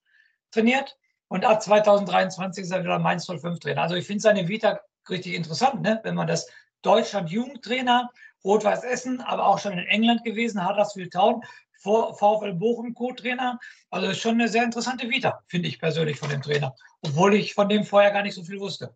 trainiert. 0.52 0.96
Und 1.28 1.44
ab 1.44 1.62
2023 1.62 2.64
ist 2.64 2.70
er 2.70 2.84
wieder 2.84 2.98
Mainz 2.98 3.26
05 3.26 3.58
Trainer. 3.58 3.82
Also 3.82 3.96
ich 3.96 4.06
finde 4.06 4.20
seine 4.20 4.46
Vita 4.46 4.80
richtig 5.08 5.34
interessant, 5.34 5.82
ne? 5.82 6.00
wenn 6.04 6.14
man 6.14 6.26
das 6.26 6.48
Deutschland 6.82 7.30
Jugendtrainer, 7.30 8.10
Rot-Weiß 8.44 8.84
Essen, 8.84 9.20
aber 9.22 9.46
auch 9.46 9.58
schon 9.58 9.72
in 9.72 9.86
England 9.86 10.22
gewesen, 10.22 10.66
Huddersfield 10.66 11.12
Town, 11.12 11.42
VfL 11.80 12.54
Bochum 12.54 12.94
Co-Trainer. 12.94 13.58
Also 13.90 14.08
ist 14.08 14.20
schon 14.20 14.34
eine 14.34 14.48
sehr 14.48 14.64
interessante 14.64 15.08
Vita, 15.08 15.42
finde 15.48 15.68
ich 15.68 15.78
persönlich 15.78 16.18
von 16.18 16.28
dem 16.28 16.42
Trainer. 16.42 16.74
Obwohl 17.02 17.34
ich 17.34 17.54
von 17.54 17.68
dem 17.68 17.84
vorher 17.84 18.10
gar 18.10 18.22
nicht 18.22 18.34
so 18.34 18.44
viel 18.44 18.60
wusste. 18.60 18.94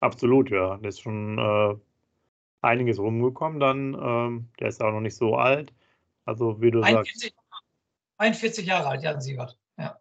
Absolut, 0.00 0.50
ja. 0.50 0.78
Da 0.78 0.88
ist 0.88 1.00
schon 1.00 1.38
äh, 1.38 1.74
einiges 2.62 2.98
rumgekommen 2.98 3.60
dann. 3.60 3.94
Ähm, 3.94 4.48
der 4.58 4.68
ist 4.68 4.82
auch 4.82 4.92
noch 4.92 5.00
nicht 5.00 5.16
so 5.16 5.36
alt. 5.36 5.72
Also 6.24 6.60
wie 6.60 6.70
du 6.70 6.82
41, 6.82 7.32
sagst. 7.34 7.64
41 8.18 8.66
Jahre 8.66 8.88
alt, 8.88 9.02
Jan 9.02 9.20
Sievert. 9.20 9.58
Ja. 9.78 9.98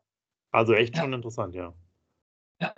Also 0.51 0.73
echt 0.73 0.97
schon 0.97 1.13
interessant, 1.13 1.55
ja. 1.55 1.73
Ja. 2.59 2.73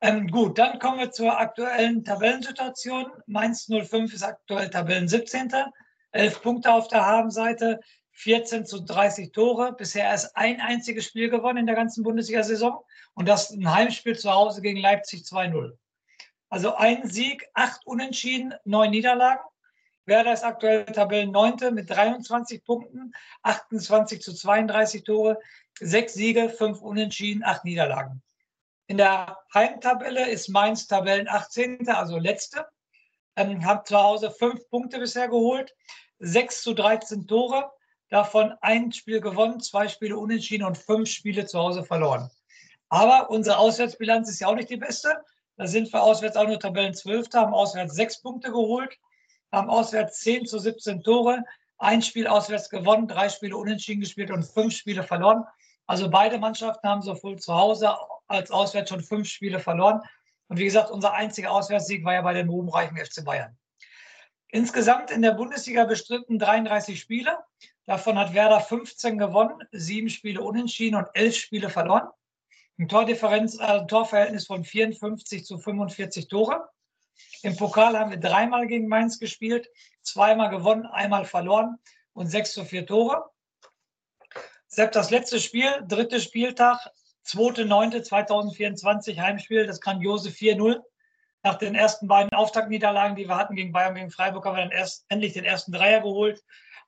Ähm, 0.00 0.28
gut, 0.28 0.58
dann 0.58 0.78
kommen 0.78 0.98
wir 0.98 1.10
zur 1.10 1.38
aktuellen 1.38 2.04
Tabellensituation. 2.04 3.06
Mainz 3.26 3.66
05 3.66 4.12
ist 4.12 4.22
aktuell 4.22 4.70
Tabellen 4.70 5.08
17. 5.08 5.52
11 6.12 6.42
Punkte 6.42 6.72
auf 6.72 6.88
der 6.88 7.04
Habenseite, 7.06 7.80
14 8.12 8.66
zu 8.66 8.82
30 8.82 9.32
Tore. 9.32 9.74
Bisher 9.76 10.04
erst 10.04 10.36
ein 10.36 10.60
einziges 10.60 11.06
Spiel 11.06 11.30
gewonnen 11.30 11.58
in 11.58 11.66
der 11.66 11.76
ganzen 11.76 12.02
Bundesliga-Saison 12.02 12.82
und 13.14 13.28
das 13.28 13.50
ein 13.50 13.70
Heimspiel 13.70 14.18
zu 14.18 14.30
Hause 14.30 14.62
gegen 14.62 14.80
Leipzig 14.80 15.22
2-0. 15.22 15.76
Also 16.50 16.74
ein 16.74 17.08
Sieg, 17.08 17.48
acht 17.54 17.86
Unentschieden, 17.86 18.54
neun 18.64 18.90
Niederlagen. 18.90 19.44
Werder 20.04 20.32
ist 20.32 20.42
aktuell 20.42 20.84
Tabellenneunte 20.84 21.70
mit 21.70 21.88
23 21.88 22.64
Punkten, 22.64 23.12
28 23.42 24.20
zu 24.20 24.34
32 24.34 25.04
Tore, 25.04 25.38
sechs 25.78 26.14
Siege, 26.14 26.48
fünf 26.48 26.80
Unentschieden, 26.80 27.44
acht 27.44 27.64
Niederlagen. 27.64 28.20
In 28.88 28.96
der 28.96 29.38
Heimtabelle 29.54 30.28
ist 30.28 30.48
Mainz 30.48 30.88
Tabellen 30.88 31.28
18., 31.28 31.88
also 31.88 32.18
letzte. 32.18 32.66
Ähm, 33.36 33.64
hat 33.64 33.86
zu 33.86 33.96
Hause 33.96 34.32
fünf 34.32 34.68
Punkte 34.68 34.98
bisher 34.98 35.28
geholt, 35.28 35.72
6 36.18 36.62
zu 36.62 36.74
13 36.74 37.28
Tore, 37.28 37.70
davon 38.08 38.52
ein 38.60 38.90
Spiel 38.90 39.20
gewonnen, 39.20 39.60
zwei 39.60 39.86
Spiele 39.86 40.18
unentschieden 40.18 40.64
und 40.64 40.76
fünf 40.76 41.08
Spiele 41.08 41.46
zu 41.46 41.60
Hause 41.60 41.84
verloren. 41.84 42.28
Aber 42.88 43.30
unsere 43.30 43.58
Auswärtsbilanz 43.58 44.28
ist 44.28 44.40
ja 44.40 44.48
auch 44.48 44.56
nicht 44.56 44.68
die 44.68 44.76
beste. 44.76 45.24
Da 45.60 45.66
sind 45.66 45.92
wir 45.92 46.02
auswärts 46.02 46.38
auch 46.38 46.46
nur 46.46 46.58
Tabellen 46.58 46.94
12. 46.94 47.34
haben 47.34 47.52
auswärts 47.52 47.94
sechs 47.94 48.22
Punkte 48.22 48.50
geholt, 48.50 48.96
haben 49.52 49.68
auswärts 49.68 50.20
10 50.20 50.46
zu 50.46 50.58
17 50.58 51.02
Tore, 51.02 51.44
ein 51.76 52.00
Spiel 52.00 52.26
auswärts 52.26 52.70
gewonnen, 52.70 53.06
drei 53.06 53.28
Spiele 53.28 53.58
unentschieden 53.58 54.00
gespielt 54.00 54.30
und 54.30 54.42
fünf 54.42 54.74
Spiele 54.74 55.02
verloren. 55.02 55.44
Also 55.86 56.08
beide 56.08 56.38
Mannschaften 56.38 56.88
haben 56.88 57.02
sowohl 57.02 57.38
zu 57.38 57.54
Hause 57.54 57.94
als 58.26 58.50
auswärts 58.50 58.88
schon 58.88 59.02
fünf 59.02 59.28
Spiele 59.28 59.60
verloren. 59.60 60.00
Und 60.48 60.56
wie 60.56 60.64
gesagt, 60.64 60.90
unser 60.90 61.12
einziger 61.12 61.52
Auswärtssieg 61.52 62.06
war 62.06 62.14
ja 62.14 62.22
bei 62.22 62.32
dem 62.32 62.48
ruhmreichen 62.48 62.96
FC 62.96 63.22
Bayern. 63.22 63.54
Insgesamt 64.48 65.10
in 65.10 65.20
der 65.20 65.32
Bundesliga 65.32 65.84
bestritten 65.84 66.38
33 66.38 66.98
Spiele. 66.98 67.36
Davon 67.84 68.18
hat 68.18 68.32
Werder 68.32 68.60
15 68.60 69.18
gewonnen, 69.18 69.58
sieben 69.72 70.08
Spiele 70.08 70.40
unentschieden 70.40 70.96
und 70.96 71.08
elf 71.12 71.36
Spiele 71.36 71.68
verloren. 71.68 72.08
Ein 72.80 72.88
Tordifferenz, 72.88 73.58
äh, 73.60 73.86
Torverhältnis 73.86 74.46
von 74.46 74.64
54 74.64 75.44
zu 75.44 75.58
45 75.58 76.28
Tore. 76.28 76.66
Im 77.42 77.54
Pokal 77.54 77.98
haben 77.98 78.10
wir 78.10 78.16
dreimal 78.18 78.66
gegen 78.66 78.88
Mainz 78.88 79.18
gespielt, 79.18 79.68
zweimal 80.00 80.48
gewonnen, 80.48 80.86
einmal 80.86 81.26
verloren 81.26 81.76
und 82.14 82.28
6 82.28 82.54
zu 82.54 82.64
4 82.64 82.86
Tore. 82.86 83.28
Selbst 84.66 84.96
das 84.96 85.10
letzte 85.10 85.40
Spiel, 85.40 85.68
dritte 85.86 86.22
Spieltag, 86.22 86.78
2.9.2024 87.26 89.20
Heimspiel, 89.20 89.66
das 89.66 89.82
grandiose 89.82 90.30
4-0. 90.30 90.80
Nach 91.42 91.56
den 91.56 91.74
ersten 91.74 92.08
beiden 92.08 92.32
Auftaktniederlagen, 92.32 93.14
die 93.14 93.28
wir 93.28 93.36
hatten 93.36 93.56
gegen 93.56 93.72
Bayern, 93.72 93.94
gegen 93.94 94.10
Freiburg, 94.10 94.46
haben 94.46 94.56
wir 94.56 94.62
dann 94.62 94.72
erst 94.72 95.04
endlich 95.10 95.34
den 95.34 95.44
ersten 95.44 95.72
Dreier 95.72 96.00
geholt. 96.00 96.42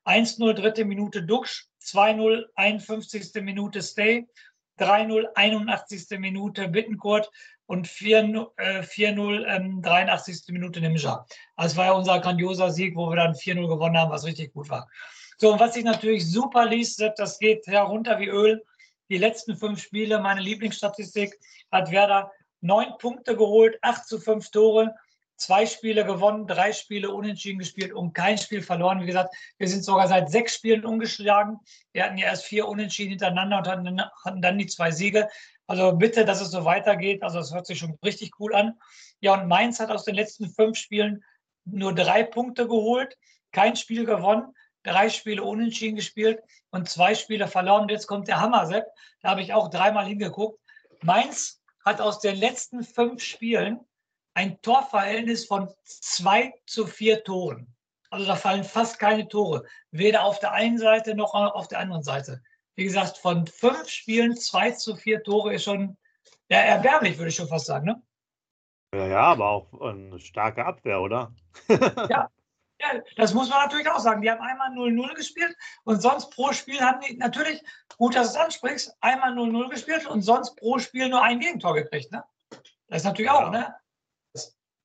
1-0, 0.06 0.54
dritte 0.54 0.86
Minute 0.86 1.22
Duxch, 1.22 1.68
2-0, 1.82 2.46
51. 2.54 3.42
Minute 3.42 3.82
Stay, 3.82 4.26
3-0, 4.78 5.26
81. 5.34 6.18
Minute 6.18 6.68
Bittenkurt 6.68 7.30
und 7.66 7.86
4-0, 7.86 8.48
äh, 8.56 9.80
83. 9.80 10.48
Ähm, 10.48 10.54
Minute 10.54 10.80
Nimja. 10.80 11.26
Das 11.56 11.76
war 11.76 11.86
ja 11.86 11.92
unser 11.92 12.20
grandioser 12.20 12.70
Sieg, 12.70 12.96
wo 12.96 13.08
wir 13.08 13.16
dann 13.16 13.34
4-0 13.34 13.68
gewonnen 13.68 13.96
haben, 13.96 14.10
was 14.10 14.24
richtig 14.24 14.52
gut 14.52 14.68
war. 14.68 14.88
So, 15.38 15.52
und 15.52 15.60
was 15.60 15.74
sich 15.74 15.84
natürlich 15.84 16.30
super 16.30 16.66
liest, 16.66 17.02
das 17.16 17.38
geht 17.38 17.66
herunter 17.66 18.18
wie 18.18 18.28
Öl 18.28 18.62
die 19.08 19.18
letzten 19.18 19.56
fünf 19.56 19.82
Spiele, 19.82 20.20
meine 20.20 20.40
Lieblingsstatistik, 20.40 21.38
hat 21.70 21.90
Werder 21.90 22.32
neun 22.62 22.96
Punkte 22.98 23.36
geholt, 23.36 23.76
acht 23.82 24.06
zu 24.06 24.18
fünf 24.18 24.50
Tore, 24.50 24.94
zwei 25.36 25.66
Spiele 25.66 26.04
gewonnen, 26.04 26.46
drei 26.46 26.72
Spiele 26.72 27.10
unentschieden 27.10 27.58
gespielt 27.58 27.92
und 27.92 28.12
kein 28.12 28.38
Spiel 28.38 28.62
verloren. 28.62 29.00
Wie 29.00 29.06
gesagt, 29.06 29.34
wir 29.58 29.68
sind 29.68 29.84
sogar 29.84 30.08
seit 30.08 30.30
sechs 30.30 30.54
Spielen 30.54 30.84
ungeschlagen. 30.84 31.58
Wir 31.92 32.04
hatten 32.04 32.18
ja 32.18 32.26
erst 32.26 32.44
vier 32.44 32.68
Unentschieden 32.68 33.10
hintereinander 33.10 33.58
und 33.58 33.68
hatten, 33.68 34.00
hatten 34.24 34.42
dann 34.42 34.58
die 34.58 34.66
zwei 34.66 34.90
Siege. 34.90 35.28
Also 35.66 35.92
bitte, 35.92 36.24
dass 36.24 36.40
es 36.40 36.50
so 36.50 36.64
weitergeht. 36.64 37.22
Also 37.22 37.38
es 37.38 37.52
hört 37.52 37.66
sich 37.66 37.78
schon 37.78 37.98
richtig 38.04 38.32
cool 38.38 38.54
an. 38.54 38.78
Ja, 39.20 39.34
und 39.34 39.48
Mainz 39.48 39.80
hat 39.80 39.90
aus 39.90 40.04
den 40.04 40.14
letzten 40.14 40.50
fünf 40.50 40.78
Spielen 40.78 41.24
nur 41.64 41.94
drei 41.94 42.24
Punkte 42.24 42.66
geholt, 42.66 43.16
kein 43.52 43.76
Spiel 43.76 44.04
gewonnen 44.04 44.52
drei 44.82 45.08
Spiele 45.08 45.42
unentschieden 45.42 45.96
gespielt 45.96 46.40
und 46.70 46.88
zwei 46.88 47.14
Spiele 47.14 47.48
verloren. 47.48 47.82
Und 47.82 47.90
jetzt 47.90 48.06
kommt 48.06 48.28
der 48.28 48.40
Hammer, 48.40 48.66
Sepp. 48.66 48.86
Da 49.20 49.30
habe 49.30 49.42
ich 49.42 49.52
auch 49.52 49.68
dreimal 49.68 50.06
hingeguckt. 50.06 50.60
Mainz 51.02 51.60
hat 51.84 52.00
aus 52.00 52.20
den 52.20 52.36
letzten 52.36 52.84
fünf 52.84 53.22
Spielen 53.22 53.80
ein 54.34 54.60
Torverhältnis 54.62 55.46
von 55.46 55.72
zwei 55.84 56.54
zu 56.66 56.86
vier 56.86 57.22
Toren. 57.24 57.74
Also 58.10 58.26
da 58.26 58.36
fallen 58.36 58.64
fast 58.64 58.98
keine 58.98 59.26
Tore, 59.28 59.64
weder 59.90 60.24
auf 60.24 60.38
der 60.38 60.52
einen 60.52 60.78
Seite 60.78 61.14
noch 61.14 61.34
auf 61.34 61.68
der 61.68 61.78
anderen 61.78 62.02
Seite. 62.02 62.42
Wie 62.74 62.84
gesagt, 62.84 63.18
von 63.18 63.46
fünf 63.46 63.88
Spielen 63.88 64.36
zwei 64.36 64.70
zu 64.72 64.96
vier 64.96 65.22
Tore 65.22 65.54
ist 65.54 65.64
schon 65.64 65.96
ja, 66.48 66.58
erbärmlich, 66.58 67.16
würde 67.16 67.30
ich 67.30 67.36
schon 67.36 67.48
fast 67.48 67.66
sagen. 67.66 67.86
Ne? 67.86 68.02
Ja, 68.94 69.06
ja, 69.06 69.20
aber 69.20 69.48
auch 69.48 69.80
eine 69.80 70.18
starke 70.18 70.64
Abwehr, 70.64 71.00
oder? 71.00 71.34
ja, 72.10 72.28
Ja, 72.82 73.00
das 73.16 73.32
muss 73.32 73.48
man 73.48 73.60
natürlich 73.60 73.88
auch 73.88 74.00
sagen. 74.00 74.22
Die 74.22 74.30
haben 74.30 74.40
einmal 74.40 74.70
0-0 74.70 75.14
gespielt 75.14 75.54
und 75.84 76.02
sonst 76.02 76.30
pro 76.30 76.52
Spiel 76.52 76.80
haben 76.80 77.00
die 77.00 77.16
natürlich, 77.16 77.62
gut, 77.96 78.16
dass 78.16 78.32
du 78.32 78.38
es 78.38 78.44
ansprichst, 78.44 78.96
einmal 79.00 79.32
0-0 79.32 79.68
gespielt 79.70 80.06
und 80.06 80.22
sonst 80.22 80.56
pro 80.56 80.78
Spiel 80.78 81.08
nur 81.08 81.22
ein 81.22 81.38
Gegentor 81.38 81.74
gekriegt. 81.74 82.10
Ne? 82.10 82.24
Das 82.88 82.98
ist 82.98 83.04
natürlich 83.04 83.30
auch, 83.30 83.50
ne? 83.50 83.74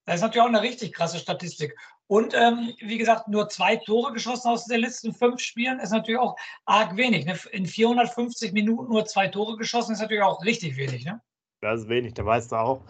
Das, 0.08 0.16
ist 0.16 0.22
natürlich 0.22 0.42
auch 0.42 0.48
eine 0.48 0.62
richtig 0.62 0.94
krasse 0.94 1.20
Statistik. 1.20 1.76
Und 2.08 2.34
ähm, 2.34 2.74
wie 2.80 2.98
gesagt, 2.98 3.28
nur 3.28 3.50
zwei 3.50 3.76
Tore 3.76 4.14
geschossen 4.14 4.48
aus 4.48 4.66
den 4.66 4.80
letzten 4.80 5.14
fünf 5.14 5.42
Spielen 5.42 5.80
ist 5.80 5.92
natürlich 5.92 6.20
auch 6.20 6.38
arg 6.66 6.96
wenig. 6.96 7.26
Ne? 7.26 7.38
In 7.52 7.66
450 7.66 8.54
Minuten 8.54 8.90
nur 8.90 9.06
zwei 9.06 9.28
Tore 9.28 9.58
geschossen 9.58 9.92
ist 9.92 10.00
natürlich 10.00 10.24
auch 10.24 10.44
richtig 10.46 10.78
wenig. 10.78 11.04
Ne? 11.04 11.22
Das 11.60 11.82
ist 11.82 11.90
wenig. 11.90 12.14
Da 12.14 12.26
weißt 12.26 12.54
du 12.54 12.56
auch, 12.56 12.84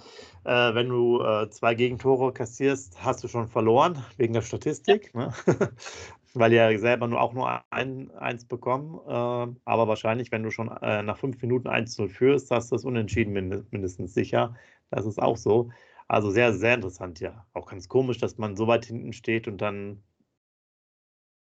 äh, 0.43 0.75
wenn 0.75 0.89
du 0.89 1.19
äh, 1.23 1.49
zwei 1.49 1.73
Gegentore 1.73 2.31
kassierst, 2.31 3.03
hast 3.03 3.23
du 3.23 3.27
schon 3.27 3.47
verloren, 3.47 4.05
wegen 4.17 4.33
der 4.33 4.43
Statistik. 4.43 5.11
Ja. 5.15 5.27
Ne? 5.27 5.33
Weil 6.35 6.53
ja 6.53 6.77
selber 6.77 7.07
nur 7.07 7.19
auch 7.19 7.33
nur 7.33 7.63
ein, 7.71 8.11
eins 8.11 8.45
bekommen. 8.45 8.99
Äh, 9.07 9.59
aber 9.65 9.87
wahrscheinlich, 9.87 10.31
wenn 10.31 10.43
du 10.43 10.51
schon 10.51 10.69
äh, 10.83 11.01
nach 11.01 11.17
fünf 11.17 11.41
Minuten 11.41 11.67
1-0 11.67 12.09
führst, 12.09 12.51
hast 12.51 12.71
du 12.71 12.75
das 12.75 12.85
unentschieden 12.85 13.65
mindestens 13.71 14.13
sicher. 14.13 14.55
Das 14.91 15.07
ist 15.07 15.19
auch 15.19 15.37
so. 15.37 15.71
Also 16.07 16.31
sehr, 16.31 16.53
sehr 16.53 16.75
interessant, 16.75 17.19
ja. 17.19 17.45
Auch 17.53 17.67
ganz 17.67 17.89
komisch, 17.89 18.17
dass 18.17 18.37
man 18.37 18.55
so 18.55 18.67
weit 18.67 18.85
hinten 18.85 19.13
steht 19.13 19.47
und 19.47 19.57
dann, 19.57 20.03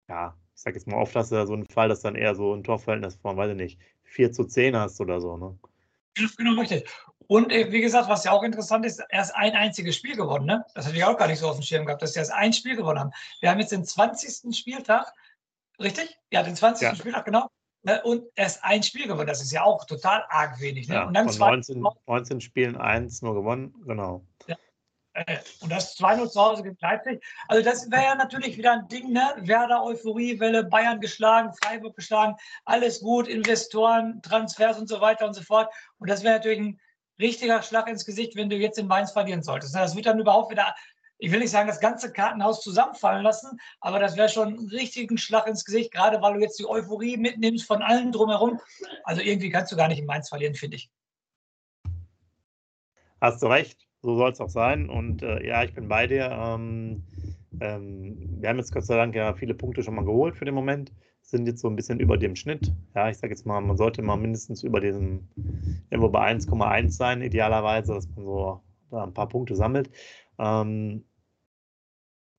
ja, 0.09 0.37
ich 0.55 0.62
sag 0.62 0.75
jetzt 0.75 0.88
mal 0.88 0.97
oft 0.97 1.14
hast 1.14 1.31
du 1.31 1.37
ja 1.37 1.47
so 1.47 1.53
einen 1.53 1.66
Fall, 1.66 1.88
dass 1.88 2.01
dann 2.01 2.16
eher 2.16 2.35
so 2.35 2.53
ein 2.55 2.64
Torverhältnis 2.64 3.16
von, 3.16 3.37
weiß 3.37 3.51
ich 3.51 3.57
nicht, 3.57 3.81
4 4.03 4.33
zu 4.33 4.44
10 4.44 4.77
hast 4.77 5.01
oder 5.01 5.21
so, 5.21 5.37
ne? 5.37 5.59
Genau, 6.37 6.61
richtig. 6.61 6.88
Und 7.29 7.53
äh, 7.53 7.71
wie 7.71 7.83
gesagt, 7.83 8.09
was 8.09 8.25
ja 8.25 8.33
auch 8.33 8.42
interessant 8.42 8.87
ist, 8.87 9.01
erst 9.11 9.37
ein 9.37 9.53
einziges 9.53 9.97
Spiel 9.97 10.16
gewonnen. 10.16 10.47
Ne? 10.47 10.64
Das 10.75 10.87
hatte 10.87 10.97
ich 10.97 11.05
auch 11.05 11.16
gar 11.16 11.29
nicht 11.29 11.38
so 11.38 11.49
auf 11.49 11.57
dem 11.57 11.62
Schirm 11.62 11.85
gehabt, 11.85 12.03
dass 12.03 12.14
sie 12.14 12.18
erst 12.18 12.33
ein 12.33 12.53
Spiel 12.53 12.75
gewonnen 12.75 12.99
haben. 12.99 13.11
Wir 13.40 13.51
haben 13.51 13.61
jetzt 13.61 13.71
den 13.71 13.85
20. 13.85 14.57
Spieltag, 14.57 15.12
richtig? 15.79 16.18
Ja, 16.33 16.42
den 16.42 16.57
20. 16.57 16.83
Ja. 16.83 16.94
Spieltag, 16.94 17.27
genau. 17.27 17.49
Ne? 17.83 18.03
Und 18.03 18.25
erst 18.35 18.64
ein 18.64 18.83
Spiel 18.83 19.07
gewonnen. 19.07 19.27
Das 19.27 19.42
ist 19.42 19.53
ja 19.53 19.62
auch 19.62 19.85
total 19.85 20.25
arg 20.31 20.59
wenig. 20.59 20.88
Ne? 20.88 20.94
Ja, 20.97 21.05
und 21.07 21.14
dann 21.14 21.29
von 21.29 21.38
19, 21.38 21.85
19 22.07 22.40
Spielen 22.40 22.77
eins 22.77 23.21
nur 23.21 23.35
gewonnen, 23.35 23.75
genau. 23.87 24.25
Äh, 25.26 25.38
und 25.61 25.72
das 25.72 25.96
2-0 25.98 26.31
zu 26.31 26.40
Hause 26.40 26.62
gegen 26.62 26.76
Leipzig. 26.81 27.24
Also 27.48 27.64
das 27.64 27.90
wäre 27.90 28.04
ja 28.04 28.14
natürlich 28.14 28.57
wieder 28.57 28.72
ein 28.72 28.88
Ding, 28.88 29.12
ne? 29.12 29.35
Werder, 29.38 29.83
Euphoriewelle, 29.83 30.64
Bayern 30.64 31.00
geschlagen, 31.00 31.52
Freiburg 31.62 31.96
geschlagen, 31.96 32.37
alles 32.64 33.00
gut, 33.00 33.27
Investoren, 33.27 34.23
Transfers 34.23 34.79
und 34.79 34.88
so 34.88 35.00
weiter 35.00 35.27
und 35.27 35.35
so 35.35 35.42
fort. 35.42 35.73
Und 35.98 36.08
das 36.08 36.23
wäre 36.23 36.35
natürlich 36.35 36.60
ein 36.60 36.81
richtiger 37.19 37.62
Schlag 37.62 37.88
ins 37.88 38.04
Gesicht, 38.04 38.37
wenn 38.37 38.48
du 38.48 38.56
jetzt 38.56 38.79
in 38.79 38.87
Mainz 38.87 39.10
verlieren 39.10 39.42
solltest. 39.42 39.75
Das 39.75 39.96
wird 39.96 40.06
dann 40.06 40.21
überhaupt 40.21 40.52
wieder, 40.52 40.75
ich 41.19 41.33
will 41.33 41.40
nicht 41.40 41.50
sagen, 41.50 41.66
das 41.66 41.81
ganze 41.81 42.12
Kartenhaus 42.12 42.60
zusammenfallen 42.62 43.25
lassen, 43.25 43.58
aber 43.81 43.98
das 43.98 44.16
wäre 44.16 44.29
schon 44.29 44.54
ein 44.54 44.69
richtigen 44.69 45.19
Schlag 45.19 45.48
ins 45.48 45.64
Gesicht, 45.64 45.90
gerade 45.92 46.23
weil 46.23 46.35
du 46.35 46.40
jetzt 46.40 46.60
die 46.60 46.66
Euphorie 46.66 47.16
mitnimmst 47.16 47.66
von 47.66 47.83
allen 47.83 48.12
drumherum. 48.12 48.60
Also 49.02 49.21
irgendwie 49.21 49.50
kannst 49.50 49.73
du 49.73 49.77
gar 49.77 49.88
nicht 49.88 49.98
in 49.98 50.06
Mainz 50.06 50.29
verlieren, 50.29 50.54
finde 50.54 50.77
ich. 50.77 50.90
Hast 53.21 53.42
du 53.42 53.48
recht 53.48 53.87
so 54.03 54.17
soll 54.17 54.31
es 54.33 54.40
auch 54.40 54.49
sein. 54.49 54.88
Und 54.88 55.23
äh, 55.23 55.46
ja, 55.46 55.63
ich 55.65 55.75
bin 55.75 55.88
bei 55.88 56.07
dir. 56.07 56.31
Ähm, 56.31 57.03
ähm, 57.61 58.37
wir 58.40 58.49
haben 58.49 58.59
jetzt 58.59 58.73
Gott 58.73 58.85
sei 58.85 58.96
Dank 58.96 59.15
ja 59.15 59.35
viele 59.35 59.55
Punkte 59.55 59.83
schon 59.83 59.94
mal 59.94 60.05
geholt 60.05 60.37
für 60.37 60.44
den 60.44 60.55
Moment. 60.55 60.92
Sind 61.23 61.46
jetzt 61.46 61.61
so 61.61 61.69
ein 61.69 61.77
bisschen 61.77 62.01
über 62.01 62.17
dem 62.17 62.37
Schnitt. 62.37 62.73
Ja, 62.94 63.11
ich 63.11 63.19
sage 63.19 63.33
jetzt 63.33 63.46
mal, 63.46 63.61
man 63.61 63.77
sollte 63.77 64.03
mal 64.03 64.17
mindestens 64.17 64.63
über 64.63 64.81
diesem, 64.81 65.29
irgendwo 65.90 66.09
bei 66.11 66.21
1,1 66.21 66.96
sein, 66.96 67.23
idealerweise, 67.23 67.94
dass 67.94 68.09
man 68.09 68.25
so 68.25 68.63
da 68.90 69.05
ein 69.05 69.15
paar 69.15 69.29
Punkte 69.29 69.55
sammelt. 69.57 69.90
Ähm, 70.38 71.05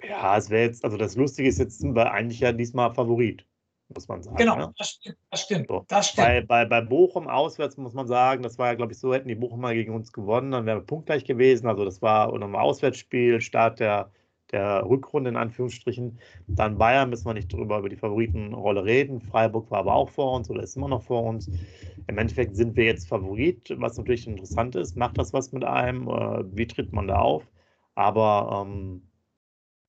ja, 0.01 0.37
es 0.37 0.49
wäre 0.49 0.63
jetzt, 0.63 0.83
also 0.83 0.97
das 0.97 1.15
Lustige 1.15 1.47
ist, 1.49 1.59
jetzt 1.59 1.79
sind 1.79 1.95
wir 1.95 2.11
eigentlich 2.11 2.39
ja 2.41 2.51
diesmal 2.51 2.93
Favorit. 2.93 3.45
Muss 3.93 4.07
man 4.07 4.21
sagen. 4.21 4.37
Genau, 4.37 4.55
ne? 4.55 4.73
das 4.77 4.89
stimmt. 4.89 5.17
Das 5.29 5.41
stimmt, 5.41 5.67
So. 5.67 5.85
das 5.87 6.09
stimmt. 6.09 6.27
Bei, 6.27 6.41
bei, 6.41 6.65
bei 6.65 6.81
Bochum 6.81 7.27
auswärts 7.27 7.77
muss 7.77 7.93
man 7.93 8.07
sagen, 8.07 8.43
das 8.43 8.57
war 8.57 8.67
ja, 8.67 8.73
glaube 8.75 8.93
ich, 8.93 8.99
so, 8.99 9.13
hätten 9.13 9.27
die 9.27 9.35
Bochumer 9.35 9.73
gegen 9.73 9.93
uns 9.93 10.13
gewonnen, 10.13 10.51
dann 10.51 10.65
wären 10.65 10.79
wir 10.79 10.85
punktgleich 10.85 11.25
gewesen. 11.25 11.67
Also 11.67 11.85
das 11.85 12.01
war 12.01 12.33
ein 12.33 12.55
Auswärtsspiel, 12.55 13.41
Start 13.41 13.79
der, 13.79 14.11
der 14.51 14.85
Rückrunde 14.87 15.29
in 15.29 15.35
Anführungsstrichen. 15.35 16.19
Dann 16.47 16.77
Bayern 16.77 17.09
müssen 17.09 17.25
wir 17.25 17.33
nicht 17.33 17.51
drüber 17.51 17.79
über 17.79 17.89
die 17.89 17.95
Favoritenrolle 17.95 18.85
reden. 18.85 19.21
Freiburg 19.21 19.69
war 19.71 19.79
aber 19.79 19.95
auch 19.95 20.09
vor 20.09 20.33
uns 20.33 20.49
oder 20.49 20.63
ist 20.63 20.77
immer 20.77 20.87
noch 20.87 21.03
vor 21.03 21.23
uns. 21.23 21.49
Im 22.07 22.17
Endeffekt 22.17 22.55
sind 22.55 22.75
wir 22.75 22.85
jetzt 22.85 23.07
Favorit, 23.07 23.73
was 23.77 23.97
natürlich 23.97 24.27
interessant 24.27 24.75
ist. 24.75 24.95
Macht 24.95 25.17
das 25.17 25.33
was 25.33 25.51
mit 25.51 25.63
einem? 25.63 26.07
Äh, 26.07 26.43
Wie 26.55 26.67
tritt 26.67 26.93
man 26.93 27.07
da 27.07 27.19
auf? 27.19 27.47
Aber 27.95 28.65
ähm, 28.67 29.03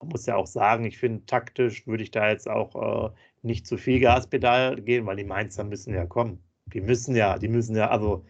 man 0.01 0.09
muss 0.09 0.27
ja 0.27 0.37
auch 0.37 0.47
sagen, 0.47 0.85
ich 0.85 0.99
finde, 0.99 1.25
taktisch 1.27 1.87
würde 1.87 2.03
ich 2.03 2.11
da 2.11 2.29
jetzt 2.29 2.49
auch 2.49 3.11
äh, 3.11 3.11
nicht 3.43 3.67
zu 3.67 3.77
viel 3.77 4.01
Gaspedal 4.01 4.81
gehen, 4.83 5.07
weil 5.07 5.17
die 5.17 5.25
Mainzer 5.25 5.65
müssen 5.65 5.95
ja 5.95 6.07
kommen. 6.07 6.43
Die 6.67 6.81
müssen 6.81 7.17
ja, 7.17 7.39
die 7.39 7.49
müssen 7.49 7.77
ja, 7.77 7.91
also 7.91 8.25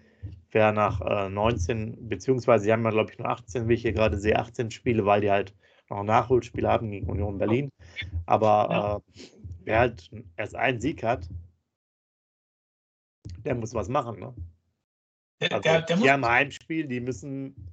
wer 0.50 0.72
nach 0.72 1.00
äh, 1.00 1.28
19, 1.28 2.08
beziehungsweise 2.08 2.64
sie 2.64 2.72
haben 2.72 2.84
ja, 2.84 2.90
glaube 2.90 3.10
ich, 3.10 3.18
nur 3.18 3.28
18, 3.28 3.68
wie 3.68 3.74
ich 3.74 3.82
hier 3.82 3.92
gerade 3.92 4.18
sehe, 4.18 4.38
18 4.38 4.70
Spiele, 4.70 5.04
weil 5.06 5.20
die 5.20 5.30
halt 5.30 5.54
noch 5.88 6.00
ein 6.00 6.06
Nachholspiel 6.06 6.66
haben 6.66 6.90
gegen 6.90 7.08
Union 7.08 7.38
Berlin. 7.38 7.70
Aber 8.26 9.02
äh, 9.08 9.20
wer 9.64 9.78
halt 9.80 10.10
erst 10.36 10.54
einen 10.54 10.80
Sieg 10.80 11.02
hat, 11.02 11.28
der 13.44 13.54
muss 13.54 13.74
was 13.74 13.88
machen. 13.88 14.20
Ne? 14.20 14.34
Der, 15.40 15.52
Also, 15.52 15.62
der, 15.62 15.82
der 15.82 15.96
die 15.96 16.10
haben 16.10 16.24
ein 16.24 16.30
Heimspiel, 16.30 16.86
die 16.86 17.00
müssen, 17.00 17.68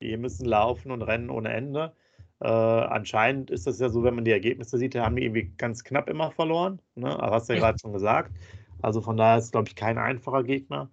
die 0.00 0.16
müssen 0.16 0.44
laufen 0.44 0.90
und 0.90 1.02
rennen 1.02 1.30
ohne 1.30 1.52
Ende. 1.52 1.94
Äh, 2.42 2.48
anscheinend 2.48 3.50
ist 3.50 3.66
das 3.68 3.78
ja 3.78 3.88
so, 3.88 4.02
wenn 4.02 4.16
man 4.16 4.24
die 4.24 4.32
Ergebnisse 4.32 4.76
sieht, 4.76 4.96
haben 4.96 5.14
die 5.16 5.24
irgendwie 5.24 5.52
ganz 5.58 5.84
knapp 5.84 6.10
immer 6.10 6.32
verloren. 6.32 6.80
Ne? 6.96 7.08
Aber 7.08 7.36
hast 7.36 7.48
du 7.48 7.52
ja 7.54 7.60
gerade 7.60 7.78
schon 7.78 7.92
gesagt. 7.92 8.32
Also 8.82 9.00
von 9.00 9.16
daher 9.16 9.38
ist 9.38 9.52
glaube 9.52 9.68
ich, 9.68 9.76
kein 9.76 9.96
einfacher 9.98 10.42
Gegner. 10.42 10.90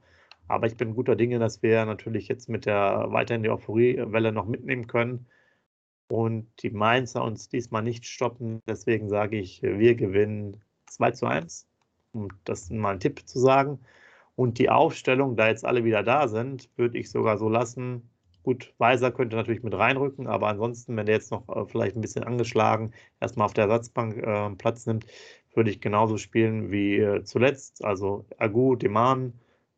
Aber 0.48 0.68
ich 0.68 0.78
bin 0.78 0.96
guter 0.96 1.16
Dinge, 1.16 1.40
dass 1.40 1.64
wir 1.64 1.86
natürlich 1.86 2.28
jetzt 2.28 2.50
mit 2.50 2.66
der 2.66 3.06
weiterhin 3.10 3.44
die 3.44 3.50
Euphoriewelle 3.50 4.32
noch 4.32 4.46
mitnehmen 4.48 4.88
können 4.88 5.28
und 6.08 6.48
die 6.62 6.72
Mainzer 6.72 7.24
uns 7.24 7.50
diesmal 7.50 7.84
nicht 7.84 8.06
stoppen. 8.06 8.62
Deswegen 8.68 9.10
sage 9.10 9.38
ich, 9.38 9.62
wir 9.64 9.96
gewinnen 9.96 10.62
2 10.88 11.12
zu 11.12 11.26
1, 11.28 11.68
um 12.14 12.30
das 12.44 12.70
mal 12.70 12.94
ein 12.94 13.00
Tipp 13.00 13.28
zu 13.28 13.40
sagen. 13.40 13.80
Und 14.36 14.60
die 14.60 14.70
Aufstellung, 14.70 15.36
da 15.36 15.48
jetzt 15.50 15.66
alle 15.66 15.84
wieder 15.84 16.04
da 16.04 16.28
sind, 16.28 16.70
würde 16.78 16.98
ich 16.98 17.12
sogar 17.12 17.38
so 17.38 17.50
lassen. 17.50 18.10
Gut, 18.44 18.74
Weiser 18.78 19.12
könnte 19.12 19.36
natürlich 19.36 19.64
mit 19.64 19.74
reinrücken, 19.74 20.28
aber 20.28 20.48
ansonsten, 20.48 20.96
wenn 20.96 21.06
der 21.06 21.16
jetzt 21.16 21.32
noch 21.32 21.48
äh, 21.50 21.66
vielleicht 21.66 21.96
ein 21.96 22.02
bisschen 22.02 22.24
angeschlagen 22.24 22.94
erstmal 23.20 23.46
auf 23.46 23.54
der 23.54 23.66
Ersatzbank 23.66 24.18
äh, 24.18 24.50
Platz 24.56 24.86
nimmt, 24.86 25.06
würde 25.54 25.70
ich 25.72 25.82
genauso 25.82 26.18
spielen 26.18 26.72
wie 26.72 26.98
äh, 27.00 27.24
zuletzt. 27.24 27.84
Also 27.84 28.26
Agu, 28.38 28.76
Deman, 28.76 29.34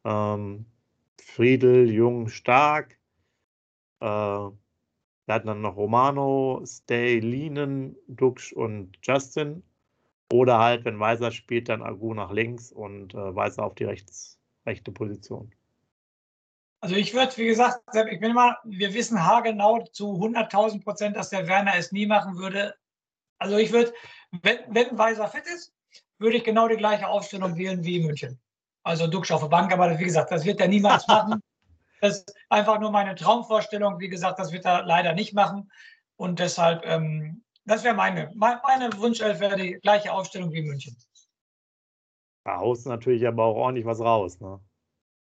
ähm, 0.05 0.65
Friedel, 1.19 1.89
Jung, 1.89 2.27
Stark. 2.27 2.99
Äh, 3.99 4.05
wir 4.05 5.35
hatten 5.35 5.47
dann 5.47 5.61
noch 5.61 5.75
Romano, 5.77 6.61
Stay, 6.65 7.19
Linen, 7.19 7.95
Dux 8.07 8.51
und 8.53 8.97
Justin. 9.03 9.63
Oder 10.31 10.59
halt, 10.59 10.85
wenn 10.85 10.99
Weiser 10.99 11.31
spielt, 11.31 11.69
dann 11.69 11.81
Agu 11.81 12.13
nach 12.13 12.31
links 12.31 12.71
und 12.71 13.13
äh, 13.13 13.35
Weiser 13.35 13.65
auf 13.65 13.75
die 13.75 13.85
rechts, 13.85 14.39
rechte 14.65 14.91
Position. 14.91 15.51
Also 16.81 16.95
ich 16.95 17.13
würde, 17.13 17.37
wie 17.37 17.45
gesagt, 17.45 17.79
ich 17.93 18.19
bin 18.19 18.31
immer, 18.31 18.57
wir 18.63 18.93
wissen 18.95 19.23
haargenau 19.23 19.83
zu 19.91 20.13
100.000 20.15 20.83
Prozent, 20.83 21.15
dass 21.15 21.29
der 21.29 21.47
Werner 21.47 21.75
es 21.77 21.91
nie 21.91 22.07
machen 22.07 22.37
würde. 22.37 22.73
Also 23.37 23.57
ich 23.57 23.71
würde, 23.71 23.93
wenn, 24.41 24.57
wenn 24.67 24.97
Weiser 24.97 25.27
fit 25.27 25.45
ist, 25.45 25.71
würde 26.17 26.37
ich 26.37 26.43
genau 26.43 26.67
die 26.67 26.77
gleiche 26.77 27.07
Aufstellung 27.07 27.55
wählen 27.55 27.83
wie 27.83 27.97
in 27.97 28.07
München. 28.07 28.39
Also 28.83 29.05
Duxch 29.05 29.31
auf 29.31 29.41
der 29.41 29.49
Bank, 29.49 29.71
aber 29.71 29.97
wie 29.99 30.05
gesagt, 30.05 30.31
das 30.31 30.43
wird 30.43 30.59
er 30.59 30.67
niemals 30.67 31.07
machen. 31.07 31.39
Das 32.01 32.17
ist 32.17 32.35
einfach 32.49 32.79
nur 32.79 32.89
meine 32.89 33.13
Traumvorstellung. 33.13 33.99
Wie 33.99 34.09
gesagt, 34.09 34.39
das 34.39 34.51
wird 34.51 34.65
er 34.65 34.83
leider 34.83 35.13
nicht 35.13 35.33
machen. 35.33 35.71
Und 36.15 36.39
deshalb, 36.39 36.83
ähm, 36.85 37.43
das 37.65 37.83
wäre 37.83 37.93
meine, 37.93 38.31
meine, 38.33 38.59
meine 38.63 38.97
Wunschelf 38.97 39.39
wäre 39.39 39.55
die 39.55 39.73
gleiche 39.73 40.11
Aufstellung 40.11 40.51
wie 40.51 40.63
München. 40.63 40.97
Da 42.43 42.57
haust 42.57 42.87
du 42.87 42.89
natürlich 42.89 43.27
aber 43.27 43.43
auch 43.45 43.55
ordentlich 43.55 43.85
was 43.85 43.99
raus. 43.99 44.39
Ne? 44.39 44.59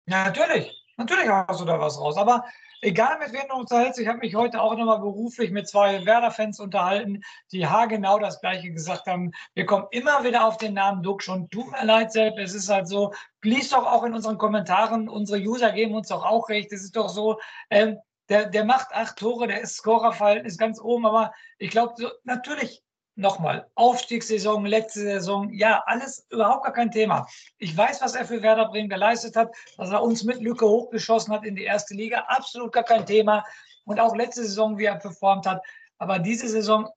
Ja, 0.07 0.25
natürlich. 0.25 0.78
Natürlich 0.99 1.29
hast 1.29 1.61
du 1.61 1.65
da 1.65 1.79
was 1.81 1.99
raus. 1.99 2.17
Aber 2.17 2.45
egal, 2.83 3.19
mit 3.21 3.33
wem 3.33 3.49
du 3.49 3.55
unterhältst, 3.55 4.01
ich 4.01 4.09
habe 4.09 4.19
mich 4.19 4.35
heute 4.35 4.61
auch 4.61 4.77
nochmal 4.77 4.99
beruflich 4.99 5.53
mit 5.53 5.69
zwei 5.69 6.05
Werder-Fans 6.05 6.59
unterhalten, 6.59 7.23
die 7.53 7.69
haargenau 7.69 8.19
das 8.19 8.41
Gleiche 8.41 8.73
gesagt 8.73 9.07
haben. 9.07 9.31
Wir 9.55 9.65
kommen 9.65 9.87
immer 9.93 10.25
wieder 10.25 10.45
auf 10.45 10.57
den 10.57 10.75
Namen 10.75 11.05
Duck 11.05 11.23
schon. 11.23 11.49
Tut 11.51 11.71
mir 11.71 11.85
leid, 11.85 12.13
Sepp, 12.13 12.37
es 12.39 12.53
ist 12.53 12.69
halt 12.69 12.89
so. 12.89 13.15
Lies 13.43 13.71
doch 13.71 13.87
auch 13.87 14.03
in 14.03 14.13
unseren 14.13 14.39
Kommentaren. 14.39 15.09
Unsere 15.09 15.41
User 15.41 15.71
geben 15.71 15.95
uns 15.95 16.09
doch 16.09 16.25
auch 16.25 16.49
recht. 16.49 16.73
Es 16.73 16.83
ist 16.83 16.97
doch 16.97 17.09
so, 17.09 17.39
ähm, 17.71 17.99
der, 18.29 18.47
der 18.47 18.65
macht 18.65 18.93
acht 18.93 19.17
Tore, 19.17 19.47
der 19.47 19.61
ist 19.61 19.77
Scorerverhältnis 19.77 20.59
ganz 20.59 20.81
oben. 20.81 21.07
Aber 21.07 21.33
ich 21.59 21.71
glaube, 21.71 21.95
so, 21.97 22.11
natürlich, 22.25 22.83
nochmal, 23.19 23.67
Aufstiegssaison, 23.75 24.65
letzte 24.65 25.01
Saison, 25.01 25.53
ja, 25.53 25.83
alles 25.87 26.27
überhaupt 26.31 26.65
gar 26.65 26.73
kein 26.73 26.91
Thema. 26.91 27.27
Ich 27.59 27.77
weiß, 27.77 28.01
was 28.01 28.15
er 28.15 28.25
für 28.25 28.43
Werder 28.43 28.69
Bremen 28.69 28.89
geleistet 28.89 29.35
hat, 29.35 29.55
dass 29.77 29.91
er 29.91 30.03
uns 30.03 30.23
mit 30.23 30.41
Lücke 30.41 30.67
hochgeschossen 30.67 31.35
hat 31.35 31.45
in 31.45 31.57
die 31.57 31.65
erste 31.65 31.95
Liga, 31.95 32.21
absolut 32.29 32.73
gar 32.73 32.85
kein 32.85 33.05
Thema. 33.05 33.45
Und 33.85 33.99
auch 33.99 34.15
letzte 34.15 34.45
Saison, 34.45 34.79
wie 34.79 34.85
er 34.85 34.97
performt 34.97 35.47
hat. 35.47 35.63
Aber 35.99 36.19
diese 36.19 36.49
Saison, 36.49 36.89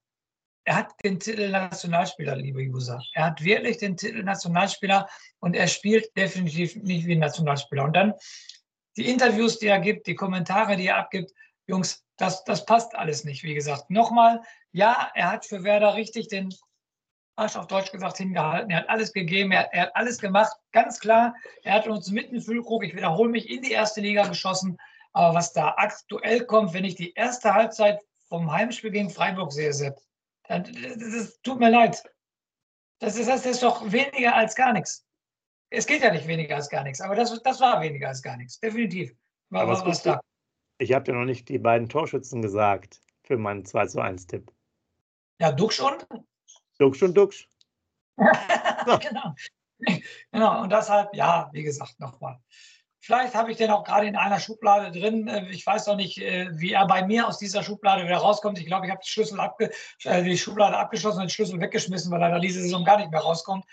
er 0.64 0.76
hat 0.76 0.92
den 1.04 1.20
Titel 1.20 1.50
Nationalspieler, 1.50 2.36
liebe 2.36 2.62
User. 2.62 3.02
Er 3.14 3.26
hat 3.26 3.44
wirklich 3.44 3.78
den 3.78 3.98
Titel 3.98 4.22
Nationalspieler 4.22 5.10
und 5.40 5.56
er 5.56 5.68
spielt 5.68 6.16
definitiv 6.16 6.76
nicht 6.76 7.08
wie 7.08 7.16
ein 7.16 7.20
Nationalspieler. 7.20 7.86
Und 7.86 7.96
dann 7.96 8.14
die 8.96 9.10
Interviews, 9.10 9.58
die 9.58 9.68
er 9.68 9.80
gibt, 9.80 10.06
die 10.06 10.16
Kommentare, 10.16 10.76
die 10.76 10.88
er 10.88 10.98
abgibt, 10.98 11.32
Jungs, 11.66 12.04
das, 12.22 12.44
das 12.44 12.66
passt 12.66 12.96
alles 12.96 13.24
nicht, 13.24 13.44
wie 13.44 13.56
gesagt. 13.56 13.90
Nochmal, 13.90 14.42
ja, 14.72 15.12
er 15.16 15.32
hat 15.32 15.46
für 15.46 15.64
Werder 15.64 15.96
richtig 15.96 16.28
den 16.28 16.54
Arsch 17.36 17.56
auf 17.56 17.66
Deutsch 17.68 17.92
gesagt 17.92 18.18
hingehalten. 18.18 18.70
Er 18.70 18.78
hat 18.80 18.90
alles 18.90 19.12
gegeben, 19.12 19.52
er, 19.52 19.74
er 19.74 19.84
hat 19.84 19.96
alles 19.96 20.20
gemacht, 20.20 20.56
ganz 20.72 21.00
klar. 21.00 21.34
Er 21.64 21.74
hat 21.74 21.88
uns 21.88 22.12
mitten 22.12 22.36
im 22.36 22.42
Füllkrug, 22.42 22.84
ich 22.84 22.96
wiederhole 22.96 23.30
mich, 23.32 23.50
in 23.50 23.64
die 23.64 23.72
erste 23.72 24.02
Liga 24.02 24.28
geschossen. 24.28 24.78
Aber 25.14 25.34
was 25.34 25.52
da 25.52 25.74
aktuell 25.78 26.46
kommt, 26.46 26.74
wenn 26.74 26.86
ich 26.86 26.96
die 26.96 27.14
erste 27.14 27.54
Halbzeit 27.54 28.00
vom 28.28 28.52
Heimspiel 28.52 28.92
gegen 28.92 29.10
Freiburg 29.10 29.52
sehe, 29.52 29.74
Sepp, 29.74 29.98
dann, 30.48 30.64
das, 30.64 30.98
das 30.98 31.42
tut 31.42 31.60
mir 31.60 31.72
leid. 31.72 32.04
Das 33.00 33.16
ist, 33.16 33.30
das 33.30 33.48
ist 33.48 33.64
doch 33.64 33.92
weniger 33.92 34.36
als 34.36 34.54
gar 34.54 34.74
nichts. 34.74 35.06
Es 35.72 35.88
geht 35.88 36.04
ja 36.04 36.12
nicht 36.12 36.28
weniger 36.28 36.58
als 36.58 36.70
gar 36.70 36.84
nichts, 36.84 37.02
aber 37.02 37.16
das, 37.16 37.42
das 37.42 37.60
war 37.60 37.82
weniger 37.82 38.10
als 38.10 38.22
gar 38.22 38.38
nichts, 38.38 38.60
definitiv. 38.60 39.16
War, 39.50 39.64
Aber 39.64 39.72
was 39.72 39.98
ist 39.98 40.06
da. 40.06 40.22
Ich 40.82 40.94
habe 40.94 41.06
dir 41.06 41.14
noch 41.14 41.26
nicht 41.26 41.48
die 41.48 41.60
beiden 41.60 41.90
Torschützen 41.90 42.42
gesagt 42.42 43.02
für 43.22 43.38
meinen 43.38 43.66
2 43.66 43.86
zu 43.86 44.02
1 44.02 44.26
Tipp. 44.26 44.52
Ja, 45.40 45.52
Duxch 45.52 45.80
und? 45.80 46.08
Duxch 46.80 47.04
und 47.04 47.16
Duxch. 47.16 47.48
genau. 48.18 49.36
genau. 50.32 50.62
Und 50.64 50.72
deshalb, 50.72 51.14
ja, 51.14 51.52
wie 51.54 51.62
gesagt, 51.62 52.00
nochmal. 52.00 52.40
Vielleicht 53.00 53.36
habe 53.36 53.52
ich 53.52 53.58
den 53.58 53.70
auch 53.70 53.84
gerade 53.84 54.08
in 54.08 54.16
einer 54.16 54.40
Schublade 54.40 54.92
drin. 54.92 55.28
Äh, 55.28 55.52
Ich 55.52 55.64
weiß 55.68 55.86
noch 55.86 55.98
nicht, 55.98 56.18
äh, 56.18 56.50
wie 56.54 56.74
er 56.74 56.88
bei 56.88 57.06
mir 57.06 57.28
aus 57.28 57.38
dieser 57.38 57.62
Schublade 57.62 58.04
wieder 58.04 58.18
rauskommt. 58.18 58.58
Ich 58.58 58.66
glaube, 58.66 58.88
ich 58.88 58.92
habe 58.92 59.02
die, 59.06 59.10
Schlüssel 59.10 59.40
abge 59.40 59.70
äh, 60.06 60.24
die 60.24 60.38
Schublade 60.38 60.76
abgeschlossen 60.76 61.18
und 61.18 61.26
den 61.26 61.30
Schlüssel 61.30 61.60
weggeschmissen, 61.60 62.12
weil 62.12 62.24
er 62.24 62.32
da 62.32 62.40
diese 62.40 62.60
Saison 62.60 62.84
gar 62.84 62.98
nicht 62.98 63.12
mehr 63.12 63.22
rauskommt. 63.22 63.66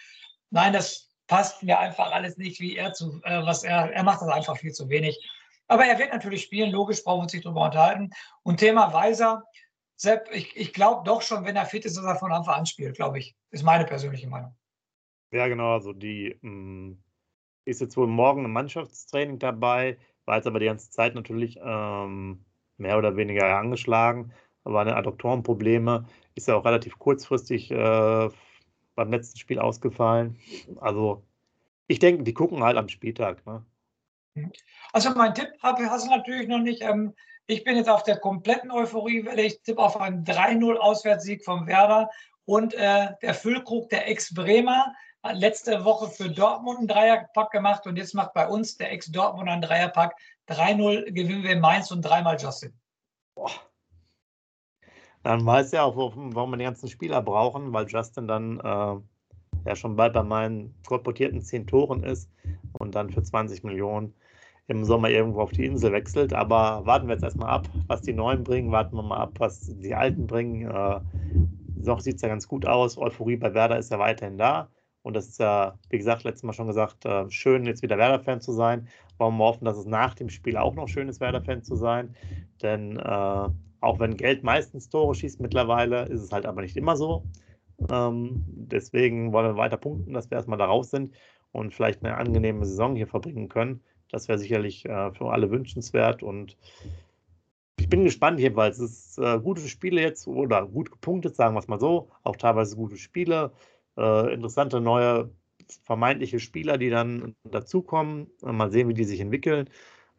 Nein, 0.51 0.75
das 0.75 1.09
passt 1.27 1.63
mir 1.63 1.79
einfach 1.79 2.13
alles 2.13 2.37
nicht, 2.37 2.61
wie 2.61 2.77
er 2.77 2.93
zu, 2.93 3.21
was 3.23 3.65
er, 3.65 3.93
er 3.93 4.03
macht 4.03 4.21
das 4.21 4.29
einfach 4.29 4.59
viel 4.59 4.73
zu 4.73 4.91
wenig. 4.91 5.19
Aber 5.69 5.85
er 5.85 5.99
wird 5.99 6.13
natürlich 6.13 6.43
spielen, 6.43 6.71
logisch, 6.71 7.05
brauchen 7.05 7.19
wir 7.19 7.23
uns 7.25 7.33
nicht 7.33 7.45
drüber 7.45 7.65
unterhalten. 7.65 8.11
Und 8.43 8.59
Thema 8.59 8.93
Weiser, 8.93 9.45
Sepp, 9.97 10.29
ich, 10.33 10.57
ich 10.57 10.73
glaube 10.73 11.03
doch 11.05 11.23
schon, 11.23 11.45
wenn 11.45 11.57
er 11.57 11.67
fit 11.67 11.85
ist, 11.85 11.97
dass 11.97 12.05
er 12.05 12.17
von 12.17 12.33
Anfang 12.33 12.55
an 12.55 12.67
spielt, 12.67 12.97
glaube 12.97 13.19
ich. 13.19 13.37
Ist 13.51 13.65
meine 13.65 13.85
persönliche 13.85 14.29
Meinung. 14.29 14.57
Ja, 15.31 15.47
genau. 15.49 15.75
Also 15.75 15.93
die 15.93 16.39
mh, 16.41 16.97
ist 17.65 17.81
jetzt 17.81 17.97
wohl 17.97 18.07
morgen 18.07 18.45
im 18.45 18.53
Mannschaftstraining 18.53 19.39
dabei, 19.39 19.99
war 20.25 20.37
jetzt 20.37 20.47
aber 20.47 20.61
die 20.61 20.67
ganze 20.67 20.91
Zeit 20.91 21.15
natürlich 21.15 21.59
ähm, 21.63 22.45
mehr 22.77 22.97
oder 22.97 23.17
weniger 23.17 23.59
angeschlagen, 23.59 24.33
war 24.65 24.83
eine 24.83 24.97
Adduktorenprobleme, 24.97 26.07
ist 26.35 26.49
ja 26.49 26.57
auch 26.57 26.65
relativ 26.65 26.99
kurzfristig 26.99 27.71
äh, 27.71 28.29
beim 28.95 29.11
letzten 29.11 29.39
Spiel 29.39 29.59
ausgefallen. 29.59 30.39
Also 30.81 31.25
ich 31.89 31.99
denke, 31.99 32.23
die 32.23 32.35
gucken 32.35 32.63
halt 32.63 32.77
am 32.77 32.89
Spieltag. 32.89 33.45
Ne? 33.47 33.65
Also 34.93 35.11
mein 35.11 35.35
Tipp 35.35 35.49
hab, 35.63 35.79
hast 35.79 36.07
du 36.07 36.11
natürlich 36.11 36.49
noch 36.49 36.59
nicht. 36.59 36.83
Ähm, 36.83 37.15
ich 37.47 37.65
bin 37.65 37.77
jetzt 37.77 37.89
auf 37.89 38.03
der 38.03 38.19
kompletten 38.19 38.71
Euphoriewelle. 38.71 39.43
Ich 39.43 39.63
tippe 39.63 39.83
auf 39.83 39.99
einen 40.01 40.25
3-0 40.25 40.77
Auswärtssieg 40.77 41.45
vom 41.45 41.67
Werder 41.67 42.11
und 42.45 42.75
äh, 42.75 43.09
der 43.23 43.35
Füllkrug, 43.35 43.89
der 43.91 44.09
Ex-Bremer, 44.09 44.93
hat 45.23 45.37
letzte 45.37 45.85
Woche 45.85 46.09
für 46.09 46.31
Dortmund 46.31 46.79
einen 46.79 46.89
Dreierpack 46.89 47.51
gemacht 47.51 47.87
und 47.87 47.97
jetzt 47.97 48.15
macht 48.15 48.35
bei 48.35 48.47
uns 48.47 48.77
der 48.77 48.93
Ex-Dortmund 48.93 49.49
einen 49.49 49.63
Dreierpack. 49.63 50.15
3-0 50.49 51.13
gewinnen 51.13 51.43
wir 51.43 51.53
in 51.53 51.61
Mainz 51.61 51.91
und 51.91 52.03
dreimal 52.03 52.39
Justin. 52.39 52.73
Boah. 53.35 53.51
Dann 55.23 55.45
weiß 55.45 55.73
ja 55.73 55.83
auch, 55.83 55.97
warum 55.97 56.51
wir 56.51 56.57
die 56.57 56.65
ganzen 56.65 56.89
Spieler 56.89 57.21
brauchen, 57.21 57.73
weil 57.73 57.87
Justin 57.87 58.29
dann 58.29 58.61
äh, 58.61 59.01
der 59.65 59.77
schon 59.77 59.97
bald 59.97 60.15
bei 60.15 60.23
meinen 60.23 60.75
korportierten 60.87 61.43
10 61.43 61.67
Toren 61.67 62.03
ist 62.03 62.31
und 62.73 62.95
dann 62.95 63.11
für 63.11 63.23
20 63.23 63.65
Millionen 63.65 64.15
im 64.69 64.85
Sommer 64.85 65.11
irgendwo 65.11 65.41
auf 65.41 65.51
die 65.51 65.65
Insel 65.65 65.93
wechselt. 65.93 66.33
Aber 66.33 66.87
warten 66.87 67.09
wir 67.09 67.15
jetzt 67.15 67.25
erstmal 67.25 67.51
ab, 67.51 67.69
was 67.87 68.03
die 68.03 68.13
Neuen 68.13 68.45
bringen. 68.45 68.71
Warten 68.71 68.97
wir 68.97 69.03
mal 69.03 69.19
ab, 69.19 69.33
was 69.39 69.75
die 69.79 69.95
Alten 69.95 70.27
bringen. 70.27 70.71
Äh, 70.71 71.01
noch 71.85 72.01
sieht 72.01 72.17
es 72.17 72.23
ja 72.23 72.29
ganz 72.29 72.47
gut 72.47 72.67
aus. 72.67 72.99
Euphorie 72.99 73.37
bei 73.37 73.53
Werder 73.55 73.79
ist 73.79 73.91
ja 73.91 73.99
weiterhin 73.99 74.37
da. 74.39 74.69
Und 75.03 75.15
das 75.15 75.27
ist 75.29 75.41
ja, 75.41 75.79
wie 75.89 75.97
gesagt, 75.97 76.25
letztes 76.25 76.43
Mal 76.43 76.53
schon 76.53 76.67
gesagt, 76.67 77.07
äh, 77.07 77.31
schön, 77.31 77.65
jetzt 77.65 77.83
wieder 77.83 77.97
Werder-Fan 77.97 78.43
zu 78.43 78.53
sein. 78.53 78.89
Wollen 79.17 79.39
wir 79.39 79.45
hoffen, 79.45 79.65
dass 79.65 79.79
es 79.79 79.87
nach 79.87 80.15
dem 80.15 80.29
Spiel 80.29 80.57
auch 80.59 80.75
noch 80.75 80.87
schön 80.89 81.09
ist, 81.09 81.21
Werder-Fan 81.21 81.63
zu 81.63 81.77
sein. 81.77 82.15
Denn 82.63 82.99
äh, 82.99 83.49
auch 83.81 83.99
wenn 84.01 84.17
Geld 84.17 84.43
meistens 84.43 84.91
Tore 84.91 85.15
schießt 85.15 85.41
mittlerweile, 85.41 86.05
ist 86.07 86.23
es 86.23 86.33
halt 86.33 86.45
aber 86.45 86.61
nicht 86.61 86.77
immer 86.77 86.97
so. 86.97 87.25
Ähm, 87.91 88.45
deswegen 88.49 89.33
wollen 89.33 89.47
wir 89.47 89.57
weiter 89.57 89.77
punkten, 89.79 90.13
dass 90.13 90.31
wir 90.31 90.37
erstmal 90.37 90.59
da 90.59 90.67
raus 90.67 90.91
sind 90.91 91.15
und 91.53 91.73
vielleicht 91.73 92.05
eine 92.05 92.17
angenehme 92.17 92.67
Saison 92.67 92.97
hier 92.97 93.07
verbringen 93.07 93.49
können. 93.49 93.81
Das 94.11 94.29
wäre 94.29 94.39
sicherlich 94.39 94.85
äh, 94.87 95.13
für 95.13 95.31
alle 95.31 95.51
wünschenswert 95.51 96.23
und 96.23 96.57
ich 97.79 97.89
bin 97.89 98.05
gespannt 98.05 98.41
hier, 98.41 98.57
weil 98.57 98.71
es 98.71 98.81
ist 98.81 99.19
äh, 99.19 99.39
gute 99.39 99.67
Spiele 99.69 100.01
jetzt 100.01 100.27
oder 100.27 100.67
gut 100.67 100.91
gepunktet, 100.91 101.37
sagen 101.37 101.55
wir 101.55 101.61
es 101.61 101.69
mal 101.69 101.79
so. 101.79 102.11
Auch 102.25 102.37
teilweise 102.37 102.77
gute 102.77 102.97
Spiele, 102.97 103.53
äh, 103.97 104.33
interessante 104.35 104.81
neue 104.81 105.31
vermeintliche 105.85 106.41
Spieler, 106.41 106.79
die 106.79 106.91
dann 106.91 107.35
dazukommen. 107.45 108.29
Mal 108.43 108.71
sehen, 108.71 108.89
wie 108.89 108.95
die 108.95 109.05
sich 109.05 109.21
entwickeln. 109.21 109.69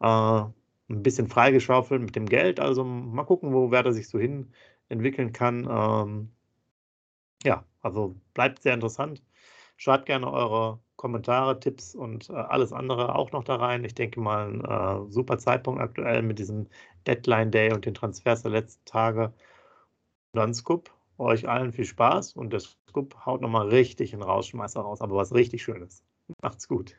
Äh, 0.00 0.06
ein 0.06 1.02
bisschen 1.02 1.28
freigeschaufelt 1.28 2.02
mit 2.02 2.16
dem 2.16 2.26
Geld. 2.26 2.60
Also 2.60 2.84
mal 2.84 3.24
gucken, 3.24 3.52
wo 3.52 3.70
Werder 3.70 3.92
sich 3.92 4.08
so 4.08 4.18
hin 4.18 4.52
entwickeln 4.88 5.32
kann. 5.32 5.68
Ähm, 5.70 6.30
ja, 7.44 7.64
also 7.82 8.16
bleibt 8.34 8.62
sehr 8.62 8.74
interessant. 8.74 9.22
Schreibt 9.76 10.06
gerne 10.06 10.30
eure 10.30 10.80
Kommentare, 11.00 11.58
Tipps 11.58 11.94
und 11.94 12.28
äh, 12.28 12.34
alles 12.34 12.74
andere 12.74 13.14
auch 13.14 13.32
noch 13.32 13.42
da 13.42 13.56
rein. 13.56 13.84
Ich 13.84 13.94
denke 13.94 14.20
mal, 14.20 14.50
ein 14.50 14.64
äh, 15.08 15.10
super 15.10 15.38
Zeitpunkt 15.38 15.80
aktuell 15.80 16.20
mit 16.20 16.38
diesem 16.38 16.66
Deadline 17.06 17.50
Day 17.50 17.72
und 17.72 17.86
den 17.86 17.94
Transfers 17.94 18.42
der 18.42 18.50
letzten 18.50 18.84
Tage. 18.84 19.32
dann 20.34 20.52
Scoop, 20.52 20.90
euch 21.16 21.48
allen 21.48 21.72
viel 21.72 21.86
Spaß 21.86 22.34
und 22.34 22.52
der 22.52 22.60
Scoop 22.60 23.16
haut 23.24 23.40
nochmal 23.40 23.68
richtig 23.68 24.12
einen 24.12 24.22
Rausschmeißer 24.22 24.82
raus, 24.82 25.00
aber 25.00 25.16
was 25.16 25.32
richtig 25.32 25.62
Schönes. 25.62 26.04
Macht's 26.42 26.68
gut. 26.68 26.94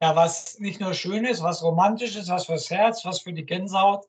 Ja, 0.00 0.16
was 0.16 0.58
nicht 0.58 0.80
nur 0.80 0.94
schön 0.94 1.26
ist, 1.26 1.42
was 1.42 1.62
romantisch 1.62 2.16
ist, 2.16 2.30
was 2.30 2.46
fürs 2.46 2.70
Herz, 2.70 3.04
was 3.04 3.20
für 3.20 3.34
die 3.34 3.44
Gänsehaut. 3.44 4.06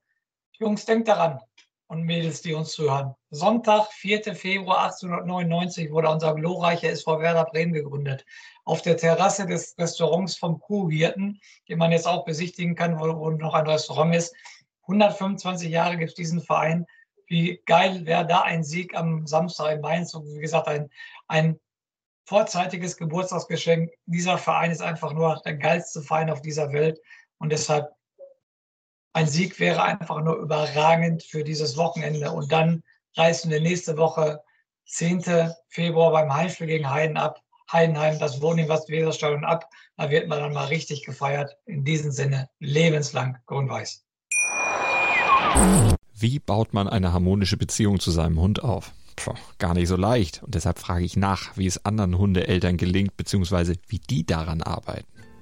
Jungs, 0.59 0.85
denkt 0.85 1.09
daran 1.09 1.41
und 1.89 2.03
Mädels, 2.03 2.41
die 2.41 2.53
uns 2.53 2.71
zuhören. 2.71 3.15
Sonntag, 3.31 3.91
4. 3.93 4.35
Februar 4.35 4.83
1899 4.83 5.91
wurde 5.91 6.09
unser 6.09 6.35
glorreicher 6.35 6.89
SV 6.89 7.19
Werder 7.19 7.45
Bremen 7.45 7.73
gegründet. 7.73 8.25
Auf 8.63 8.83
der 8.83 8.95
Terrasse 8.95 9.47
des 9.47 9.75
Restaurants 9.77 10.37
vom 10.37 10.59
Kuhwirten, 10.59 11.41
den 11.67 11.79
man 11.79 11.91
jetzt 11.91 12.07
auch 12.07 12.25
besichtigen 12.25 12.75
kann, 12.75 12.99
wo, 12.99 13.17
wo 13.17 13.31
noch 13.31 13.55
ein 13.55 13.65
Restaurant 13.65 14.15
ist. 14.15 14.35
125 14.83 15.69
Jahre 15.69 15.97
gibt 15.97 16.09
es 16.09 16.15
diesen 16.15 16.41
Verein. 16.41 16.85
Wie 17.25 17.59
geil 17.65 18.05
wäre 18.05 18.25
da 18.25 18.41
ein 18.41 18.63
Sieg 18.63 18.95
am 18.95 19.25
Samstag 19.25 19.73
in 19.73 19.81
Mainz 19.81 20.13
und 20.13 20.27
wie 20.27 20.41
gesagt 20.41 20.67
ein, 20.67 20.91
ein 21.27 21.59
vorzeitiges 22.25 22.97
Geburtstagsgeschenk. 22.97 23.91
Dieser 24.05 24.37
Verein 24.37 24.69
ist 24.69 24.81
einfach 24.83 25.13
nur 25.13 25.41
der 25.43 25.55
geilste 25.55 26.03
Verein 26.03 26.29
auf 26.29 26.41
dieser 26.41 26.71
Welt 26.71 26.99
und 27.39 27.51
deshalb 27.51 27.89
ein 29.13 29.27
Sieg 29.27 29.59
wäre 29.59 29.81
einfach 29.83 30.21
nur 30.21 30.37
überragend 30.37 31.23
für 31.23 31.43
dieses 31.43 31.77
Wochenende. 31.77 32.31
Und 32.31 32.51
dann 32.51 32.83
reißen 33.15 33.49
wir 33.49 33.59
nächste 33.59 33.97
Woche, 33.97 34.41
10. 34.85 35.51
Februar, 35.67 36.11
beim 36.11 36.33
Heimspiel 36.33 36.67
gegen 36.67 36.89
Heiden 36.89 37.17
ab. 37.17 37.41
Heidenheim, 37.71 38.17
das 38.17 38.41
Wohnen 38.41 38.59
im 38.59 38.69
Westweserstadion 38.69 39.45
ab. 39.45 39.69
Da 39.95 40.09
wird 40.09 40.27
man 40.27 40.39
dann 40.39 40.53
mal 40.53 40.65
richtig 40.65 41.05
gefeiert. 41.05 41.55
In 41.65 41.83
diesem 41.83 42.11
Sinne, 42.11 42.49
lebenslang 42.59 43.37
grün-weiß. 43.45 44.05
Wie 46.15 46.39
baut 46.39 46.73
man 46.73 46.87
eine 46.87 47.13
harmonische 47.13 47.57
Beziehung 47.57 47.99
zu 47.99 48.09
seinem 48.11 48.39
Hund 48.39 48.63
auf? 48.63 48.91
Puh, 49.15 49.35
gar 49.59 49.73
nicht 49.75 49.87
so 49.87 49.95
leicht. 49.95 50.41
Und 50.41 50.55
deshalb 50.55 50.79
frage 50.79 51.05
ich 51.05 51.15
nach, 51.15 51.57
wie 51.57 51.67
es 51.67 51.85
anderen 51.85 52.17
Hundeeltern 52.17 52.77
gelingt, 52.77 53.17
beziehungsweise 53.17 53.75
wie 53.87 53.99
die 53.99 54.25
daran 54.25 54.61
arbeiten. 54.61 55.18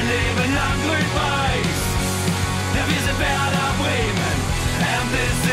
Ein 0.00 0.08
Leben 0.08 0.54
lang 0.54 0.80
grün-weiß. 0.80 1.80
Wir 2.88 3.00
sind 3.04 3.18
Werder 3.20 3.74
Bremen. 3.76 4.38
And 4.80 5.10
this 5.12 5.49